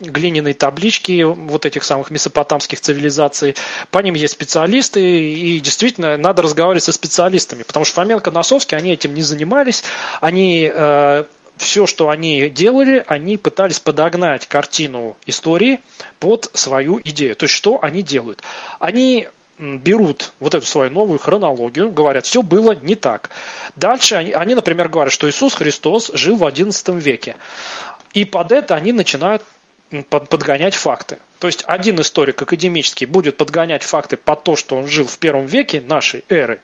[0.00, 3.56] глиняные таблички вот этих самых месопотамских цивилизаций.
[3.90, 8.92] По ним есть специалисты, и действительно надо разговаривать со специалистами, потому что Фоменко, Носовский, они
[8.92, 9.84] этим не занимались,
[10.20, 11.24] они э,
[11.56, 15.80] все, что они делали, они пытались подогнать картину истории
[16.18, 17.36] под свою идею.
[17.36, 18.42] То есть, что они делают?
[18.78, 19.28] Они
[19.62, 23.30] берут вот эту свою новую хронологию, говорят, все было не так.
[23.76, 27.36] Дальше они, они, например, говорят, что Иисус Христос жил в XI веке.
[28.12, 29.42] И под это они начинают
[30.08, 31.18] подгонять факты.
[31.38, 35.46] То есть один историк академический будет подгонять факты под то, что он жил в первом
[35.46, 36.60] веке нашей эры.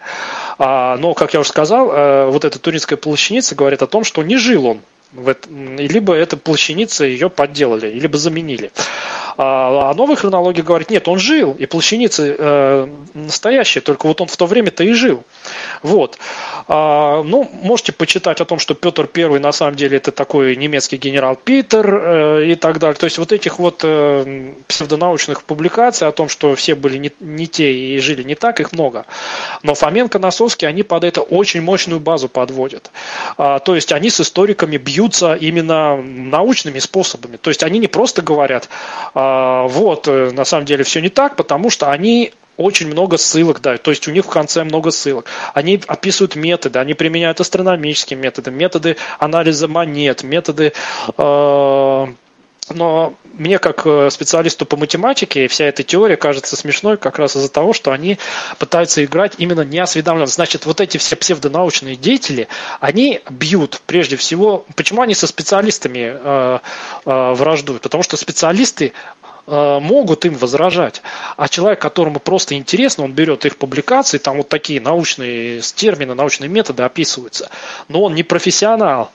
[0.58, 4.22] А, но, как я уже сказал, э, вот эта туринская плащаница говорит о том, что
[4.22, 4.80] не жил он
[5.16, 8.70] это, либо эта плащаница ее подделали, либо заменили.
[9.40, 14.26] А, а новая хронология говорит, нет, он жил, и плащаница э, настоящая, только вот он
[14.26, 15.22] в то время-то и жил.
[15.82, 16.18] Вот.
[16.66, 20.96] А, ну, можете почитать о том, что Петр I на самом деле это такой немецкий
[20.96, 22.96] генерал Питер э, и так далее.
[22.96, 27.46] То есть вот этих вот э, псевдонаучных публикаций о том, что все были не, не
[27.46, 29.06] те и жили не так, их много.
[29.62, 32.90] Но Фоменко, Носовский, они под это очень мощную базу подводят.
[33.36, 37.36] А, то есть они с историками бьют бьются именно научными способами.
[37.36, 38.68] То есть они не просто говорят,
[39.14, 43.60] а, вот, э, на самом деле все не так, потому что они очень много ссылок
[43.60, 45.26] дают, то есть у них в конце много ссылок.
[45.54, 50.72] Они описывают методы, они применяют астрономические методы, методы анализа монет, методы
[51.16, 52.06] э,
[52.70, 57.48] но мне, как э, специалисту по математике, вся эта теория кажется смешной как раз из-за
[57.48, 58.18] того, что они
[58.58, 60.26] пытаются играть именно неосведомленно.
[60.26, 62.48] Значит, вот эти все псевдонаучные деятели,
[62.80, 64.66] они бьют прежде всего...
[64.76, 66.58] Почему они со специалистами э,
[67.04, 67.82] э, враждуют?
[67.82, 68.92] Потому что специалисты
[69.46, 71.02] э, могут им возражать.
[71.36, 76.48] А человек, которому просто интересно, он берет их публикации, там вот такие научные термины, научные
[76.48, 77.50] методы описываются,
[77.88, 79.12] но он не профессионал.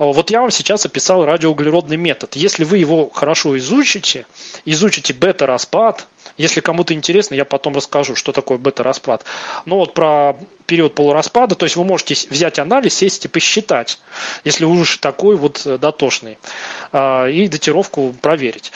[0.00, 2.34] Вот я вам сейчас описал радиоуглеродный метод.
[2.34, 4.24] Если вы его хорошо изучите,
[4.64, 6.06] изучите бета-распад,
[6.38, 9.26] если кому-то интересно, я потом расскажу, что такое бета-распад.
[9.66, 14.00] Но вот про период полураспада, то есть вы можете взять анализ, сесть и посчитать,
[14.42, 16.38] если вы уж такой вот дотошный,
[16.92, 18.72] а, и датировку проверить.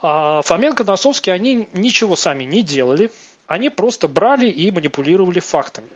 [0.00, 3.10] А Фоменко, Носовский, они ничего сами не делали,
[3.46, 5.90] они просто брали и манипулировали фактами.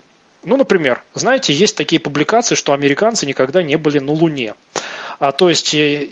[0.48, 4.54] Ну, например, знаете, есть такие публикации, что американцы никогда не были на Луне.
[5.18, 6.08] А, то есть э,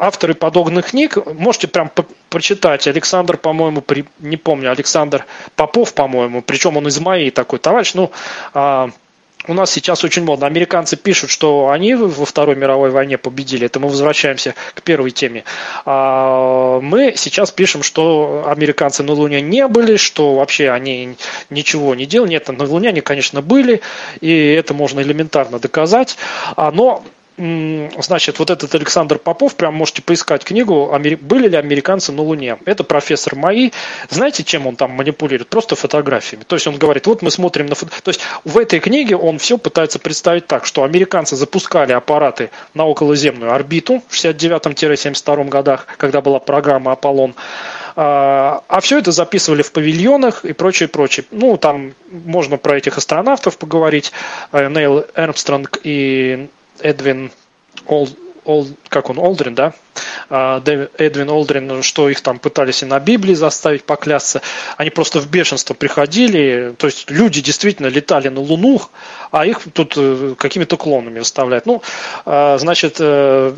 [0.00, 1.90] авторы подобных книг, можете прям
[2.28, 2.88] прочитать.
[2.88, 8.10] Александр, по-моему, при, не помню, Александр Попов, по-моему, причем он из моей такой товарищ, ну,
[8.52, 8.90] а,
[9.48, 10.46] у нас сейчас очень модно.
[10.46, 13.66] Американцы пишут, что они во Второй мировой войне победили.
[13.66, 15.44] Это мы возвращаемся к первой теме.
[15.84, 21.16] А мы сейчас пишем, что американцы на Луне не были, что вообще они
[21.50, 22.30] ничего не делали.
[22.30, 23.80] Нет, на Луне они, конечно, были,
[24.20, 26.18] и это можно элементарно доказать.
[26.54, 27.02] А, но
[27.38, 32.58] значит, вот этот Александр Попов, прям можете поискать книгу «Были ли американцы на Луне?».
[32.64, 33.70] Это профессор МАИ.
[34.10, 35.48] Знаете, чем он там манипулирует?
[35.48, 36.42] Просто фотографиями.
[36.44, 37.92] То есть он говорит, вот мы смотрим на фото...
[38.02, 42.86] То есть в этой книге он все пытается представить так, что американцы запускали аппараты на
[42.86, 47.34] околоземную орбиту в 69-72 годах, когда была программа «Аполлон»,
[48.00, 51.26] а, а все это записывали в павильонах и прочее, прочее.
[51.32, 54.12] Ну, там можно про этих астронавтов поговорить,
[54.52, 56.48] э, Нейл Эрмстронг и
[56.80, 57.30] Эдвин
[57.86, 58.08] Ол,
[58.44, 59.74] Ол, как он, Олдрин, да?
[60.30, 60.62] А,
[60.98, 64.40] Эдвин Олдрин, что их там пытались и на Библии заставить поклясться.
[64.76, 66.74] Они просто в бешенство приходили.
[66.78, 68.80] То есть люди действительно летали на Луну,
[69.30, 71.66] а их тут э, какими-то клонами выставляют.
[71.66, 71.82] Ну,
[72.24, 73.54] а, значит, э,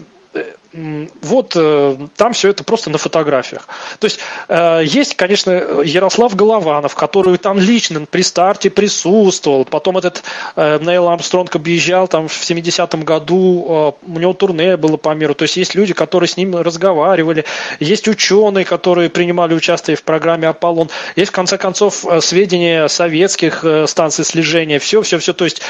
[0.73, 3.67] вот э, там все это просто на фотографиях.
[3.99, 9.65] То есть э, есть, конечно, Ярослав Голованов, который там лично при старте присутствовал.
[9.65, 10.23] Потом этот
[10.55, 15.35] э, Нейл Армстронг объезжал там в 70-м году, у него турне было по миру.
[15.35, 17.45] То есть есть люди, которые с ним разговаривали.
[17.81, 20.89] Есть ученые, которые принимали участие в программе «Аполлон».
[21.17, 24.79] Есть, в конце концов, сведения советских станций слежения.
[24.79, 25.33] Все, все, все.
[25.33, 25.63] То есть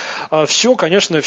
[0.46, 1.22] все, конечно,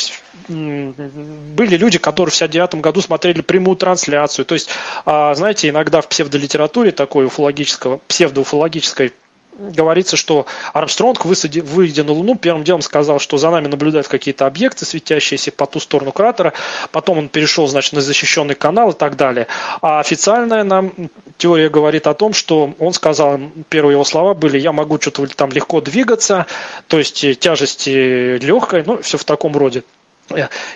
[0.47, 4.45] были люди, которые в 79 году смотрели прямую трансляцию.
[4.45, 4.69] То есть,
[5.05, 9.13] а, знаете, иногда в псевдолитературе такой уфологического, псевдоуфологической
[9.57, 14.85] говорится, что Армстронг, выйдя на Луну, первым делом сказал, что за нами наблюдают какие-то объекты,
[14.85, 16.53] светящиеся по ту сторону кратера.
[16.91, 19.47] Потом он перешел, значит, на защищенный канал и так далее.
[19.81, 20.93] А официальная нам
[21.37, 23.39] теория говорит о том, что он сказал,
[23.69, 26.45] первые его слова были, я могу что-то там легко двигаться,
[26.87, 29.83] то есть тяжести легкой, ну, все в таком роде.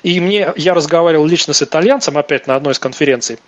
[0.04, 3.40] И мне, я разговаривал лично с итальянцем, опять на одной из конференций,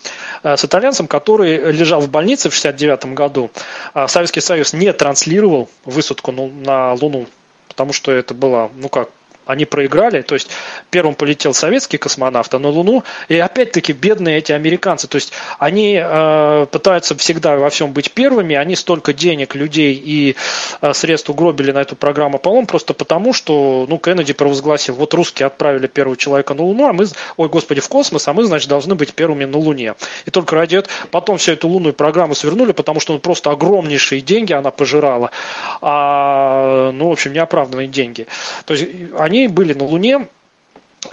[0.44, 3.52] э, с итальянцем, который лежал в больнице в 69 году.
[3.94, 7.28] А Советский Союз не транслировал высадку на Луну,
[7.68, 9.10] потому что это было, ну как,
[9.50, 10.50] они проиграли, то есть
[10.92, 16.00] первым полетел советский космонавт а на Луну, и опять-таки бедные эти американцы, то есть они
[16.00, 20.36] э, пытаются всегда во всем быть первыми, они столько денег, людей и
[20.82, 25.48] э, средств угробили на эту программу Аполлон просто потому, что, ну, Кеннеди провозгласил, вот русские
[25.48, 27.08] отправили первого человека на Луну, а мы,
[27.38, 29.96] ой, господи, в космос, а мы, значит, должны быть первыми на Луне.
[30.28, 34.22] И только ради этого, потом всю эту лунную программу свернули, потому что ну, просто огромнейшие
[34.22, 35.32] деньги она пожирала,
[35.82, 38.28] а, ну, в общем, неоправданные деньги.
[38.66, 38.86] То есть
[39.18, 40.28] они они были на Луне,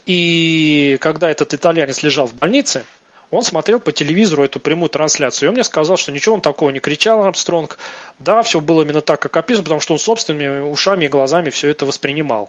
[0.05, 2.85] и когда этот итальянец лежал в больнице,
[3.31, 5.47] он смотрел по телевизору эту прямую трансляцию.
[5.47, 7.79] И он мне сказал, что ничего он такого не кричал, Армстронг.
[8.19, 11.69] Да, все было именно так, как описано, потому что он собственными ушами и глазами все
[11.69, 12.49] это воспринимал.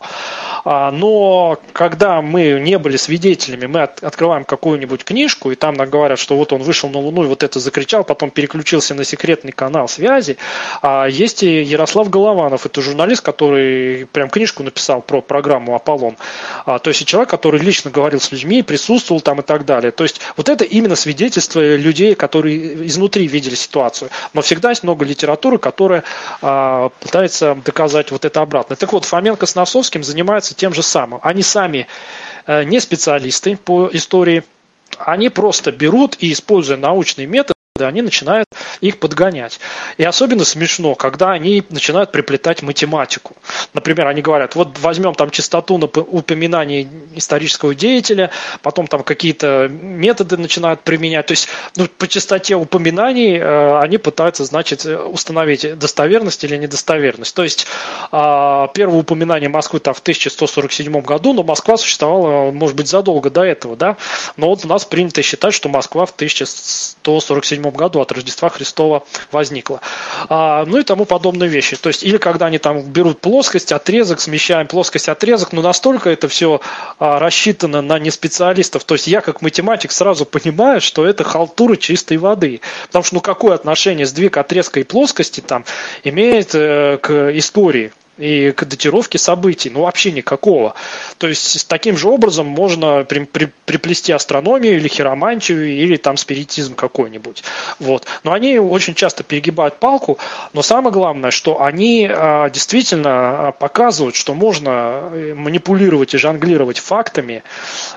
[0.64, 5.90] А, но когда мы не были свидетелями, мы от, открываем какую-нибудь книжку, и там нам
[5.90, 9.52] говорят, что вот он вышел на Луну и вот это закричал, потом переключился на секретный
[9.52, 10.38] канал связи.
[10.82, 16.18] А есть и Ярослав Голованов, это журналист, который прям книжку написал про программу «Аполлон».
[16.66, 19.92] А, то есть человек, который лично говорил с людьми, присутствовал там и так далее.
[19.92, 24.10] То есть вот это именно свидетельство людей, которые изнутри видели ситуацию.
[24.34, 26.04] Но всегда есть много литературы, которая
[26.42, 28.76] а, пытается доказать вот это обратно.
[28.76, 31.20] Так вот, Фоменко с Носовским занимаются тем же самым.
[31.24, 31.88] Они сами
[32.46, 34.44] а, не специалисты по истории,
[34.98, 38.48] они просто берут и, используя научный метод, они начинают
[38.82, 39.60] их подгонять.
[39.98, 43.36] И особенно смешно, когда они начинают приплетать математику.
[43.74, 48.32] Например, они говорят, вот возьмем там частоту упоминаний исторического деятеля,
[48.62, 51.26] потом там какие-то методы начинают применять.
[51.28, 57.36] То есть ну, по частоте упоминаний э, они пытаются, значит, установить достоверность или недостоверность.
[57.36, 57.68] То есть
[58.12, 63.44] э, первое упоминание Москвы там в 1147 году, но Москва существовала, может быть, задолго до
[63.44, 63.98] этого, да.
[64.38, 69.82] Но вот у нас принято считать, что Москва в 1147 году от Рождества Христова возникла.
[70.30, 71.76] А, ну и тому подобные вещи.
[71.76, 76.28] То есть, или когда они там берут плоскость, отрезок, смещаем плоскость, отрезок, но настолько это
[76.28, 76.62] все
[77.00, 78.84] а, рассчитано на неспециалистов.
[78.84, 82.62] То есть, я как математик сразу понимаю, что это халтура чистой воды.
[82.88, 85.66] Потому что, ну, какое отношение сдвиг отрезка и плоскости там
[86.04, 87.92] имеет э, к истории?
[88.18, 90.76] И к датировке событий, ну вообще никакого.
[91.18, 96.76] То есть таким же образом можно при, при, приплести астрономию или хиромантию или там спиритизм
[96.76, 97.44] какой-нибудь.
[97.80, 98.06] Вот.
[98.24, 100.18] Но они очень часто перегибают палку,
[100.54, 107.44] но самое главное, что они а, действительно показывают, что можно э, манипулировать и жонглировать фактами,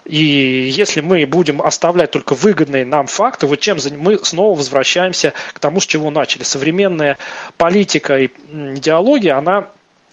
[0.05, 5.59] и если мы будем оставлять только выгодные нам факты, вот чем мы снова возвращаемся к
[5.59, 6.43] тому, с чего начали.
[6.43, 7.19] Современная
[7.57, 9.69] политика и идеология, она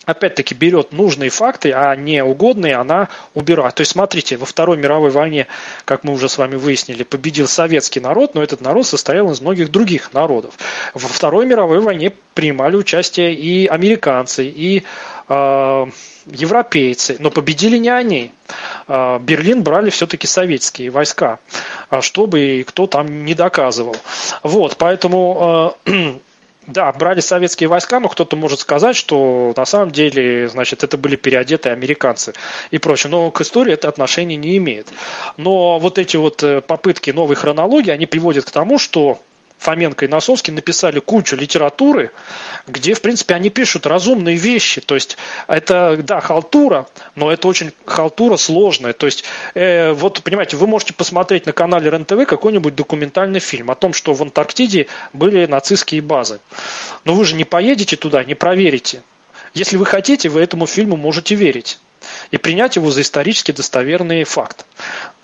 [0.07, 3.75] опять-таки берет нужные факты, а не угодные она убирает.
[3.75, 5.47] То есть, смотрите, во Второй мировой войне,
[5.85, 9.69] как мы уже с вами выяснили, победил советский народ, но этот народ состоял из многих
[9.69, 10.55] других народов.
[10.93, 14.83] Во Второй мировой войне принимали участие и американцы, и
[15.27, 15.85] э,
[16.25, 18.31] европейцы, но победили не они.
[18.87, 21.39] Э, Берлин брали все-таки советские войска,
[21.89, 23.97] а чтобы кто там не доказывал.
[24.41, 26.13] Вот, поэтому э,
[26.67, 31.15] Да, брали советские войска, но кто-то может сказать, что на самом деле, значит, это были
[31.15, 32.33] переодетые американцы
[32.71, 33.09] и прочее.
[33.09, 34.89] Но к истории это отношение не имеет.
[35.37, 39.21] Но вот эти вот э, попытки новой хронологии, они приводят к тому, что
[39.59, 42.11] Фоменко и Носовский написали кучу литературы,
[42.67, 44.81] где, в принципе, они пишут разумные вещи.
[44.81, 45.17] То есть
[45.47, 48.93] это, да, халтура, но это очень халтура сложная.
[48.93, 49.23] То есть,
[49.55, 54.13] э, вот, понимаете, вы можете посмотреть на канале РЕН-ТВ какой-нибудь документальный фильм о том, что
[54.13, 56.39] в Антарктиде были нацистские базы.
[57.03, 59.01] Но вы же не поедете туда, не проверите.
[59.53, 61.79] Если вы хотите, вы этому фильму можете верить
[62.31, 64.65] и принять его за исторически достоверный факт.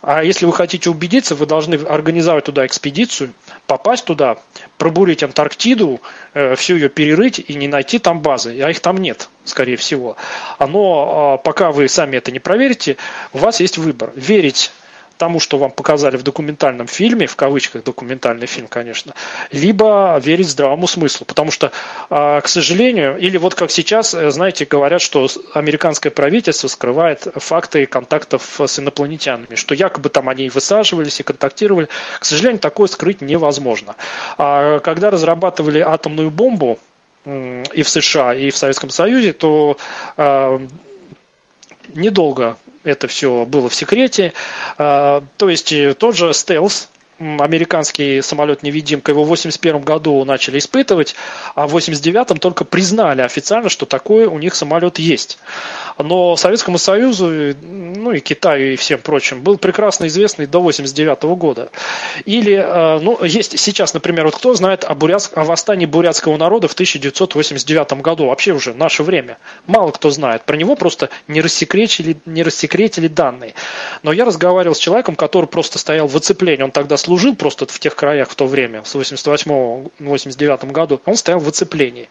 [0.02, 3.34] А если вы хотите убедиться, вы должны организовать туда экспедицию,
[3.68, 4.38] попасть туда,
[4.78, 6.02] пробурить Антарктиду,
[6.34, 8.62] э, всю ее перерыть и не найти там базы.
[8.62, 10.18] А их там нет, скорее всего.
[10.60, 12.98] Но а, пока вы сами это не проверите,
[13.32, 14.12] у вас есть выбор.
[14.16, 14.72] Верить
[15.18, 19.14] тому, что вам показали в документальном фильме, в кавычках документальный фильм, конечно,
[19.52, 21.26] либо верить здравому смыслу.
[21.26, 21.72] Потому что,
[22.10, 27.86] а, к сожалению, или вот как сейчас, э, знаете, говорят, что американское правительство скрывает факты
[27.86, 31.88] контактов с инопланетянами, что якобы там они высаживались и контактировали.
[32.20, 33.96] К сожалению, такое скрыть невозможно.
[34.38, 36.80] А когда разрабатывали атомную бомбу,
[37.26, 39.78] и в США, и в Советском Союзе, то
[40.18, 40.62] а,
[41.94, 44.34] недолго это все было в секрете.
[44.78, 46.90] А, то есть э, тот же стелс,
[47.20, 51.16] американский самолет-невидимка, его в 81 году начали испытывать,
[51.56, 55.38] а в 89 только признали официально, что такой у них самолет есть.
[55.98, 61.70] Но Советскому Союзу, ну и Китаю и всем прочим, был прекрасно известный до 89 года.
[62.26, 66.68] Или, э, ну, есть сейчас, например, вот кто знает о, бурятск, о восстании бурятского народа
[66.68, 69.38] в 1989 году, вообще уже наше время.
[69.68, 70.44] Мало кто знает.
[70.44, 73.54] Про него просто не рассекретили, не рассекретили данные.
[74.02, 76.64] Но я разговаривал с человеком, который просто стоял в оцеплении.
[76.64, 81.02] Он тогда служил просто в тех краях в то время, с 88-89 году.
[81.06, 82.10] Он стоял в оцеплении.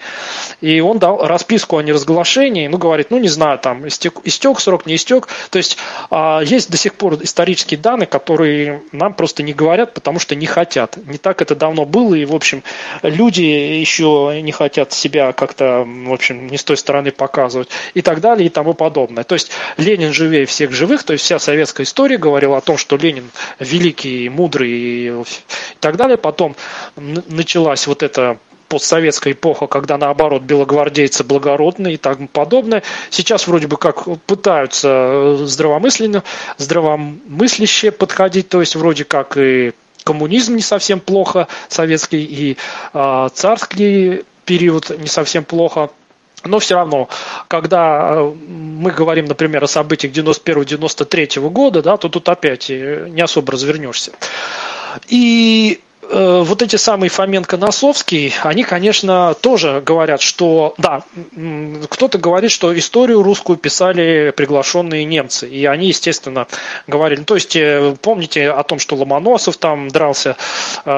[0.60, 2.68] И он дал расписку о неразглашении.
[2.68, 5.28] Ну, говорит, ну, не знаю, там, там истек, истек срок, не истек.
[5.50, 5.78] То есть
[6.10, 10.46] а, есть до сих пор исторические данные, которые нам просто не говорят, потому что не
[10.46, 10.98] хотят.
[11.06, 12.62] Не так это давно было, и, в общем,
[13.02, 18.20] люди еще не хотят себя как-то, в общем, не с той стороны показывать и так
[18.20, 19.24] далее и тому подобное.
[19.24, 22.96] То есть Ленин живее всех живых, то есть вся советская история говорила о том, что
[22.96, 25.24] Ленин великий, мудрый и
[25.80, 26.16] так далее.
[26.16, 26.56] Потом
[26.96, 28.38] началась вот эта
[28.72, 32.82] постсоветская эпоха, когда наоборот белогвардейцы благородные и тому подобное.
[33.10, 36.24] Сейчас вроде бы как пытаются э, здравомысленно,
[36.56, 39.72] здравомысляще подходить, то есть вроде как и
[40.04, 42.56] коммунизм не совсем плохо, советский и
[42.94, 45.90] э, царский период не совсем плохо.
[46.44, 47.08] Но все равно,
[47.48, 53.20] когда э, мы говорим, например, о событиях 91-93 года, да, то тут опять э, не
[53.20, 54.12] особо развернешься.
[55.08, 61.04] И Э, вот эти самые Фоменко Носовский, они, конечно, тоже говорят, что да,
[61.88, 66.48] кто-то говорит, что историю русскую писали приглашенные немцы, и они, естественно,
[66.86, 70.36] говорили, то есть э, помните о том, что Ломоносов там дрался
[70.84, 70.90] э,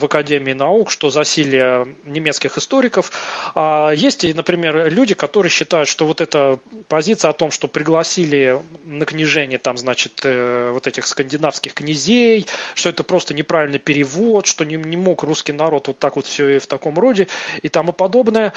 [0.00, 3.12] в Академии наук, что засилие немецких историков.
[3.54, 6.58] А есть, например, люди, которые считают, что вот эта
[6.88, 13.04] позиция о том, что пригласили на княжение там, значит, вот этих скандинавских князей, что это
[13.04, 16.66] просто неправильный перевод, что не, не мог русский народ вот так вот все и в
[16.66, 17.28] таком роде
[17.62, 18.52] и тому подобное.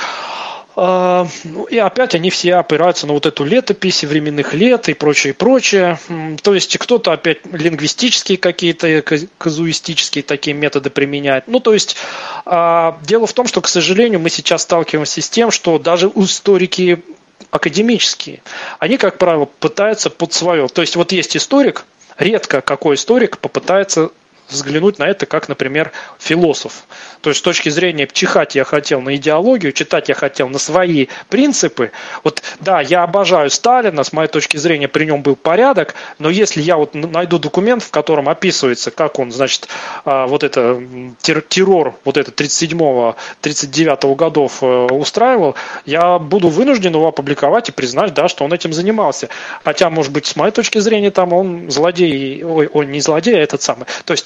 [0.81, 5.33] А, ну, и опять они все опираются на вот эту летопись временных лет и прочее,
[5.33, 5.99] прочее.
[6.41, 9.03] То есть кто-то опять лингвистические какие-то,
[9.37, 11.47] казуистические такие методы применяет.
[11.47, 11.97] Ну, то есть
[12.45, 17.03] а, дело в том, что, к сожалению, мы сейчас сталкиваемся с тем, что даже историки
[17.51, 18.41] академические,
[18.79, 20.67] они, как правило, пытаются под свое.
[20.67, 21.85] То есть вот есть историк,
[22.17, 24.11] редко какой историк попытается
[24.49, 26.83] взглянуть на это как, например, философ.
[27.21, 31.07] То есть с точки зрения чихать я хотел на идеологию, читать я хотел на свои
[31.29, 31.91] принципы.
[32.23, 36.61] Вот да, я обожаю Сталина, с моей точки зрения при нем был порядок, но если
[36.61, 39.67] я вот найду документ, в котором описывается, как он, значит,
[40.05, 40.81] а, вот это
[41.21, 45.55] террор вот это 37-го, 39-го годов э, устраивал,
[45.85, 49.29] я буду вынужден его опубликовать и признать, да, что он этим занимался.
[49.63, 53.39] Хотя, может быть, с моей точки зрения, там он злодей, ой, ой не злодей, а
[53.39, 53.85] этот самый.
[54.05, 54.25] То есть,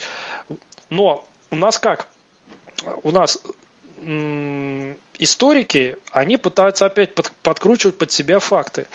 [0.89, 2.07] но у нас как?
[3.03, 3.39] У нас
[5.17, 8.87] историки, они пытаются опять под, подкручивать под себя факты.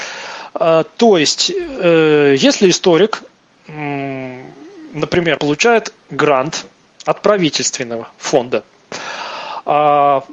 [0.54, 3.22] А, то есть, э, если историк,
[3.66, 6.66] например, получает грант
[7.04, 8.64] от правительственного фонда,
[9.64, 10.24] а,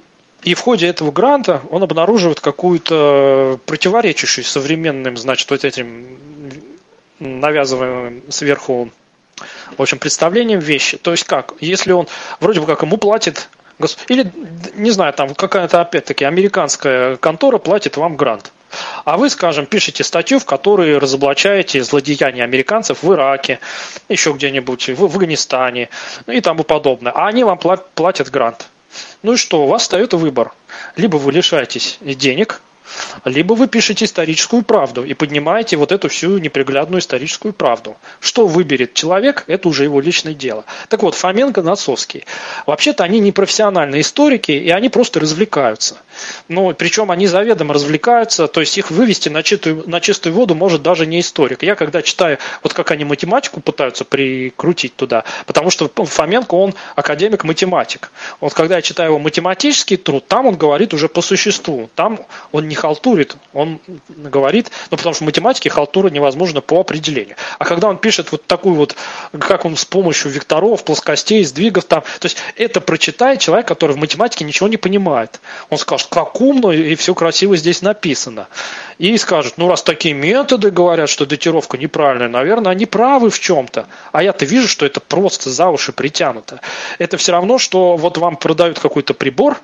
[0.43, 6.19] и в ходе этого гранта он обнаруживает какую-то противоречащую современным, значит, вот этим
[7.19, 8.89] навязываемым сверху,
[9.77, 10.97] в общем, представлением вещи.
[10.97, 11.53] То есть как?
[11.59, 12.07] Если он
[12.39, 13.49] вроде бы как ему платит
[14.07, 14.31] или,
[14.75, 18.51] не знаю, там какая-то, опять-таки, американская контора платит вам грант.
[19.03, 23.59] А вы, скажем, пишете статью, в которой разоблачаете злодеяния американцев в Ираке,
[24.09, 25.89] еще где-нибудь, в Афганистане
[26.27, 27.11] и тому подобное.
[27.11, 28.67] А они вам платят грант.
[29.23, 30.53] Ну и что, у вас встает выбор.
[30.95, 32.61] Либо вы лишаетесь денег,
[33.23, 37.97] либо вы пишете историческую правду и поднимаете вот эту всю неприглядную историческую правду.
[38.19, 40.65] Что выберет человек, это уже его личное дело.
[40.89, 42.25] Так вот, Фоменко, Нацовский.
[42.65, 45.97] Вообще-то они не профессиональные историки, и они просто развлекаются.
[46.47, 50.81] Но причем они заведомо развлекаются, то есть их вывести на чистую, на чистую воду может
[50.81, 51.63] даже не историк.
[51.63, 58.11] Я когда читаю, вот как они математику пытаются прикрутить туда, потому что Фоменко, он академик-математик.
[58.39, 61.89] Вот когда я читаю его математический труд, там он говорит уже по существу.
[61.95, 62.19] Там
[62.51, 67.35] он не халтурит, он говорит, ну потому что в математике халтура невозможна по определению.
[67.59, 68.95] А когда он пишет вот такую вот,
[69.39, 73.99] как он с помощью векторов, плоскостей, сдвигов там, то есть это прочитает человек, который в
[73.99, 75.39] математике ничего не понимает.
[75.69, 78.47] Он скажет, как умно и все красиво здесь написано.
[78.97, 83.87] И скажет, ну раз такие методы говорят, что датировка неправильная, наверное, они правы в чем-то.
[84.11, 86.61] А я-то вижу, что это просто за уши притянуто.
[86.99, 89.57] Это все равно, что вот вам продают какой-то прибор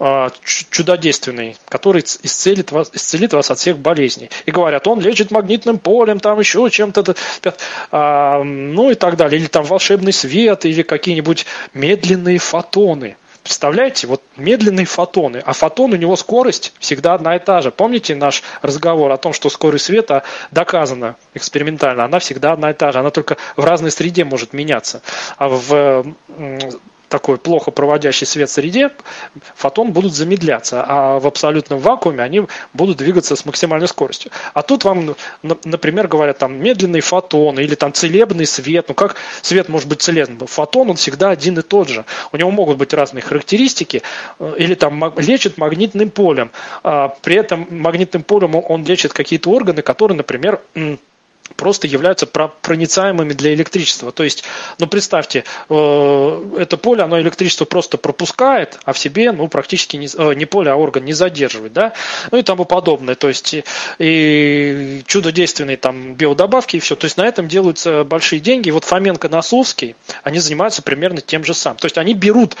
[0.00, 0.28] э,
[0.70, 4.30] чудодейственный, который исцелит исцелит вас, исцелит вас от всех болезней.
[4.46, 7.14] И говорят, он лечит магнитным полем, там еще чем-то,
[7.90, 9.40] а, ну и так далее.
[9.40, 13.16] Или там волшебный свет, или какие-нибудь медленные фотоны.
[13.48, 17.70] Представляете, вот медленные фотоны, а фотон у него скорость всегда одна и та же.
[17.70, 22.92] Помните наш разговор о том, что скорость света доказана экспериментально, она всегда одна и та
[22.92, 25.00] же, она только в разной среде может меняться.
[25.38, 26.04] А в
[27.08, 28.90] такой плохо проводящий свет среде,
[29.54, 34.30] фотон будут замедляться, а в абсолютном вакууме они будут двигаться с максимальной скоростью.
[34.54, 38.86] А тут вам, например, говорят там медленный фотон или там целебный свет.
[38.88, 40.46] Ну как свет может быть целебным?
[40.46, 42.04] Фотон, он всегда один и тот же.
[42.32, 44.02] У него могут быть разные характеристики.
[44.38, 46.50] Э, или там лечит магнитным полем.
[46.82, 50.60] А при этом магнитным полем он лечит какие-то органы, которые, например,
[51.56, 54.12] просто являются проницаемыми для электричества.
[54.12, 54.44] То есть,
[54.78, 60.08] ну представьте, э, это поле, оно электричество просто пропускает, а в себе, ну практически не,
[60.12, 61.92] э, не поле, а орган не задерживает, да,
[62.30, 63.14] ну и тому подобное.
[63.14, 63.54] То есть,
[63.98, 66.96] и чудодейственные там биодобавки и все.
[66.96, 68.68] То есть на этом делаются большие деньги.
[68.68, 71.78] И вот Фоменко, Носовский, они занимаются примерно тем же самым.
[71.78, 72.56] То есть они берут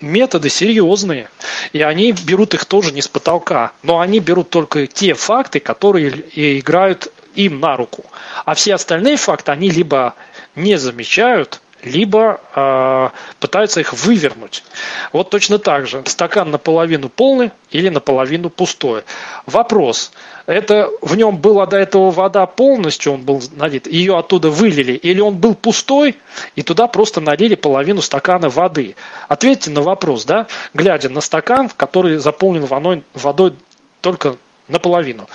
[0.00, 1.30] методы серьезные,
[1.72, 6.10] и они берут их тоже не с потолка, но они берут только те факты, которые
[6.34, 8.04] играют им на руку.
[8.44, 10.14] А все остальные факты они либо
[10.54, 13.08] не замечают, либо э,
[13.38, 14.64] пытаются их вывернуть.
[15.12, 16.02] Вот точно так же.
[16.06, 19.04] Стакан наполовину полный или наполовину пустой.
[19.46, 20.12] Вопрос.
[20.46, 25.20] Это в нем была до этого вода полностью, он был налит, ее оттуда вылили, или
[25.20, 26.16] он был пустой,
[26.54, 28.96] и туда просто налили половину стакана воды.
[29.28, 33.54] Ответьте на вопрос, да, глядя на стакан, который заполнен водой, водой
[34.00, 34.36] только
[34.68, 35.28] наполовину.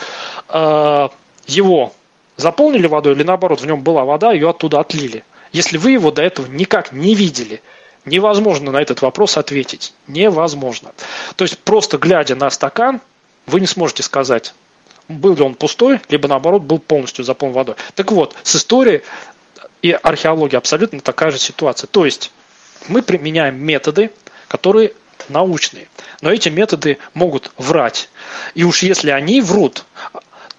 [0.49, 1.09] Э,
[1.51, 1.93] его
[2.37, 5.23] заполнили водой или наоборот, в нем была вода, ее оттуда отлили.
[5.51, 7.61] Если вы его до этого никак не видели,
[8.05, 9.93] невозможно на этот вопрос ответить.
[10.07, 10.93] Невозможно.
[11.35, 13.01] То есть просто глядя на стакан,
[13.47, 14.53] вы не сможете сказать,
[15.07, 17.75] был ли он пустой, либо наоборот был полностью заполнен водой.
[17.95, 19.01] Так вот, с историей
[19.81, 21.87] и археологией абсолютно такая же ситуация.
[21.87, 22.31] То есть
[22.87, 24.11] мы применяем методы,
[24.47, 24.93] которые
[25.29, 25.87] научные.
[26.21, 28.09] Но эти методы могут врать.
[28.53, 29.85] И уж если они врут,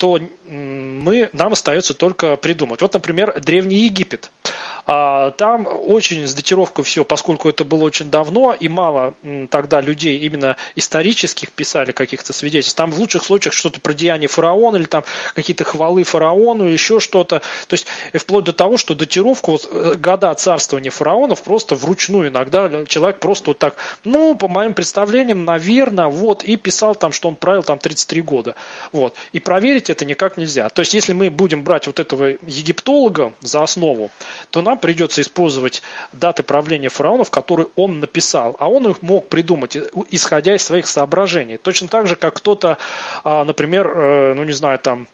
[0.03, 0.19] то
[0.49, 2.83] мы, нам остается только придумать.
[2.83, 4.33] Вот, например, Древний Египет.
[4.85, 9.15] А, там очень с датировкой все, поскольку это было очень давно, и мало
[9.49, 12.77] тогда людей именно исторических писали каких-то свидетельств.
[12.77, 15.05] Там в лучших случаях что-то про деяния фараона или там
[15.35, 17.41] какие-то хвалы фараону, еще что-то.
[17.69, 22.85] То есть вплоть до того, что датировку вот, э, года царствования фараонов просто вручную иногда
[22.87, 27.37] человек просто вот так, ну, по моим представлениям, наверное, вот, и писал там, что он
[27.37, 28.57] правил там 33 года.
[28.91, 29.15] Вот.
[29.31, 30.69] И проверить это никак нельзя.
[30.69, 34.11] То есть если мы будем брать вот этого египтолога за основу,
[34.51, 35.83] то нам придется использовать
[36.13, 39.77] даты правления фараонов, которые он написал, а он их мог придумать,
[40.11, 41.57] исходя из своих соображений.
[41.57, 42.79] Точно так же, как кто-то,
[43.25, 45.07] а, например, э, ну не знаю, там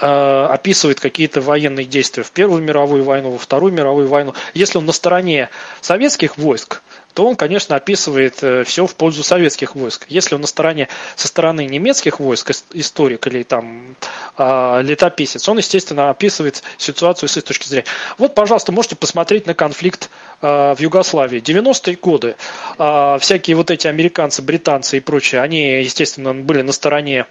[0.00, 4.34] э, описывает какие-то военные действия в Первую мировую войну, во Вторую мировую войну.
[4.54, 5.48] Если он на стороне
[5.80, 6.82] советских войск,
[7.16, 10.04] то он, конечно, описывает э, все в пользу советских войск.
[10.10, 13.96] Если он на стороне, со стороны немецких войск, историк или там
[14.36, 17.86] э, летописец, он, естественно, описывает ситуацию с их точки зрения.
[18.18, 20.10] Вот, пожалуйста, можете посмотреть на конфликт
[20.42, 21.40] э, в Югославии.
[21.40, 22.36] 90-е годы
[22.78, 27.24] э, всякие вот эти американцы, британцы и прочие, они, естественно, были на стороне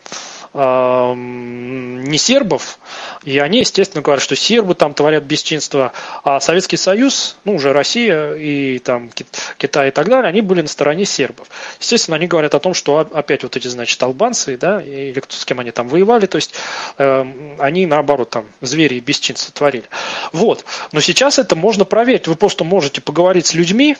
[0.53, 2.79] не сербов,
[3.23, 5.91] и они, естественно, говорят, что сербы там творят бесчинство,
[6.23, 9.09] а Советский Союз, ну, уже Россия и там
[9.57, 11.47] Китай и так далее, они были на стороне сербов.
[11.79, 15.59] Естественно, они говорят о том, что опять вот эти, значит, албанцы, да, или с кем
[15.59, 16.53] они там воевали, то есть
[16.97, 17.25] э,
[17.59, 19.85] они, наоборот, там, звери и бесчинство творили.
[20.31, 20.65] Вот.
[20.91, 22.27] Но сейчас это можно проверить.
[22.27, 23.97] Вы просто можете поговорить с людьми,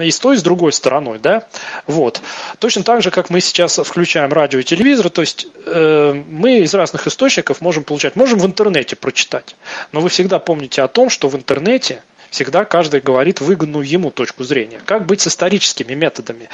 [0.00, 1.46] и с той, и с другой стороной, да,
[1.86, 2.20] вот.
[2.58, 6.74] Точно так же, как мы сейчас включаем радио и телевизор, то есть э, мы из
[6.74, 9.56] разных источников можем получать, можем в интернете прочитать,
[9.92, 12.02] но вы всегда помните о том, что в интернете
[12.32, 14.80] Всегда каждый говорит выгодную ему точку зрения.
[14.86, 16.48] Как быть с историческими методами?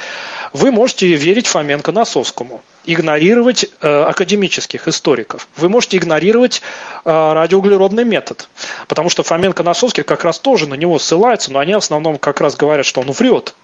[0.51, 5.47] Вы можете верить Фоменко Носовскому, игнорировать э, академических историков.
[5.55, 6.61] Вы можете игнорировать
[7.05, 8.49] э, радиоуглеродный метод,
[8.89, 12.41] потому что Фоменко Носовский как раз тоже на него ссылается, но они в основном как
[12.41, 13.55] раз говорят, что он врет.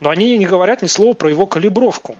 [0.00, 2.16] Но они не говорят ни слова про его калибровку.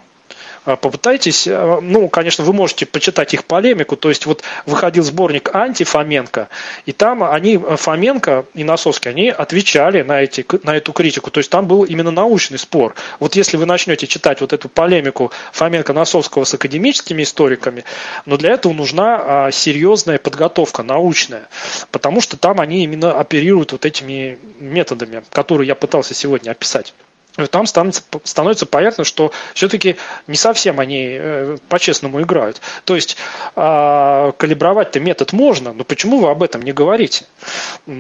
[0.65, 5.53] А, попытайтесь, а, ну, конечно, вы можете почитать их полемику, то есть вот выходил сборник
[5.55, 6.49] «Анти-Фоменко»,
[6.87, 11.39] и там они, э, Фоменко и Носовский, они отвечали на, эти, на эту критику, то
[11.39, 12.95] есть там был именно научный спор.
[13.19, 17.85] Вот если вы начнете читать вот эту полемику Фоменко-Носовского с академическими историками,
[18.25, 21.49] но для этого нужна а, серьезная подготовка научная,
[21.91, 26.95] потому что там они именно оперируют вот этими методами, которые я пытался сегодня описать
[27.51, 29.97] там становится, становится понятно, что все-таки
[30.27, 32.61] не совсем они э, по-честному играют.
[32.85, 33.17] То есть
[33.57, 37.25] э, калибровать-то метод можно, но почему вы об этом не говорите?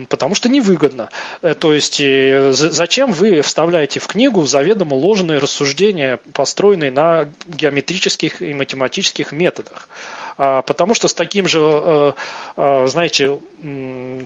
[0.08, 1.08] Потому что невыгодно.
[1.40, 8.42] Э, то есть э, зачем вы вставляете в книгу заведомо ложные рассуждения, построенные на геометрических
[8.42, 9.88] и математических методах?
[10.36, 12.12] А, потому что с таким же, э,
[12.56, 13.38] э, знаете,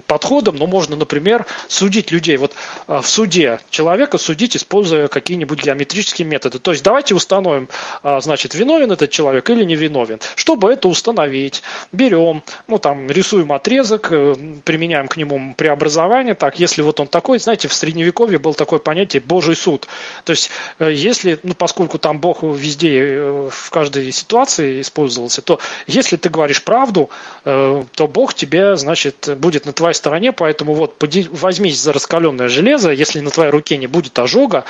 [0.07, 2.37] подходом, ну, можно, например, судить людей.
[2.37, 2.53] Вот
[2.87, 6.59] в суде человека судить, используя какие-нибудь геометрические методы.
[6.59, 7.69] То есть давайте установим,
[8.03, 10.19] а, значит, виновен этот человек или не виновен.
[10.35, 16.33] Чтобы это установить, берем, ну там рисуем отрезок, э, применяем к нему преобразование.
[16.33, 19.87] Так, если вот он такой, знаете, в средневековье было такое понятие Божий суд.
[20.23, 25.59] То есть э, если, ну поскольку там Бог везде, э, в каждой ситуации использовался, то
[25.97, 27.09] если ты говоришь правду,
[27.43, 33.19] то Бог тебе, значит, будет на твоей стороне, поэтому вот возьмись за раскаленное железо, если
[33.19, 34.63] на твоей руке не будет ожога,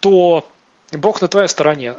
[0.00, 0.46] то
[0.90, 1.94] Бог на твоей стороне.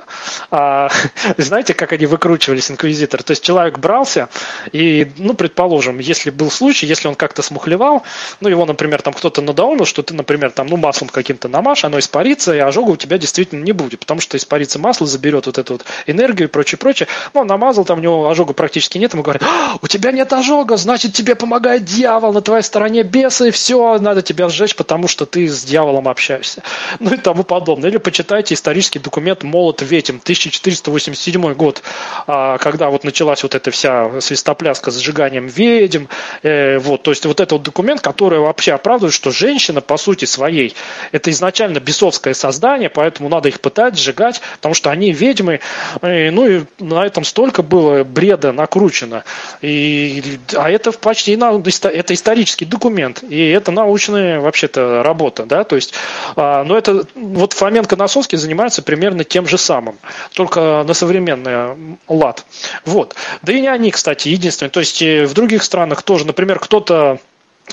[0.56, 0.92] А,
[1.38, 3.24] знаете, как они выкручивались, инквизитор?
[3.24, 4.30] То есть человек брался,
[4.72, 8.04] и, ну, предположим, если был случай, если он как-то смухлевал,
[8.40, 11.98] ну, его, например, там кто-то надоумил, что ты, например, там, ну, маслом каким-то намажь, оно
[11.98, 15.74] испарится, и ожога у тебя действительно не будет, потому что испарится масло, заберет вот эту
[15.74, 17.08] вот энергию и прочее, прочее.
[17.34, 20.32] Ну, он намазал, там у него ожога практически нет, ему говорят, «А, у тебя нет
[20.34, 25.08] ожога, значит, тебе помогает дьявол, на твоей стороне бесы, и все, надо тебя сжечь, потому
[25.08, 26.62] что ты с дьяволом общаешься.
[27.00, 27.90] Ну, и тому подобное.
[27.90, 30.20] Или почитайте исторический документ «Молот ветим»,
[30.50, 31.82] 1487 год,
[32.28, 36.06] а, когда вот началась вот эта вся свистопляска с сжиганием ведьм.
[36.42, 40.26] Э, вот, то есть вот это вот документ, который вообще оправдывает, что женщина по сути
[40.26, 40.76] своей
[41.12, 45.60] это изначально бесовское создание, поэтому надо их пытать, сжигать, потому что они ведьмы.
[46.02, 49.24] Э, ну и на этом столько было бреда накручено.
[49.62, 55.94] И, а это почти это исторический документ, и это научная вообще-то работа, да, то есть,
[56.36, 59.98] а, но это вот Фоменко-Носовский занимается занимаются примерно тем же самым,
[60.34, 62.46] только на современный лад.
[62.86, 63.16] Вот.
[63.42, 64.72] Да и не они, кстати, единственные.
[64.72, 67.20] То есть э, в других странах тоже, например, кто-то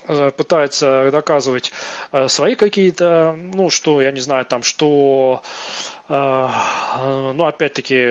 [0.05, 1.73] э, пытается доказывать
[2.12, 5.43] э, свои какие-то, ну, что, я не знаю, там, что,
[6.09, 8.05] ну, опять-таки,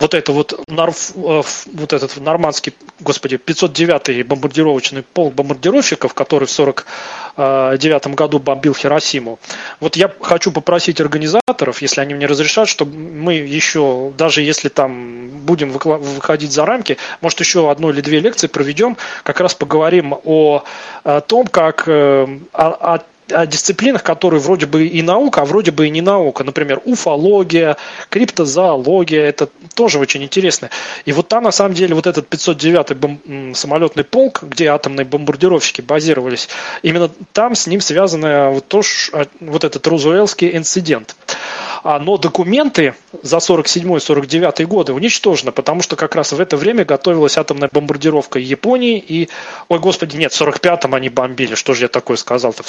[0.00, 6.50] вот это вот, нарф, вот этот нормандский, господи, 509-й бомбардировочный полк бомбардировщиков, который в
[7.38, 9.38] 49 году бомбил Хиросиму.
[9.78, 15.28] Вот я хочу попросить организаторов, если они мне разрешат, чтобы мы еще, даже если там
[15.28, 20.64] будем выходить за рамки, может еще одну или две лекции проведем, как раз поговорим о,
[21.04, 23.02] о том, как о, о
[23.32, 26.44] о дисциплинах, которые вроде бы и наука, а вроде бы и не наука.
[26.44, 27.76] Например, уфология,
[28.08, 30.70] криптозоология, это тоже очень интересно.
[31.04, 35.80] И вот там, на самом деле, вот этот 509-й бом- самолетный полк, где атомные бомбардировщики
[35.80, 36.48] базировались,
[36.82, 38.82] именно там с ним связано вот, то,
[39.12, 41.16] а, вот этот Розуэльский инцидент.
[41.84, 47.38] А, но документы за 47-49 годы уничтожены, потому что как раз в это время готовилась
[47.38, 49.28] атомная бомбардировка Японии и,
[49.68, 52.68] ой, господи, нет, в 45-м они бомбили, что же я такое сказал-то, в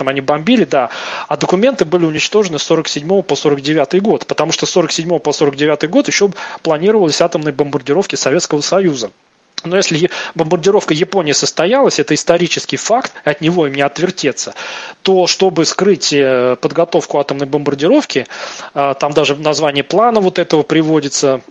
[0.00, 0.90] 45-м они бомбили, да,
[1.28, 5.88] а документы были уничтожены с 47 по 49 год, потому что с 47 по 49
[5.90, 6.30] год еще
[6.62, 9.10] планировались атомные бомбардировки Советского Союза.
[9.62, 14.54] Но если бомбардировка Японии состоялась, это исторический факт, от него им не отвертеться,
[15.02, 18.26] то чтобы скрыть э, подготовку атомной бомбардировки,
[18.72, 21.42] э, там даже название плана вот этого приводится,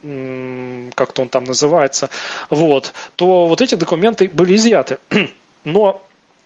[0.95, 2.09] как-то он там называется,
[2.49, 4.97] вот, то вот эти документы были изъяты.
[5.63, 6.01] Но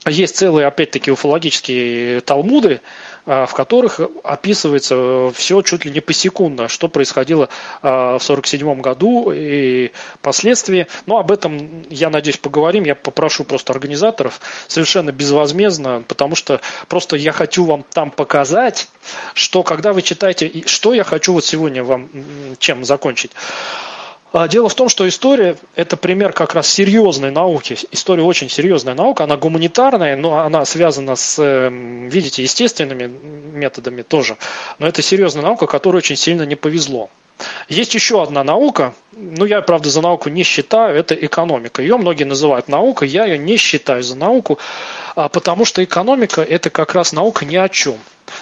[0.06, 2.82] есть целые, опять-таки, уфологические талмуды,
[3.26, 7.48] а, в которых описывается все чуть ли не посекундно, что происходило
[7.82, 10.88] а, в 1947 году и последствия.
[11.06, 12.84] Но об этом, я надеюсь, поговорим.
[12.84, 16.60] Я попрошу просто организаторов совершенно безвозмездно, потому что
[16.90, 18.90] просто я хочу вам там показать,
[19.34, 22.10] что когда вы читаете, что я хочу вот сегодня вам
[22.60, 23.32] чем закончить.
[24.34, 27.78] А, дело в том, что история– это пример как раз серьезной науки.
[27.92, 34.38] История очень серьезная наука, она гуманитарная, но она связана с, эм, видите, естественными методами тоже.
[34.80, 37.12] Но это серьезная наука, которой очень сильно не повезло.
[37.70, 41.84] Есть еще одна наука, ну я, правда, за науку не считаю, это экономика.
[41.84, 44.58] Ее многие называют наукой, я ее не считаю за науку,
[45.16, 47.98] а, потому что экономика– это как раз наука ни о чем.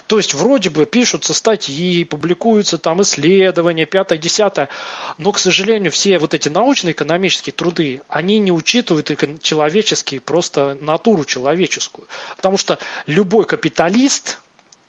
[0.07, 4.69] То есть вроде бы пишутся статьи, публикуются там исследования, пятое, десятое,
[5.17, 11.25] но, к сожалению, все вот эти научные экономические труды, они не учитывают человеческие, просто натуру
[11.25, 12.07] человеческую.
[12.35, 12.77] Потому что
[13.07, 14.39] любой капиталист,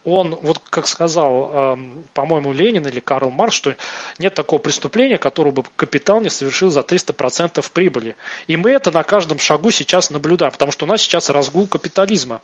[0.04, 3.76] он, вот как сказал, эм, по-моему, Ленин или Карл Маркс, что
[4.18, 8.16] нет такого преступления, которого бы капитал не совершил за 300% прибыли.
[8.46, 12.42] И мы это на каждом шагу сейчас наблюдаем, потому что у нас сейчас разгул капитализма.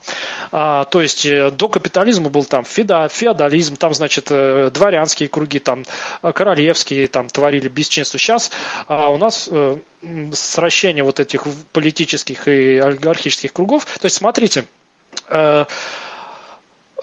[0.53, 5.85] А, то есть э, до капитализма был там феодализм, там, значит, э, дворянские круги, там
[6.23, 8.19] э, королевские, там творили бесчинство.
[8.19, 8.51] Сейчас
[8.87, 9.51] а у нас
[10.33, 13.85] сращение вот этих политических и олигархических кругов.
[13.85, 14.67] То есть, смотрите,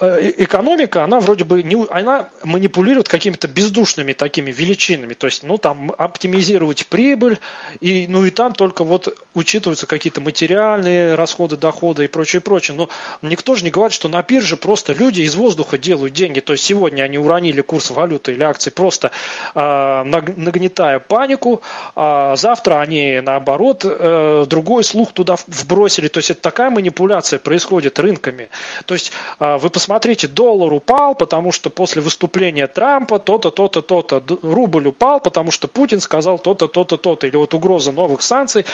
[0.02, 5.92] экономика, она вроде бы не, она манипулирует какими-то бездушными такими величинами, то есть, ну, там,
[5.98, 7.40] оптимизировать прибыль,
[7.80, 12.76] и, ну, и там только вот учитываются какие-то материальные расходы, доходы и прочее, прочее.
[12.76, 12.90] Но
[13.22, 16.66] никто же не говорит, что на бирже просто люди из воздуха делают деньги, то есть
[16.66, 19.12] сегодня они уронили курс валюты или акций, просто
[19.54, 21.62] э, нагнетая панику,
[21.96, 27.98] а завтра они, наоборот, э, другой слух туда вбросили, то есть это такая манипуляция происходит
[27.98, 28.50] рынками.
[28.86, 33.82] То есть э, вы посмотрите, смотрите, доллар упал, потому что после выступления Трампа то-то, то-то,
[33.82, 38.66] то-то, рубль упал, потому что Путин сказал то-то, то-то, то-то, или вот угроза новых санкций,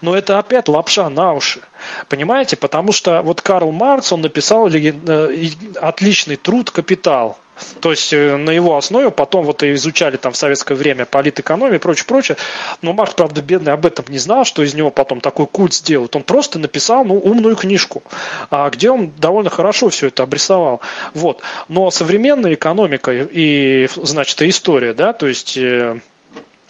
[0.00, 1.60] но это опять лапша на уши.
[2.08, 2.56] Понимаете?
[2.56, 7.38] Потому что вот Карл Маркс, он написал э, отличный труд «Капитал».
[7.80, 11.76] То есть э, на его основе потом вот и изучали там в советское время политэкономию
[11.76, 12.36] и прочее, прочее.
[12.82, 16.14] Но Марк, правда, бедный об этом не знал, что из него потом такой культ сделают.
[16.16, 18.02] Он просто написал ну, умную книжку,
[18.50, 20.80] а, где он довольно хорошо все это обрисовал.
[21.14, 21.42] Вот.
[21.68, 25.58] Но современная экономика и, значит, история, да, то есть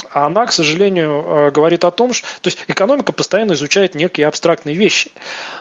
[0.05, 4.27] э, она, к сожалению, э, говорит о том, что то есть экономика постоянно изучает некие
[4.27, 5.10] абстрактные вещи.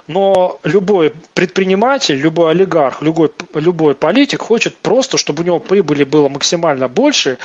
[0.08, 6.30] Но любой предприниматель, любой олигарх, любой, любой политик хочет просто, чтобы у него прибыли было
[6.30, 7.38] максимально больше,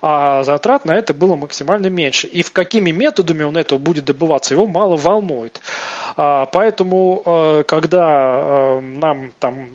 [0.00, 2.26] а затрат на это было максимально меньше.
[2.26, 5.60] И в какими методами он этого будет добываться, его мало волнует.
[6.16, 9.68] А, поэтому, э, когда э, нам там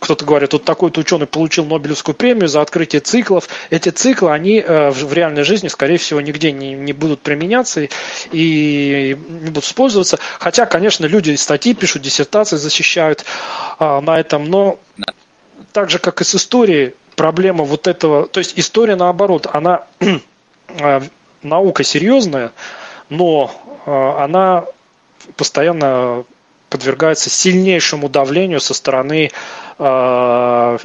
[0.00, 3.48] кто-то говорит, вот такой-то ученый получил Нобелевскую премию за открытие циклов.
[3.68, 7.88] Эти циклы, они в реальной жизни, скорее всего, нигде не, не будут применяться
[8.32, 10.18] и не будут использоваться.
[10.38, 13.24] Хотя, конечно, люди статьи пишут, диссертации защищают
[13.78, 14.78] а, на этом, но
[15.72, 21.00] так же, как и с историей, проблема вот этого, то есть история наоборот, она э,
[21.42, 22.52] наука серьезная,
[23.08, 23.50] но
[23.86, 24.64] э, она
[25.36, 26.24] постоянно
[26.70, 29.30] подвергается сильнейшему давлению со стороны
[29.78, 30.78] э,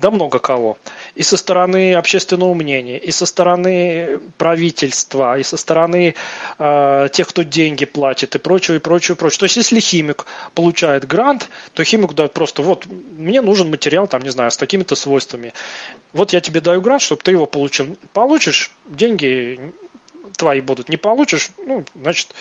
[0.00, 0.78] да много кого.
[1.14, 6.14] И со стороны общественного мнения, и со стороны правительства, и со стороны
[6.58, 9.38] э, тех, кто деньги платит, и прочее, и прочее, и прочее.
[9.40, 14.22] То есть, если химик получает грант, то химику дают просто, вот, мне нужен материал, там,
[14.22, 15.52] не знаю, с такими-то свойствами.
[16.12, 17.98] Вот я тебе даю грант, чтобы ты его получил.
[18.12, 19.72] Получишь, деньги
[20.36, 20.88] твои будут.
[20.88, 22.34] Не получишь, ну, значит,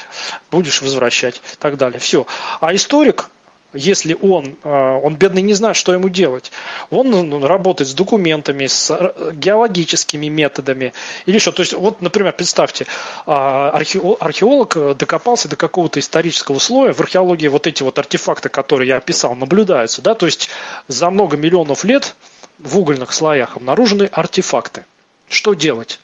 [0.51, 1.99] будешь возвращать и так далее.
[1.99, 2.25] Все.
[2.61, 3.29] А историк,
[3.73, 6.51] если он, э, он бедный не знает, что ему делать.
[6.89, 10.93] Он ну, работает с документами, с э, геологическими методами
[11.25, 11.51] или что.
[11.51, 12.87] То есть, вот, например, представьте,
[13.25, 16.93] а, археолог докопался до какого-то исторического слоя.
[16.93, 20.01] В археологии вот эти вот артефакты, которые я описал, наблюдаются.
[20.01, 20.15] Да?
[20.15, 20.49] То есть,
[20.87, 22.15] за много миллионов лет
[22.59, 24.85] в угольных слоях обнаружены артефакты.
[25.29, 25.99] Что делать?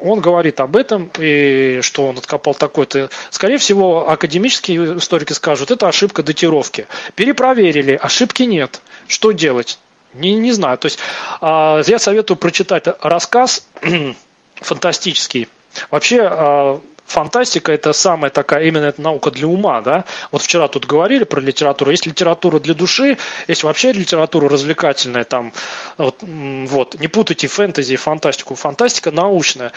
[0.00, 3.10] Он говорит об этом, и что он откопал такой-то.
[3.30, 6.86] Скорее всего, академические историки скажут, это ошибка датировки.
[7.14, 8.80] Перепроверили, ошибки нет.
[9.06, 9.78] Что делать?
[10.14, 10.78] Не, не знаю.
[10.78, 10.98] То есть
[11.40, 13.66] а, я советую прочитать рассказ
[14.56, 15.48] фантастический.
[15.90, 20.04] Вообще, а, фантастика это самая такая именно эта наука для ума, да.
[20.32, 21.90] Вот вчера тут говорили про литературу.
[21.90, 23.18] Есть литература для души,
[23.48, 25.52] есть вообще литература развлекательная, там,
[25.98, 27.00] вот, вот.
[27.00, 28.54] не путайте фэнтези и фантастику.
[28.54, 29.72] Фантастика научная,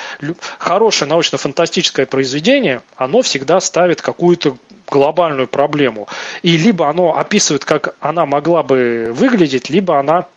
[0.57, 4.57] хорошее научно-фантастическое произведение, оно всегда ставит какую-то
[4.89, 6.07] глобальную проблему.
[6.41, 10.27] И либо оно описывает, как она могла бы выглядеть, либо она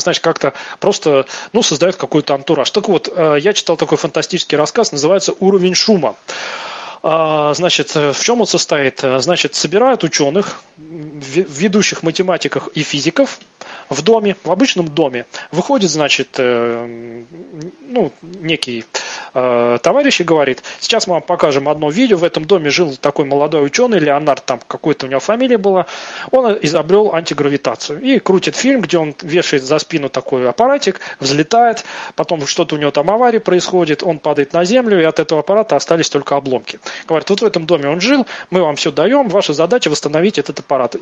[0.00, 2.70] значит, как-то просто, ну, создает какой-то антураж.
[2.70, 6.16] Так вот, э, я читал такой фантастический рассказ, называется «Уровень шума».
[7.04, 9.00] А, значит, в чем он состоит?
[9.00, 13.40] Значит, собирают ученых, ведущих математиков и физиков
[13.88, 15.26] в доме, в обычном доме.
[15.50, 17.22] Выходит, значит, э,
[17.80, 18.84] ну, некий
[19.34, 23.24] э, товарищ и говорит, сейчас мы вам покажем одно видео, в этом доме жил такой
[23.24, 25.86] молодой ученый, Леонард, там какой-то у него фамилия была,
[26.30, 28.00] он изобрел антигравитацию.
[28.00, 31.84] И крутит фильм, где он вешает за спину такой аппаратик, взлетает,
[32.14, 35.76] потом что-то у него там авария происходит, он падает на землю, и от этого аппарата
[35.76, 36.80] остались только обломки.
[37.06, 40.60] Говорит, вот в этом доме он жил, мы вам все даем, ваша задача восстановить этот
[40.60, 40.96] аппарат.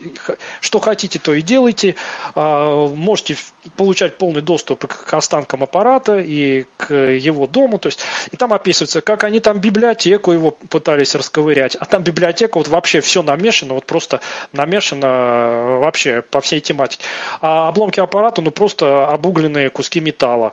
[0.60, 1.96] Что хотите, то и делайте.
[2.34, 3.36] А, можете
[3.76, 7.78] получать полный доступ к останкам аппарата и к его дому.
[7.78, 8.00] То есть,
[8.30, 11.76] и там описывается, как они там библиотеку его пытались расковырять.
[11.76, 14.20] А там библиотека, вот вообще все намешано, вот просто
[14.52, 17.04] намешано вообще по всей тематике.
[17.40, 20.52] А обломки аппарата, ну просто обугленные куски металла.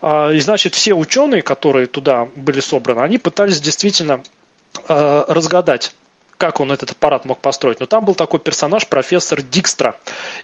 [0.00, 4.22] А, и значит, все ученые, которые туда были собраны, они пытались действительно
[4.88, 5.94] э, разгадать
[6.42, 7.78] как он этот аппарат мог построить.
[7.78, 9.94] Но там был такой персонаж, профессор Дикстра.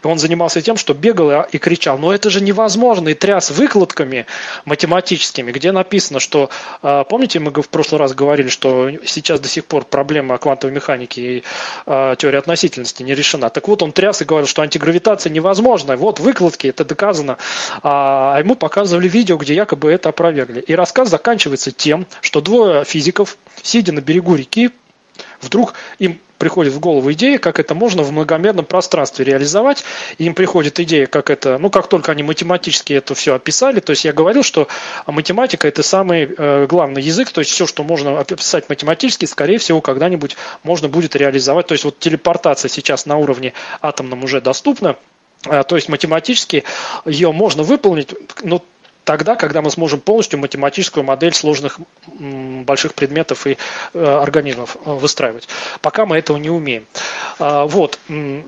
[0.00, 4.26] И он занимался тем, что бегал и кричал, ну это же невозможно, и тряс выкладками
[4.64, 6.50] математическими, где написано, что,
[6.84, 11.18] э, помните, мы в прошлый раз говорили, что сейчас до сих пор проблема квантовой механики
[11.18, 11.44] и
[11.86, 13.50] э, теории относительности не решена.
[13.50, 15.96] Так вот, он тряс и говорил, что антигравитация невозможна.
[15.96, 17.38] Вот выкладки, это доказано.
[17.82, 20.60] А ему показывали видео, где якобы это опровергли.
[20.60, 24.70] И рассказ заканчивается тем, что двое физиков, сидя на берегу реки,
[25.40, 29.84] Вдруг им приходит в голову идея, как это можно в многомерном пространстве реализовать.
[30.18, 33.90] И им приходит идея, как это, ну, как только они математически это все описали, то
[33.90, 34.68] есть я говорил, что
[35.06, 39.80] математика это самый э, главный язык, то есть все, что можно описать математически, скорее всего,
[39.80, 41.66] когда-нибудь можно будет реализовать.
[41.66, 43.52] То есть вот телепортация сейчас на уровне
[43.82, 44.96] атомном уже доступна,
[45.44, 46.64] э, то есть математически
[47.04, 48.62] ее можно выполнить, но
[49.08, 53.56] тогда, когда мы сможем полностью математическую модель сложных больших предметов и
[53.94, 55.48] э, организмов э, выстраивать.
[55.80, 56.84] Пока мы этого не умеем.
[57.38, 57.98] А, вот.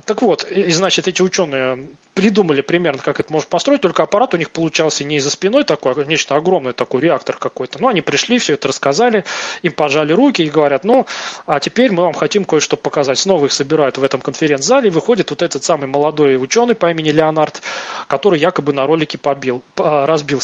[0.05, 4.37] Так вот, и, значит, эти ученые придумали примерно, как это можно построить, только аппарат у
[4.37, 7.81] них получался не за спиной такой, а нечто огромное, такой реактор какой-то.
[7.81, 9.24] Ну, они пришли, все это рассказали,
[9.62, 11.07] им пожали руки и говорят, ну,
[11.47, 13.19] а теперь мы вам хотим кое-что показать.
[13.19, 17.11] Снова их собирают в этом конференц-зале, и выходит вот этот самый молодой ученый по имени
[17.11, 17.62] Леонард,
[18.09, 19.62] который якобы на ролике побил,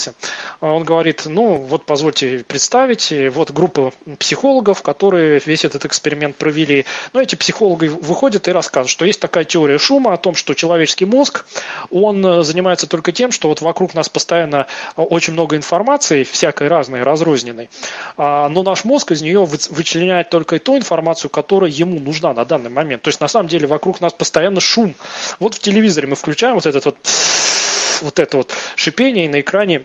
[0.06, 0.14] разбился.
[0.60, 6.84] Он говорит, ну, вот позвольте представить, вот группа психологов, которые весь этот эксперимент провели.
[7.12, 11.04] Но эти психологи выходят и рассказывают, что есть такая теория шума о том, что человеческий
[11.04, 11.46] мозг
[11.90, 14.66] он э, занимается только тем, что вот вокруг нас постоянно
[14.96, 17.68] очень много информации, всякой разной, разрозненной,
[18.16, 22.70] а, но наш мозг из нее вычленяет только ту информацию, которая ему нужна на данный
[22.70, 23.02] момент.
[23.02, 24.94] То есть на самом деле вокруг нас постоянно шум.
[25.38, 26.96] Вот в телевизоре мы включаем вот этот вот
[28.02, 29.84] вот это вот шипение, и на экране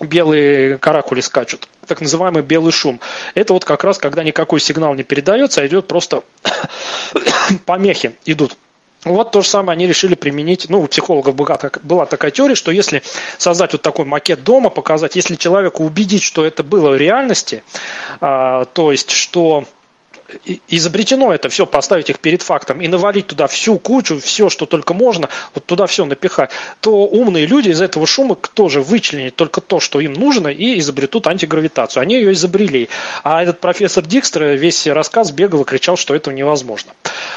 [0.00, 3.00] белые каракули скачут, так называемый белый шум.
[3.34, 6.24] Это вот как раз, когда никакой сигнал не передается, а идет просто
[7.66, 8.56] помехи идут.
[9.04, 13.02] Вот то же самое они решили применить, ну, у психологов была такая теория, что если
[13.38, 17.62] создать вот такой макет дома, показать, если человеку убедить, что это было в реальности,
[18.20, 19.64] а, то есть, что
[20.68, 24.94] изобретено это все, поставить их перед фактом и навалить туда всю кучу, все, что только
[24.94, 26.50] можно, вот туда все напихать,
[26.80, 31.26] то умные люди из этого шума тоже вычленят только то, что им нужно, и изобретут
[31.26, 32.02] антигравитацию.
[32.02, 32.88] Они ее изобрели.
[33.24, 36.92] А этот профессор Дикстер весь рассказ бегал и кричал, что это невозможно.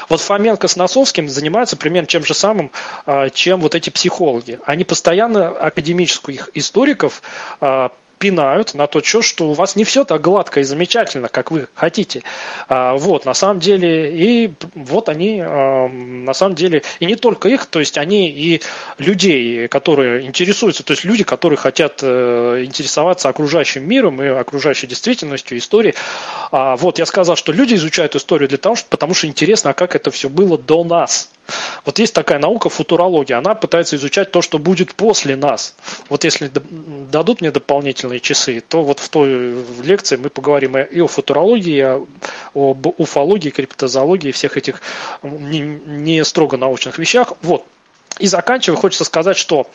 [0.08, 2.70] Вот Фоменко с Носовским занимаются примерно тем же самым,
[3.06, 4.58] а, чем вот эти психологи.
[4.64, 7.22] Они постоянно академических историков
[7.60, 7.92] а,
[8.24, 12.22] пинают на то, что у вас не все так гладко и замечательно, как вы хотите.
[12.68, 17.66] А, вот, на самом деле, и вот они, на самом деле, и не только их,
[17.66, 18.62] то есть они и
[18.96, 25.58] людей, которые интересуются, то есть люди, которые хотят э, интересоваться окружающим миром и окружающей действительностью,
[25.58, 25.94] историей.
[26.50, 29.94] А, вот, я сказал, что люди изучают историю для того, потому что интересно, а как
[29.94, 31.28] это все было до нас.
[31.84, 35.74] Вот есть такая наука футурология, она пытается изучать то, что будет после нас.
[36.08, 41.06] Вот если дадут мне дополнительные часы, то вот в той лекции мы поговорим и о
[41.06, 44.80] футурологии, и об уфологии, криптозоологии, всех этих
[45.22, 47.34] не, не строго научных вещах.
[47.42, 47.66] Вот.
[48.18, 49.66] И заканчивая, хочется сказать, что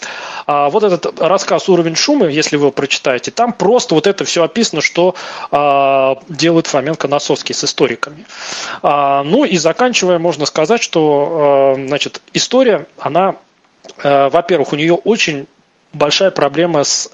[0.46, 4.44] а, вот этот рассказ «Уровень шума», если вы его прочитаете, там просто вот это все
[4.44, 5.16] описано, что
[5.52, 8.26] а, делают Фоменко-Носовский с историками.
[8.82, 13.36] А, ну и заканчивая, можно сказать, что а, значит, история, она,
[14.04, 15.48] а, во-первых, у нее очень
[15.92, 17.12] большая проблема с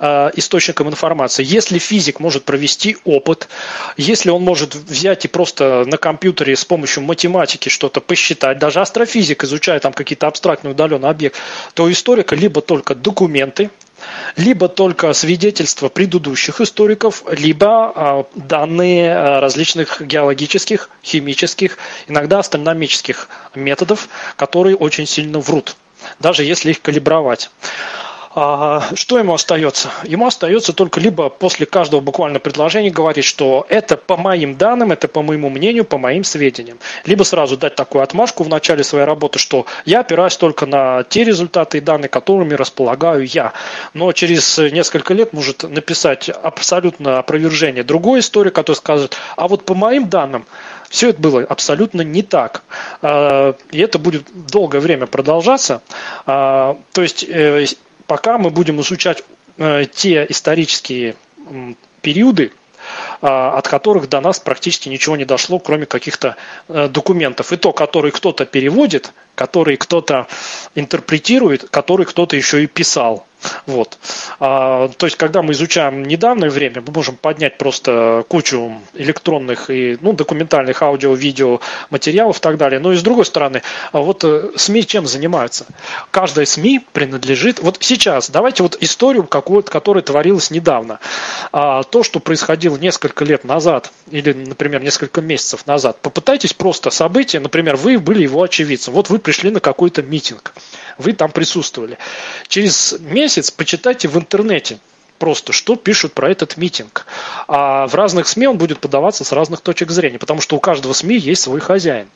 [0.00, 1.44] Э, источником информации.
[1.44, 3.48] Если физик может провести опыт,
[3.96, 9.44] если он может взять и просто на компьютере с помощью математики что-то посчитать, даже астрофизик,
[9.44, 11.38] изучая там какие-то абстрактные удаленные объекты,
[11.74, 13.70] то у историка либо только документы,
[14.36, 24.08] либо только свидетельства предыдущих историков, либо а, данные а, различных геологических, химических, иногда астрономических методов,
[24.34, 25.76] которые очень сильно врут,
[26.18, 27.50] даже если их калибровать.
[28.36, 29.90] А, что ему остается?
[30.02, 35.06] Ему остается только либо после каждого буквально предложения говорить, что это по моим данным, это
[35.06, 36.78] по моему мнению, по моим сведениям.
[37.04, 41.22] Либо сразу дать такую отмашку в начале своей работы, что я опираюсь только на те
[41.22, 43.52] результаты и данные, которыми располагаю я.
[43.92, 49.74] Но через несколько лет может написать абсолютно опровержение другой истории, который скажет, а вот по
[49.74, 50.44] моим данным,
[50.90, 52.64] все это было абсолютно не так.
[53.00, 55.82] А, и это будет долгое время продолжаться.
[56.26, 57.66] А, то есть э,
[58.06, 59.24] пока мы будем изучать
[59.58, 61.16] э, те исторические
[62.02, 62.52] периоды,
[63.20, 66.36] а, от которых до нас практически ничего не дошло, кроме каких-то
[66.68, 67.52] э, документов.
[67.52, 70.26] И то, которые кто-то переводит, который кто-то
[70.74, 73.26] интерпретирует, который кто-то еще и писал.
[73.66, 73.98] Вот.
[74.40, 79.96] А, то есть, когда мы изучаем недавнее время, мы можем поднять просто кучу электронных и
[80.00, 81.60] ну, документальных аудио, видео,
[81.90, 82.80] материалов и так далее.
[82.80, 83.62] Но и с другой стороны,
[83.92, 85.66] а вот э, СМИ чем занимаются?
[86.10, 87.60] Каждая СМИ принадлежит...
[87.60, 91.00] Вот сейчас, давайте вот историю какую-то, которая творилась недавно.
[91.52, 97.40] А, то, что происходило несколько лет назад, или, например, несколько месяцев назад, попытайтесь просто события,
[97.40, 98.94] например, вы были его очевидцем.
[98.94, 100.54] Вот вы пришли на какой-то митинг,
[100.98, 101.98] вы там присутствовали.
[102.48, 104.78] Через месяц почитайте в интернете
[105.18, 107.06] просто, что пишут про этот митинг.
[107.48, 110.92] А в разных СМИ он будет подаваться с разных точек зрения, потому что у каждого
[110.92, 112.08] СМИ есть свой хозяин.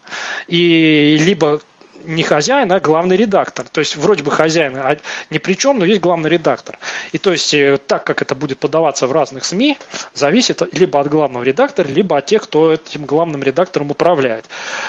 [0.47, 1.61] И либо
[2.05, 3.67] не хозяин, а главный редактор.
[3.69, 4.97] То есть вроде бы хозяин а
[5.31, 6.79] ни при чем, но есть главный редактор.
[7.13, 9.79] И то есть э, так, как это будет подаваться в разных СМИ,
[10.15, 14.47] зависит либо от главного редактора, либо от тех, кто этим главным редактором управляет.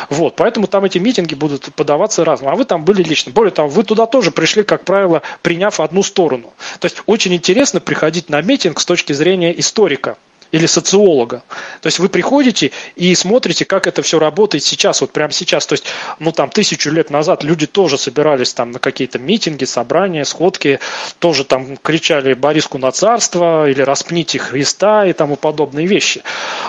[0.10, 2.52] Вот, поэтому там эти митинги будут подаваться разным.
[2.52, 3.31] А вы там были лично.
[3.31, 6.53] Более того, вы туда тоже пришли, как правило, приняв одну сторону.
[6.80, 10.18] То есть очень интересно приходить на митинг с точки зрения историка
[10.52, 11.44] или социолога.
[11.82, 15.68] То есть вы приходите и смотрите, как это все работает сейчас, вот прямо сейчас.
[15.68, 15.86] То есть,
[16.20, 20.80] ну там тысячу лет назад люди тоже собирались там на какие-то митинги, собрания, сходки,
[21.20, 26.24] тоже там кричали Бориску на царство или распните Христа и тому подобные вещи.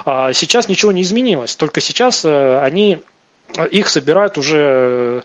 [0.04, 3.02] А сейчас ничего не изменилось, только сейчас э, они
[3.70, 5.24] их собирают уже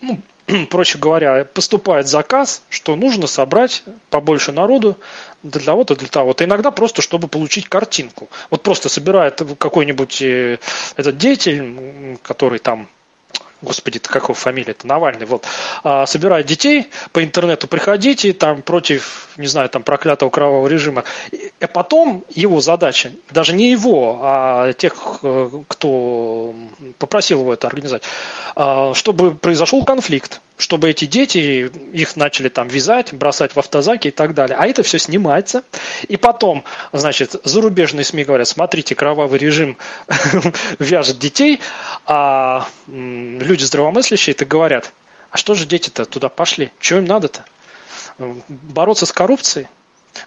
[0.00, 0.20] ну,
[0.70, 4.96] проще говоря, поступает заказ, что нужно собрать побольше народу
[5.42, 6.44] для того-то, для того-то.
[6.44, 8.28] Иногда просто, чтобы получить картинку.
[8.50, 10.58] Вот просто собирает какой-нибудь э,
[10.96, 12.88] этот деятель, который там
[13.62, 15.44] господи, это какого фамилия, это Навальный, вот,
[15.82, 21.04] а, собирает детей по интернету, приходите, там, против, не знаю, там, проклятого кровавого режима.
[21.30, 26.54] И, а потом его задача, даже не его, а тех, э, кто
[26.98, 28.02] попросил его это организовать,
[28.54, 34.10] а, чтобы произошел конфликт, чтобы эти дети, их начали там вязать, бросать в автозаки и
[34.10, 34.56] так далее.
[34.58, 35.64] А это все снимается.
[36.08, 39.76] И потом, значит, зарубежные СМИ говорят, смотрите, кровавый режим
[40.78, 41.60] вяжет детей,
[42.06, 44.92] а люди здравомыслящие это говорят,
[45.30, 46.72] а что же дети-то туда пошли?
[46.78, 47.44] Что им надо-то?
[48.48, 49.68] Бороться с коррупцией?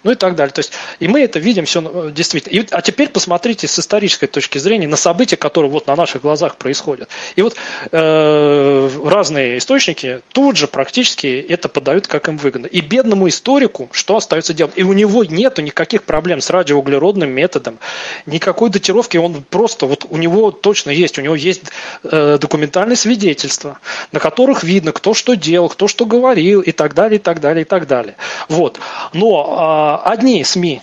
[0.03, 0.53] Ну и так далее.
[0.53, 2.53] То есть, и мы это видим все э, действительно.
[2.53, 6.57] И, а теперь посмотрите с исторической точки зрения на события, которые вот на наших глазах
[6.57, 7.10] происходят.
[7.36, 7.56] И вот
[7.91, 12.68] э, разные источники тут же практически это подают, как им выгодно.
[12.68, 14.74] И бедному историку что остается делать?
[14.76, 17.80] И у него нету никаких проблем с радиоуглеродным методом,
[18.26, 21.64] никакой датировки, он просто, вот у него точно есть, у него есть
[22.03, 23.80] э, документальные свидетельства,
[24.11, 27.64] на которых видно, кто что делал, кто что говорил и так далее, и так далее,
[27.64, 28.16] и так далее.
[28.48, 28.80] Вот.
[29.14, 30.81] Но а, одни СМИ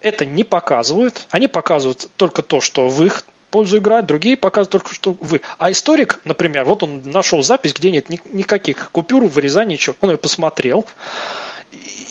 [0.00, 4.94] это не показывают, они показывают только то, что в их пользу играет, другие показывают только,
[4.94, 5.40] что вы.
[5.58, 9.96] А историк, например, вот он нашел запись, где нет никаких купюр, вырезаний, ничего.
[10.00, 10.84] Он ее посмотрел,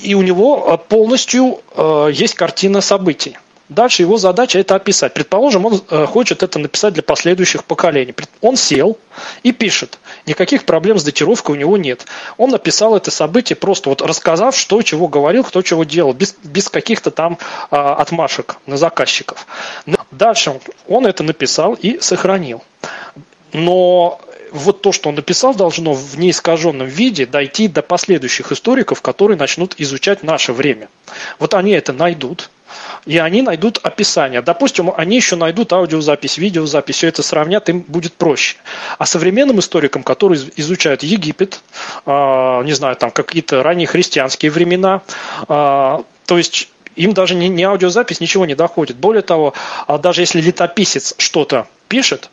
[0.01, 3.37] и у него э, полностью э, есть картина событий.
[3.69, 5.13] Дальше его задача это описать.
[5.13, 8.13] Предположим, он э, хочет это написать для последующих поколений.
[8.41, 8.99] Он сел
[9.41, 9.97] и пишет.
[10.27, 12.05] Никаких проблем с датировкой у него нет.
[12.37, 16.69] Он написал это событие просто вот рассказав, что чего говорил, кто чего делал, без, без
[16.69, 17.39] каких-то там
[17.71, 19.47] а, отмашек на заказчиков.
[20.11, 22.61] Дальше он это написал и сохранил.
[23.51, 24.19] Но
[24.55, 29.75] вот то, что он написал, должно в неискаженном виде дойти до последующих историков, которые начнут
[29.77, 30.89] изучать наше время.
[31.39, 32.49] Вот они это найдут,
[33.05, 34.41] и они найдут описание.
[34.41, 38.57] Допустим, они еще найдут аудиозапись, видеозапись, все это сравнят, им будет проще.
[38.97, 41.61] А современным историкам, которые изучают Египет,
[42.05, 45.01] а, не знаю, там какие-то ранние христианские времена,
[45.47, 48.97] а, то есть им даже не, не аудиозапись, ничего не доходит.
[48.97, 49.53] Более того,
[49.87, 52.29] а даже если летописец что-то пишет,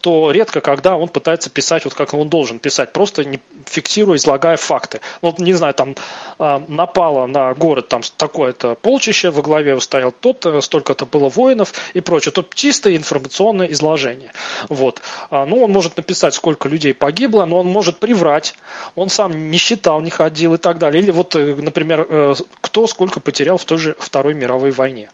[0.00, 4.56] то редко, когда он пытается писать вот как он должен писать, просто не фиксируя, излагая
[4.56, 5.00] факты.
[5.22, 5.94] Ну, не знаю, там
[6.38, 11.72] а, напало на город там такое-то полчище, во главе стоял тот, э, столько-то было воинов
[11.94, 12.32] и прочее.
[12.32, 14.32] Тут чистое информационное изложение.
[14.68, 15.02] Вот.
[15.30, 18.54] А, ну, он может написать, сколько людей погибло, но он может приврать,
[18.94, 21.02] он сам не считал, не ходил и так далее.
[21.02, 25.10] Или вот, э, например, э, кто сколько потерял в той же Второй мировой войне.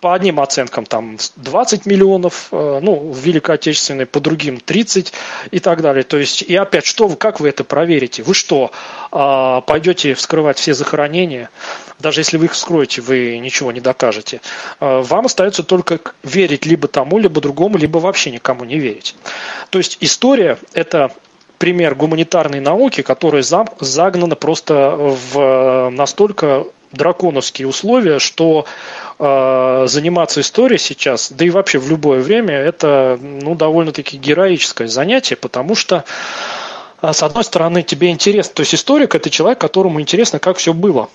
[0.00, 5.12] По одним оценкам там 20 миллионов, ну, в Великой Отечественной по другим 30
[5.50, 6.04] и так далее.
[6.04, 8.22] То есть, и опять, что вы, как вы это проверите?
[8.22, 8.70] Вы что,
[9.10, 11.50] а, пойдете вскрывать все захоронения?
[11.98, 14.40] Даже если вы их вскроете, вы ничего не докажете.
[14.80, 19.14] А, вам остается только верить либо тому, либо другому, либо вообще никому не верить.
[19.70, 21.12] То есть история– это
[21.58, 26.66] пример гуманитарной науки, которая загнана просто в настолько
[26.96, 28.66] драконовские условия, что
[29.18, 35.36] э, заниматься историей сейчас, да и вообще в любое время, это ну, довольно-таки героическое занятие,
[35.36, 36.04] потому что
[37.02, 40.72] э, с одной стороны, тебе интересно, то есть историк это человек, которому интересно, как все
[40.72, 41.08] было.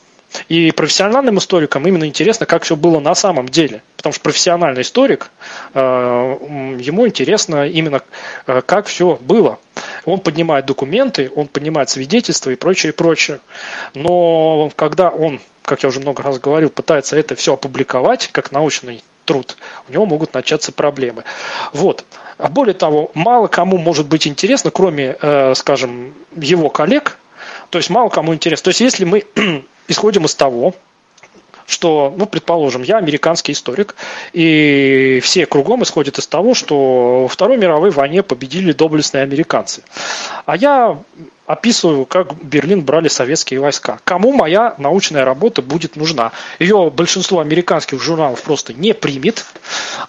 [0.48, 3.84] И профессиональным историкам именно интересно, как все было на самом деле.
[3.98, 5.30] Потому что профессиональный историк,
[5.74, 8.02] э, ему интересно именно,
[8.48, 9.60] э, как все было.
[10.06, 13.40] Он поднимает документы, он поднимает свидетельства и прочее, и прочее.
[13.94, 19.04] Но когда он как я уже много раз говорил, пытается это все опубликовать как научный
[19.26, 19.58] труд,
[19.88, 21.24] у него могут начаться проблемы.
[21.74, 22.06] Вот.
[22.38, 27.18] А более того, мало кому может быть интересно, кроме, э, скажем, его коллег,
[27.70, 28.66] то есть мало кому интересно.
[28.66, 29.26] То есть если мы
[29.88, 30.74] исходим из того,
[31.68, 33.96] что, ну, предположим, я американский историк,
[34.34, 39.84] и все кругом исходят из того, что во Второй мировой войне победили доблестные американцы.
[40.46, 41.00] А я
[41.45, 43.99] описываю, как Берлин брали советские войска.
[44.03, 46.31] Кому моя научная работа будет нужна?
[46.59, 49.45] Ее большинство американских журналов просто не примет,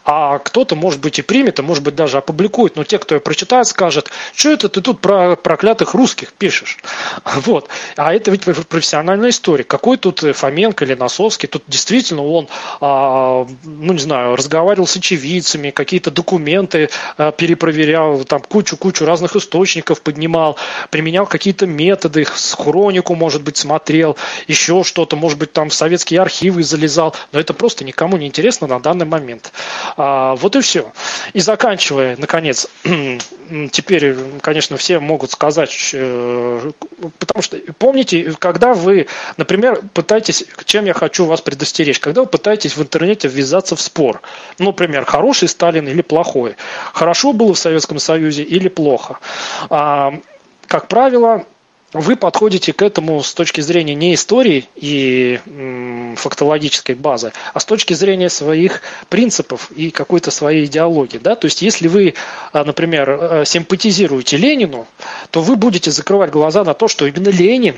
[0.04, 3.20] а кто-то, может быть, и примет, а может быть, даже опубликует, но те, кто ее
[3.20, 6.78] прочитает, скажет, что это ты тут про проклятых русских пишешь?
[7.42, 7.68] Вот.
[7.96, 9.64] А это ведь профессиональная история.
[9.64, 11.48] Какой тут Фоменко или Носовский?
[11.48, 12.48] Тут действительно он,
[12.80, 20.02] а, ну, не знаю, разговаривал с очевидцами, какие-то документы а, перепроверял, там кучу-кучу разных источников
[20.02, 20.56] поднимал,
[20.90, 24.16] применял какие-то методы, с хронику, может быть, смотрел,
[24.48, 28.66] еще что-то, может быть, там в советские архивы залезал, но это просто никому не интересно
[28.66, 29.52] на данный момент.
[29.96, 30.92] А, вот и все.
[31.32, 32.68] И заканчивая, наконец,
[33.72, 36.70] теперь, конечно, все могут сказать, э,
[37.18, 42.76] потому что, помните, когда вы, например, пытаетесь, чем я хочу вас предостеречь, когда вы пытаетесь
[42.76, 44.20] в интернете ввязаться в спор,
[44.58, 46.56] ну, например, хороший Сталин или плохой,
[46.92, 49.18] хорошо было в Советском Союзе или плохо,
[49.70, 50.14] а,
[50.72, 51.44] как правило,
[51.92, 55.40] вы подходите к этому с точки зрения не истории и
[56.16, 61.18] фактологической базы, а с точки зрения своих принципов и какой-то своей идеологии.
[61.18, 61.34] Да?
[61.34, 62.14] То есть, если вы,
[62.52, 64.86] а, например, э, симпатизируете Ленину,
[65.30, 67.76] то вы будете закрывать глаза на то, что именно Ленин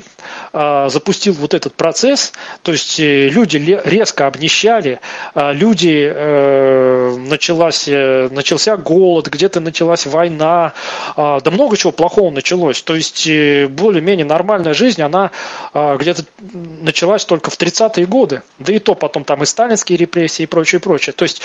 [0.53, 4.99] а, запустил вот этот процесс, то есть э, люди резко обнищали,
[5.33, 10.73] а, люди, э, началась, начался голод, где-то началась война,
[11.15, 12.81] да много чего плохого началось.
[12.81, 13.27] То есть,
[13.69, 15.31] более более-менее нормальная жизнь, она
[15.73, 16.23] а, где-то
[16.53, 18.43] началась только в 30-е годы.
[18.59, 21.13] Да и то потом там и сталинские репрессии и прочее, прочее.
[21.13, 21.41] То есть,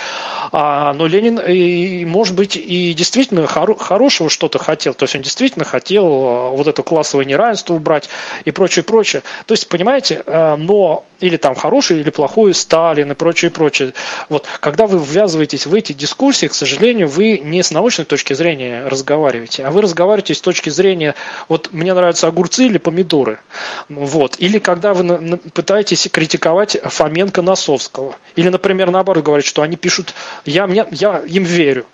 [0.52, 4.94] а, но Ленин, и, может быть, и действительно хоро- хорошего что-то хотел.
[4.94, 8.10] То есть он действительно хотел а, вот это классовое неравенство убрать
[8.44, 9.22] и прочее, прочее.
[9.46, 13.94] То есть, понимаете, а, но или там хороший или плохой Сталин и прочее, прочее.
[14.28, 18.86] Вот, когда вы ввязываетесь в эти дискуссии, к сожалению, вы не с научной точки зрения
[18.86, 21.14] разговариваете, а вы разговариваете с точки зрения,
[21.48, 23.40] вот мне нравятся огурцы или помидоры.
[23.88, 24.36] Вот.
[24.38, 28.16] Или когда вы пытаетесь критиковать Фоменко Носовского.
[28.36, 30.14] Или, например, наоборот, говорить, что они пишут,
[30.44, 31.86] я, мне, я им верю.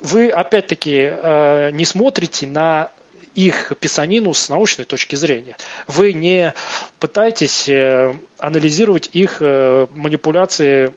[0.00, 2.90] Вы, опять-таки, э, не смотрите на
[3.34, 5.56] их писанину с научной точки зрения.
[5.86, 6.54] Вы не
[6.98, 10.94] пытаетесь э, анализировать их э, манипуляции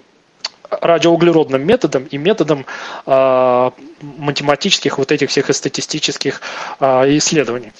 [0.69, 2.65] радиоуглеродным методом и методом
[3.05, 3.71] э,
[4.01, 6.41] математических вот этих всех статистических
[6.79, 7.71] э, исследований.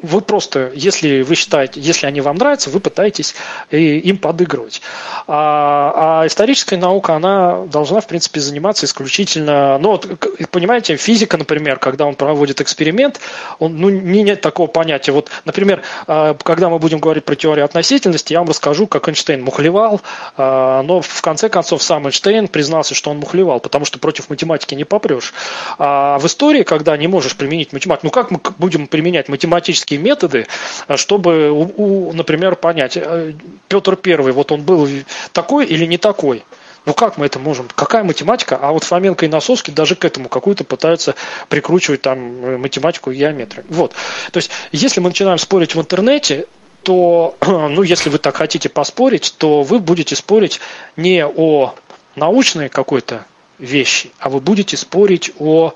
[0.00, 3.34] Вы просто, если вы считаете, если они вам нравятся, вы пытаетесь
[3.70, 4.80] им подыгрывать.
[5.26, 9.78] А, а историческая наука, она должна, в принципе, заниматься исключительно...
[9.78, 10.08] Ну, вот,
[10.50, 13.20] понимаете, физика, например, когда он проводит эксперимент,
[13.58, 15.12] он, ну, не нет такого понятия.
[15.12, 19.42] Вот, например, а, когда мы будем говорить про теорию относительности, я вам расскажу, как Эйнштейн
[19.42, 20.00] мухлевал,
[20.38, 24.74] а, но в конце концов сам Эйнштейн признался, что он мухлевал, потому что против математики
[24.74, 25.34] не попрешь.
[25.78, 29.98] А в истории, когда не можешь применить математику, ну как мы будем применять математику математические
[29.98, 30.46] методы,
[30.88, 33.32] э, чтобы, например, понять, э,
[33.68, 34.88] Петр Первый, вот он был
[35.32, 36.44] такой или не такой.
[36.86, 37.68] Ну как мы это можем?
[37.74, 38.58] Какая математика?
[38.60, 41.14] А вот Фоменко и Носовский даже к этому какую-то пытаются
[41.48, 43.64] прикручивать там э, математику и геометрию.
[43.68, 43.92] Вот.
[44.32, 46.46] То есть, если мы начинаем спорить в интернете,
[46.82, 50.60] то, ну, если вы так хотите поспорить, то вы будете спорить
[50.96, 51.74] не о
[52.16, 53.24] научной какой-то
[53.58, 55.72] вещи, а вы будете спорить о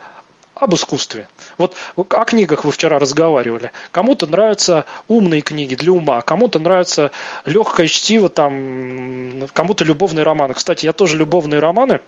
[0.59, 1.29] об искусстве.
[1.57, 3.73] Вот о книгах вы вчера разговаривали.
[3.91, 7.11] Кому-то нравятся умные книги для ума, кому-то нравится
[7.45, 10.55] легкое чтиво, там, кому-то любовные романы.
[10.55, 12.01] Кстати, я тоже любовные романы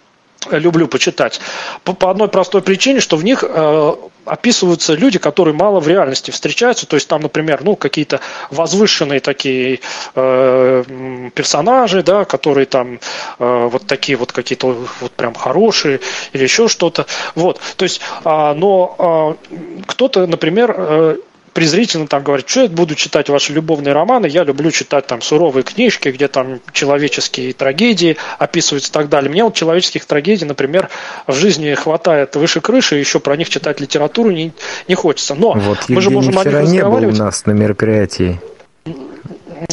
[0.51, 1.41] люблю почитать.
[1.85, 3.95] По, по одной простой причине, что в них э,
[4.25, 6.87] описываются люди, которые мало в реальности встречаются.
[6.87, 9.81] То есть там, например, ну, какие-то возвышенные такие
[10.15, 13.01] э, персонажи, да, которые там
[13.39, 16.01] э, вот такие вот какие-то вот прям хорошие
[16.33, 17.07] или еще что-то.
[17.35, 17.61] Вот.
[17.77, 21.17] То есть, э, но э, кто-то, например, э,
[21.61, 25.63] презрительно там говорит, что я буду читать ваши любовные романы, я люблю читать там суровые
[25.63, 29.31] книжки, где там человеческие трагедии описываются и так далее.
[29.31, 30.89] Мне вот человеческих трагедий, например,
[31.27, 34.53] в жизни хватает выше крыши, еще про них читать литературу не,
[34.89, 35.35] не хочется.
[35.35, 36.73] Но вот мы Евгений же можем о них.
[36.73, 38.41] Не был у нас на мероприятии.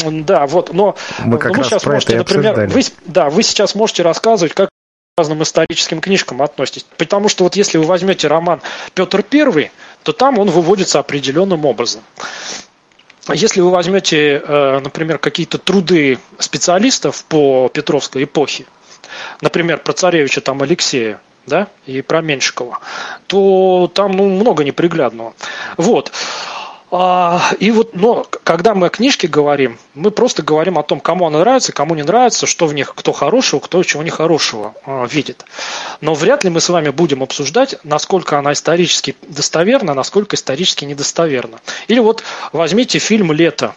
[0.04, 4.54] Да, вот, но мы, как вы сейчас можете, например, вы, да, вы сейчас можете рассказывать,
[4.54, 4.68] как
[5.18, 6.86] разным историческим книжкам относитесь.
[6.98, 8.62] Потому что вот если вы возьмете роман
[8.94, 9.72] Петр Первый,
[10.04, 12.02] то там он выводится определенным образом.
[13.34, 18.66] Если вы возьмете, э, например, какие-то труды специалистов по Петровской эпохе,
[19.42, 22.80] например, про царевича там Алексея, да, и про Меньшикова,
[23.28, 25.34] то там ну, много неприглядного.
[25.78, 26.12] Вот.
[26.90, 31.28] А, и вот, но когда мы о книжке говорим, мы просто говорим о том, кому
[31.28, 35.46] она нравится, кому не нравится, что в них, кто хорошего, кто чего нехорошего а, видит.
[36.00, 41.60] Но вряд ли мы с вами будем обсуждать, насколько она исторически достоверна, насколько исторически недостоверна.
[41.90, 42.24] Или вот
[42.54, 43.76] возьмите фильм «Лето»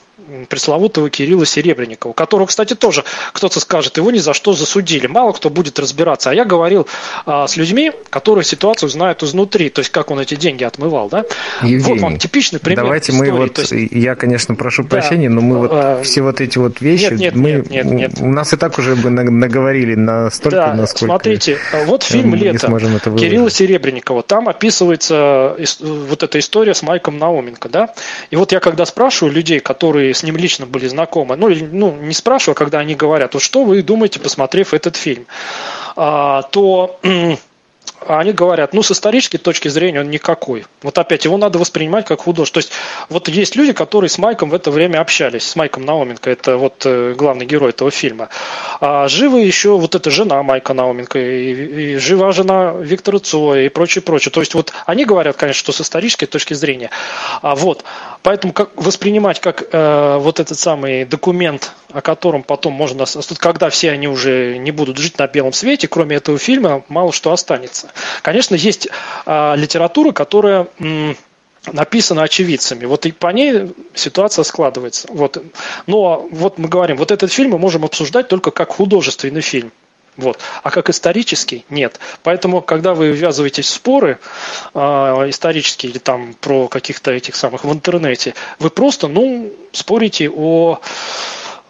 [0.48, 5.06] пресловутого Кирилла Серебренникова, которого, кстати, тоже кто-то скажет, его ни за что засудили.
[5.06, 6.30] Мало кто будет разбираться.
[6.30, 6.86] А я говорил
[7.26, 11.08] а, с людьми, которые ситуацию знают изнутри, то есть как он эти деньги отмывал.
[11.08, 11.24] Да?
[11.62, 12.84] Евгений, вот вам типичный пример.
[12.84, 13.30] Давайте истории.
[13.30, 16.58] мы вот, есть, я, конечно, прошу да, прощения, но мы вот а, все вот эти
[16.58, 18.12] вот вещи, нет, нет, мы, нет, нет, нет.
[18.20, 21.06] у нас и так уже бы наговорили настолько, да, насколько...
[21.06, 22.68] смотрите, вот фильм «Лето»
[23.18, 27.94] Кирилла Серебренникова, там описывается вот эта история с Майком Науменко, да,
[28.30, 32.14] и вот я когда спрашиваю людей, которые с ним лично были знакомы, ну, ну не
[32.14, 35.26] спрашиваю, когда они говорят, вот что вы думаете, посмотрев этот фильм,
[35.96, 36.98] а, то
[38.06, 40.66] а они говорят, ну, с исторической точки зрения он никакой.
[40.82, 42.54] Вот опять, его надо воспринимать как художник.
[42.54, 42.72] То есть,
[43.08, 46.82] вот есть люди, которые с Майком в это время общались, с Майком Науменко, это вот
[46.84, 48.28] э, главный герой этого фильма.
[48.80, 53.68] А живы еще вот эта жена Майка Науменко, и, и жива жена Виктора Цоя и
[53.68, 54.32] прочее, прочее.
[54.32, 56.90] То есть, вот они говорят, конечно, что с исторической точки зрения.
[57.42, 57.84] А вот,
[58.22, 63.04] поэтому как воспринимать как э, вот этот самый документ, о котором потом можно,
[63.38, 67.32] когда все они уже не будут жить на белом свете, кроме этого фильма, мало что
[67.32, 67.90] останется.
[68.22, 68.88] Конечно, есть
[69.26, 71.16] а, литература, которая м,
[71.72, 72.84] написана очевидцами.
[72.84, 75.08] Вот и по ней ситуация складывается.
[75.10, 75.42] Вот.
[75.86, 79.72] Но вот мы говорим, вот этот фильм мы можем обсуждать только как художественный фильм.
[80.16, 80.38] Вот.
[80.62, 81.98] А как исторический– нет.
[82.22, 84.18] Поэтому, когда вы ввязываетесь в споры
[84.74, 90.80] э, исторические или там про каких-то этих самых в интернете, вы просто, ну, спорите о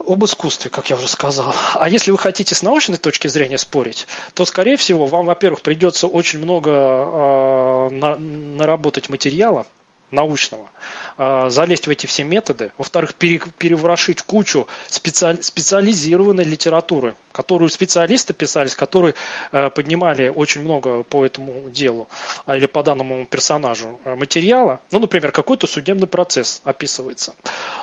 [0.07, 1.55] об искусстве, как я уже сказал.
[1.75, 6.07] А если вы хотите с научной точки зрения спорить, то, скорее всего, вам, во-первых, придется
[6.07, 9.67] очень много э, на, наработать материала,
[10.11, 10.71] научного,
[11.17, 19.15] а, залезть в эти все методы, во-вторых, переворошить кучу специализированной литературы, которую специалисты писались, которые
[19.51, 22.07] э, поднимали очень много по этому делу
[22.45, 27.35] а, или по данному персонажу э, материала, ну, например, какой-то судебный процесс описывается.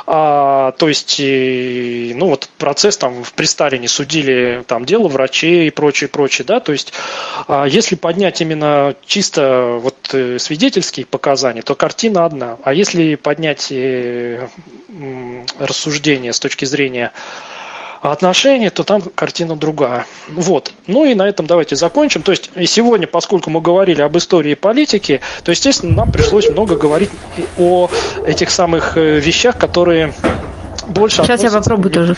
[0.06, 6.08] А, то есть, ну, вот процесс там при Сталине судили там дело врачей и прочее,
[6.08, 6.94] прочее, да, то есть,
[7.48, 12.58] а, если поднять именно чисто вот э, свидетельские показания, то картина одна.
[12.64, 13.74] А если поднять
[15.60, 17.12] рассуждение с точки зрения
[18.02, 20.06] отношений, то там картина другая.
[20.30, 20.74] Вот.
[20.88, 22.22] Ну и на этом давайте закончим.
[22.22, 27.10] То есть сегодня, поскольку мы говорили об истории политики, то, естественно, нам пришлось много говорить
[27.58, 27.90] о
[28.26, 30.14] этих самых э, вещах, которые
[30.88, 32.16] больше Сейчас я попробую тоже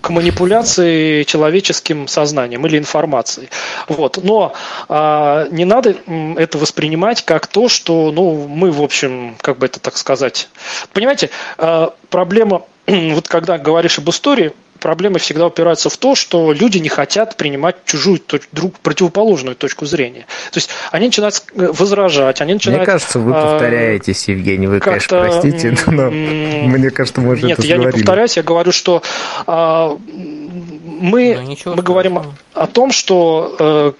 [0.00, 3.48] к манипуляции человеческим сознанием или информацией.
[3.88, 4.18] Вот.
[4.22, 4.52] Но
[4.88, 5.96] а, не надо
[6.36, 10.48] это воспринимать как то, что ну, мы, в общем, как бы это так сказать.
[10.92, 14.52] Понимаете, а, проблема, вот когда говоришь об истории,
[14.84, 18.20] проблемы всегда упираются в то, что люди не хотят принимать чужую,
[18.52, 20.26] друг, противоположную точку зрения.
[20.52, 22.80] То есть они начинают э, возражать, они начинают...
[22.80, 27.64] Мне кажется, вы а, повторяетесь, Евгений, вы, конечно, простите, но мне кажется, мы уже Нет,
[27.64, 29.02] я не повторяюсь, я говорю, что
[29.46, 32.20] а, мы, ну, мы говорим
[32.52, 33.92] о том, что, э,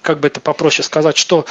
[0.00, 1.44] как бы это попроще сказать, что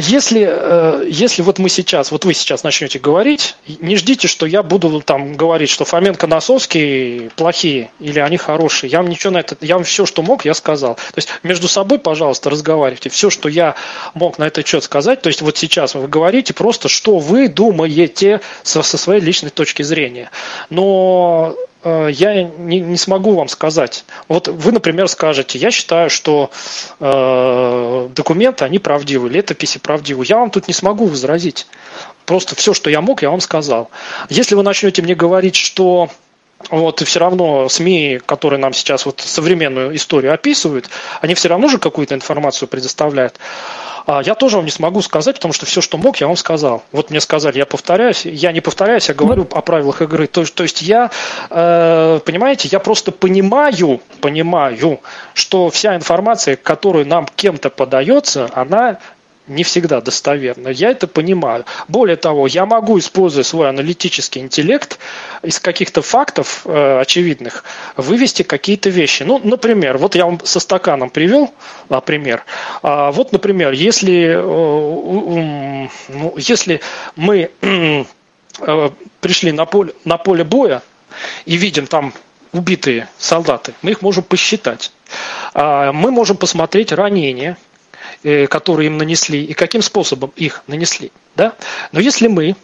[0.00, 4.62] если, э, если вот мы сейчас, вот вы сейчас начнете говорить, не ждите, что я
[4.62, 8.90] буду там говорить, что Фоменко, Носовский плохие или они хорошие.
[8.90, 10.94] Я вам ничего на это, я вам все, что мог, я сказал.
[10.94, 13.10] То есть между собой, пожалуйста, разговаривайте.
[13.10, 13.76] Все, что я
[14.14, 18.40] мог на этот счет сказать, то есть вот сейчас вы говорите просто, что вы думаете
[18.62, 20.30] со, со своей личной точки зрения.
[20.68, 24.04] Но я не, не смогу вам сказать.
[24.28, 26.50] Вот вы, например, скажете, я считаю, что
[26.98, 30.24] э, документы, они правдивы, летописи правдивы.
[30.26, 31.66] Я вам тут не смогу возразить.
[32.26, 33.90] Просто все, что я мог, я вам сказал.
[34.28, 36.10] Если вы начнете мне говорить, что
[36.68, 41.78] вот все равно СМИ, которые нам сейчас вот современную историю описывают, они все равно же
[41.78, 43.38] какую-то информацию предоставляют.
[44.06, 46.82] А я тоже вам не смогу сказать, потому что все, что мог, я вам сказал.
[46.92, 50.26] Вот мне сказали, я повторяюсь, я не повторяюсь, я говорю о правилах игры.
[50.26, 51.10] То, то есть я,
[51.50, 55.00] э, понимаете, я просто понимаю, понимаю,
[55.34, 58.98] что вся информация, которая нам кем-то подается, она
[59.50, 60.68] не всегда достоверно.
[60.68, 61.64] Я это понимаю.
[61.88, 64.98] Более того, я могу, используя свой аналитический интеллект,
[65.42, 67.64] из каких-то фактов э, очевидных
[67.96, 69.24] вывести какие-то вещи.
[69.24, 71.52] Ну, например, вот я вам со стаканом привел
[71.88, 72.44] а, пример.
[72.82, 76.80] А, вот, например, если, э, ну, если
[77.16, 77.50] мы
[78.60, 80.82] э, пришли на поле, на поле боя
[81.44, 82.14] и видим там
[82.52, 84.92] убитые солдаты, мы их можем посчитать.
[85.54, 87.69] А, мы можем посмотреть ранения, Э,
[88.48, 91.12] которые им нанесли и каким способом их нанесли.
[91.36, 91.54] Да?
[91.92, 92.56] Но если мы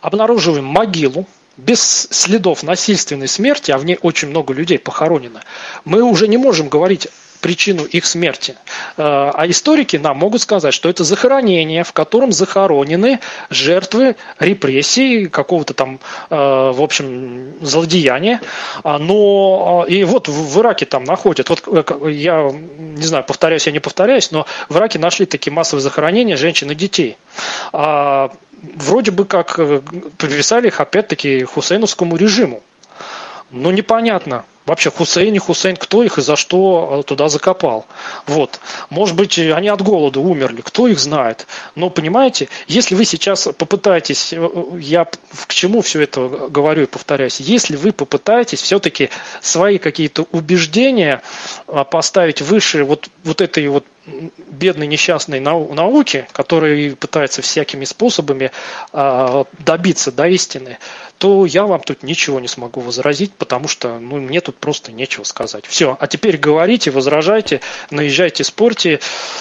[0.00, 1.26] обнаруживаем могилу
[1.56, 5.42] без следов насильственной смерти, а в ней очень много людей похоронено,
[5.84, 7.08] мы уже не можем говорить
[7.40, 8.56] причину их смерти.
[8.96, 15.74] Э, а историки нам могут сказать, что это захоронение, в котором захоронены жертвы репрессий, какого-то
[15.74, 16.00] там,
[16.30, 18.40] э, в общем, злодеяния.
[18.82, 23.72] А, но и вот в Ираке там находят, вот э, я не знаю, повторяюсь, я
[23.72, 27.16] не повторяюсь, но в Ираке нашли такие массовые захоронения женщин и детей.
[27.72, 28.30] А,
[28.74, 29.56] вроде бы как
[30.16, 32.62] приписали их опять-таки хусейновскому режиму.
[33.50, 37.86] Но непонятно, вообще Хусейн и Хусейн, кто их и за что э, туда закопал.
[38.26, 38.60] Вот.
[38.90, 41.46] Может быть, они от голода умерли, кто их знает.
[41.74, 46.86] Но, понимаете, если вы сейчас попытаетесь, э, э, я к чему все это говорю и
[46.86, 51.22] повторяюсь, если вы попытаетесь все-таки свои какие-то убеждения
[51.90, 53.84] поставить выше вот, вот этой вот
[54.50, 58.50] бедной несчастной нау науки, которая пытается всякими способами
[58.92, 60.78] добиться до истины,
[61.18, 65.24] то я вам тут ничего не смогу возразить, потому что ну, мне тут просто нечего
[65.24, 65.66] сказать.
[65.66, 69.00] Все, а теперь говорите, возражайте, наезжайте, спорьте,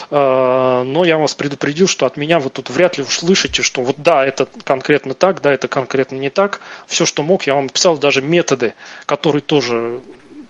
[0.10, 3.98] э, но я вас предупредил, что от меня вы тут вряд ли услышите, что вот
[4.00, 6.62] да, это конкретно так, да, это конкретно не так.
[6.88, 8.74] Все, что мог, я вам писал даже методы,
[9.06, 10.02] которые тоже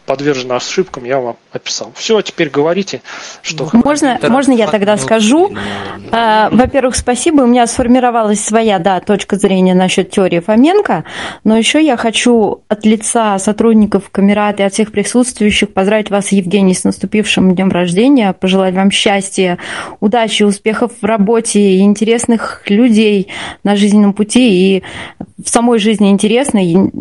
[0.08, 1.92] подвержены ошибкам, я вам описал.
[1.94, 3.02] Все, теперь говорите,
[3.42, 5.54] что Можно, можно я тогда скажу?
[6.12, 7.42] А, во-первых, спасибо.
[7.42, 11.04] У меня сформировалась своя да, точка зрения насчет теории Фоменко,
[11.44, 16.74] но еще я хочу от лица сотрудников Камерата и от всех присутствующих поздравить вас, Евгений,
[16.74, 19.58] с наступившим днем рождения, пожелать вам счастья,
[20.00, 23.28] удачи, успехов в работе и интересных людей
[23.64, 24.84] на жизненном пути и
[25.44, 26.92] в самой жизни интересной,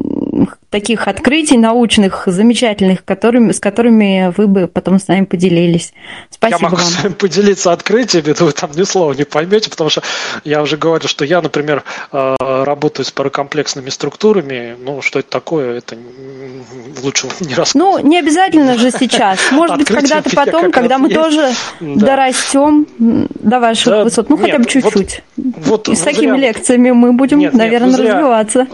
[0.70, 5.93] таких открытий научных, замечательных, которыми, с которыми вы бы потом с нами поделились.
[6.31, 6.85] Спасибо Я могу вам.
[6.85, 10.03] с вами поделиться открытиями, но вы там ни слова не поймете, потому что
[10.45, 14.77] я уже говорил, что я, например, э, работаю с паракомплексными структурами.
[14.85, 15.97] Ну, что это такое, это
[17.03, 18.03] лучше не рассказывать.
[18.03, 19.39] Ну, не обязательно же сейчас.
[19.53, 24.28] Может быть, когда-то потом, когда мы тоже дорастем до ваших высот.
[24.28, 25.23] Ну, хотя бы чуть-чуть.
[25.89, 28.67] И с такими лекциями мы будем, наверное, развиваться.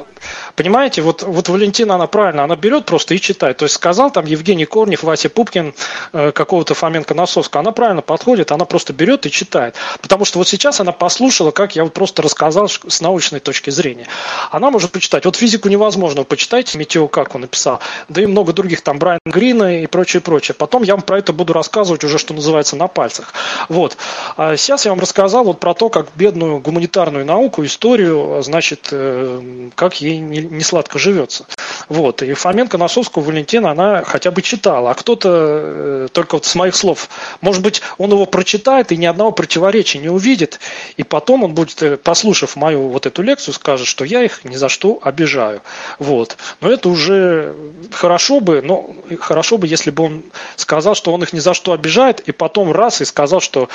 [0.54, 1.48] Понимаете, вот, вот
[1.82, 3.56] Валентина, она правильно, она берет просто и читает.
[3.56, 5.74] То есть сказал там Евгений Корнев, Вася Пупкин,
[6.12, 9.74] э, какого-то Фоменко Носовского, она правильно подходит, она просто берет и читает.
[10.00, 14.06] Потому что вот сейчас она послушала, как я вот просто рассказал с научной точки зрения.
[14.50, 15.24] Она может почитать.
[15.24, 17.80] Вот физику невозможно, почитайте Метео, как он написал.
[18.08, 20.54] Да и много других, там Брайан Грина и прочее, прочее.
[20.54, 23.34] Потом я вам про это буду рассказывать уже, что называется, на пальцах.
[23.68, 23.96] Вот.
[24.36, 29.70] А сейчас я вам рассказал вот про то, как бедную гуманитарную науку, историю, значит, э,
[29.74, 31.46] как ей не сладко живется.
[31.88, 32.22] Вот.
[32.22, 36.74] И Фоменко, Носовскую, Валентина, она хотя бы читала, а кто-то э, только вот с моих
[36.74, 37.08] слов,
[37.40, 40.60] может быть, он его прочитает и ни одного противоречия не увидит,
[40.96, 44.56] и потом он будет, э, послушав мою вот эту лекцию, скажет, что я их ни
[44.56, 45.62] за что обижаю.
[45.98, 46.36] Вот.
[46.60, 47.54] Но это уже
[47.92, 50.22] хорошо бы, но хорошо бы, если бы он
[50.56, 53.68] сказал, что он их ни за что обижает, и потом раз и сказал, что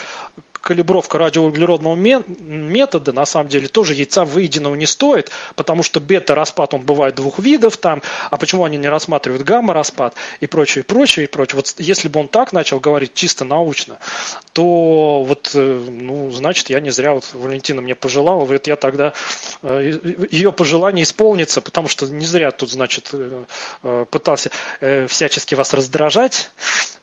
[0.67, 6.81] калибровка радиоуглеродного метода на самом деле тоже яйца выеденного не стоит, потому что бета-распад он
[6.81, 11.55] бывает двух видов там, а почему они не рассматривают гамма-распад и прочее, прочее, и прочее.
[11.55, 13.97] Вот если бы он так начал говорить чисто научно,
[14.51, 19.13] то вот, э, ну, значит, я не зря вот Валентина мне пожелала, говорит, я тогда,
[19.61, 24.51] э, ее пожелание исполнится, потому что не зря тут, значит, э, пытался
[25.07, 26.51] всячески вас раздражать,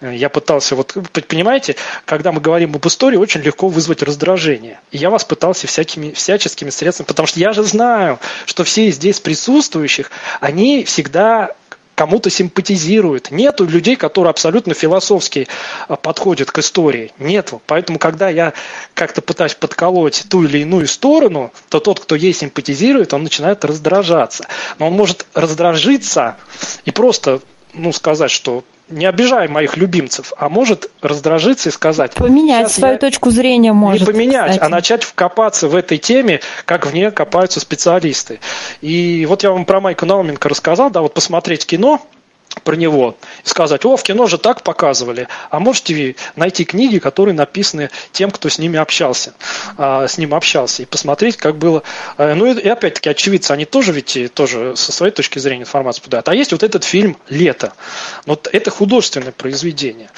[0.01, 0.95] я пытался, вот,
[1.29, 4.81] понимаете, когда мы говорим об истории, очень легко вызвать раздражение.
[4.91, 9.21] И я вас пытался всякими, всяческими средствами, потому что я же знаю, что все здесь
[9.21, 11.55] присутствующих, они всегда
[11.95, 13.31] кому-то симпатизируют.
[13.31, 15.47] Нету людей, которые абсолютно философски
[15.87, 17.13] а, подходят к истории.
[17.19, 17.63] Нету.
[17.67, 18.53] Поэтому, когда я
[18.95, 24.47] как-то пытаюсь подколоть ту или иную сторону, то тот, кто ей симпатизирует, он начинает раздражаться.
[24.79, 26.37] Но он может раздражиться
[26.85, 27.41] и просто
[27.73, 32.13] ну, сказать, что не обижай моих любимцев, а может раздражиться и сказать...
[32.15, 34.07] Поменять свою точку зрения может.
[34.07, 34.65] Не поменять, кстати.
[34.65, 38.41] а начать вкопаться в этой теме, как в ней копаются специалисты.
[38.81, 42.01] И вот я вам про Майка Науменко рассказал, да, вот посмотреть кино,
[42.63, 47.35] про него и сказать, о, в кино же так показывали, а можете найти книги, которые
[47.35, 49.35] написаны тем, кто с ними общался,
[49.77, 51.83] а, с ним общался, и посмотреть, как было.
[52.17, 56.29] А, ну и, опять-таки очевидцы, они тоже ведь тоже со своей точки зрения информацию подают.
[56.29, 57.73] А есть вот этот фильм «Лето».
[58.27, 60.11] Вот это художественное произведение.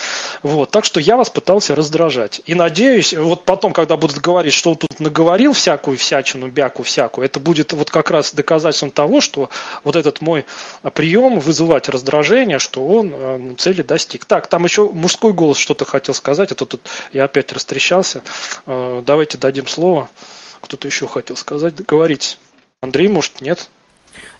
[0.42, 2.42] Вот, так что я вас пытался раздражать.
[2.46, 7.24] И надеюсь, вот потом, когда будут говорить, что он тут наговорил всякую всячину, бяку всякую,
[7.24, 9.50] это будет вот как раз доказательством того, что
[9.84, 10.44] вот этот мой
[10.94, 14.24] прием вызывать раздражение положение, что он э, цели достиг.
[14.24, 16.80] Так, там еще мужской голос что-то хотел сказать, а то тут
[17.12, 18.22] я опять растрещался.
[18.66, 20.08] Э, давайте дадим слово.
[20.60, 21.74] Кто-то еще хотел сказать.
[21.86, 22.38] Говорить.
[22.80, 23.70] Андрей, может, нет?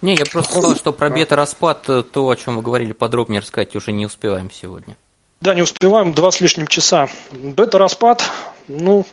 [0.03, 3.77] Не, я просто сказал, что про бета-распад, э, то, о чем вы говорили, подробнее рассказать
[3.77, 4.97] уже не успеваем сегодня.
[5.41, 7.09] Да, не успеваем, два с лишним часа.
[7.31, 8.25] Бета-распад,
[8.69, 9.05] ну,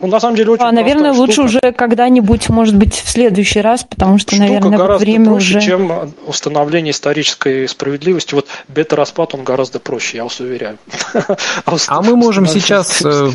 [0.00, 1.46] ну, на самом деле очень а, Наверное, лучше штука.
[1.46, 5.66] уже когда-нибудь, может быть, в следующий раз, потому что, штука наверное, гораздо время проще, уже...
[5.66, 5.92] чем
[6.26, 8.34] установление исторической справедливости.
[8.34, 10.78] Вот бета-распад, он гораздо проще, я вас уверяю.
[11.88, 13.30] А мы можем сейчас э,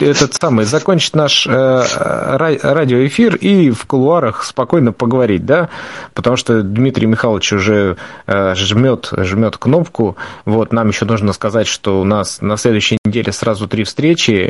[0.00, 5.68] этот самый закончить наш э, радиоэфир и в кулуарах спокойно поговорить, да?
[6.14, 7.96] Потому что Дмитрий Михайлович уже
[8.26, 10.16] э, жмет, жмет кнопку.
[10.44, 14.47] Вот, нам еще нужно сказать, что у нас на следующей неделе сразу три встречи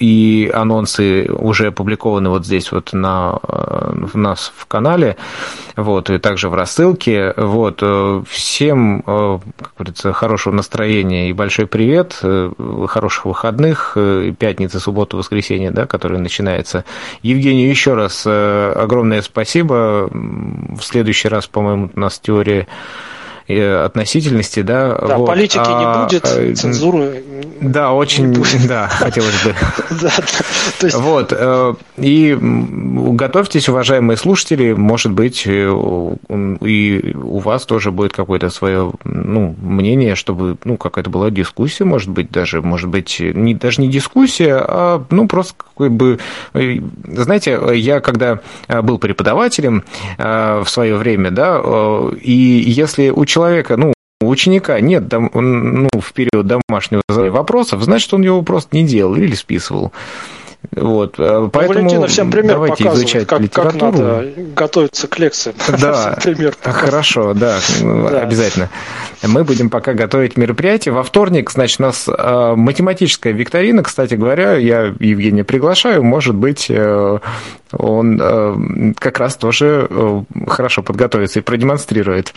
[0.00, 5.16] и анонсы уже опубликованы вот здесь вот на, в нас в канале,
[5.76, 7.80] вот, и также в рассылке, вот,
[8.28, 12.20] всем, как говорится, хорошего настроения и большой привет,
[12.88, 13.96] хороших выходных,
[14.38, 16.84] пятницы, субботу, воскресенье, да, который начинается.
[17.22, 22.66] Евгению еще раз огромное спасибо, в следующий раз, по-моему, у нас теория
[23.48, 24.96] относительности, да.
[24.96, 25.26] Да, вот.
[25.26, 27.22] политики а, не будет, а, цензуры
[27.60, 28.32] Да, очень,
[28.68, 29.54] да, хотелось бы.
[30.00, 30.10] Да,
[30.80, 30.96] то есть...
[30.96, 31.32] Вот,
[31.98, 40.14] и готовьтесь, уважаемые слушатели, может быть, и у вас тоже будет какое-то свое, ну, мнение,
[40.14, 45.04] чтобы, ну, какая-то была дискуссия, может быть, даже, может быть, не, даже не дискуссия, а,
[45.10, 46.18] ну, просто как бы,
[46.54, 49.84] знаете, я когда был преподавателем
[50.18, 51.60] в свое время, да,
[52.20, 58.22] и если у человека, ну, у ученика нет ну, в период домашнего вопросов, значит, он
[58.22, 59.92] его просто не делал или списывал.
[60.72, 63.72] Вот, э, поэтому Валентина всем пример давайте изучать как, литературу.
[63.72, 65.54] как надо готовиться к лекции.
[65.84, 68.70] Да, пример хорошо, да, да, обязательно.
[69.22, 70.94] Мы будем пока готовить мероприятие.
[70.94, 76.66] Во вторник, значит, у нас э, математическая викторина, кстати говоря, я Евгения приглашаю, может быть,
[76.68, 77.18] э,
[77.72, 79.88] он как раз тоже
[80.46, 82.32] хорошо подготовится и продемонстрирует,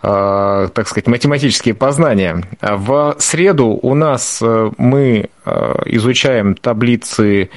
[0.00, 2.42] так сказать, математические познания.
[2.60, 7.50] В среду у нас мы изучаем таблицы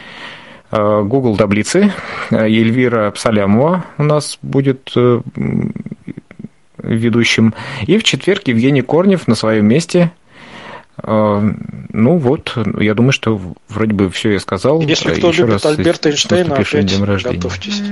[0.76, 1.94] Э, Google таблицы.
[2.32, 5.22] Э, Эльвира Псалямова у нас будет э,
[6.78, 7.54] ведущим.
[7.88, 10.12] И в четверг Евгений Корнев на своем месте.
[11.04, 14.80] Ну вот, я думаю, что вроде бы все я сказал.
[14.80, 17.84] Если кто Еще любит Альберта Эйнштейна, опять готовьтесь.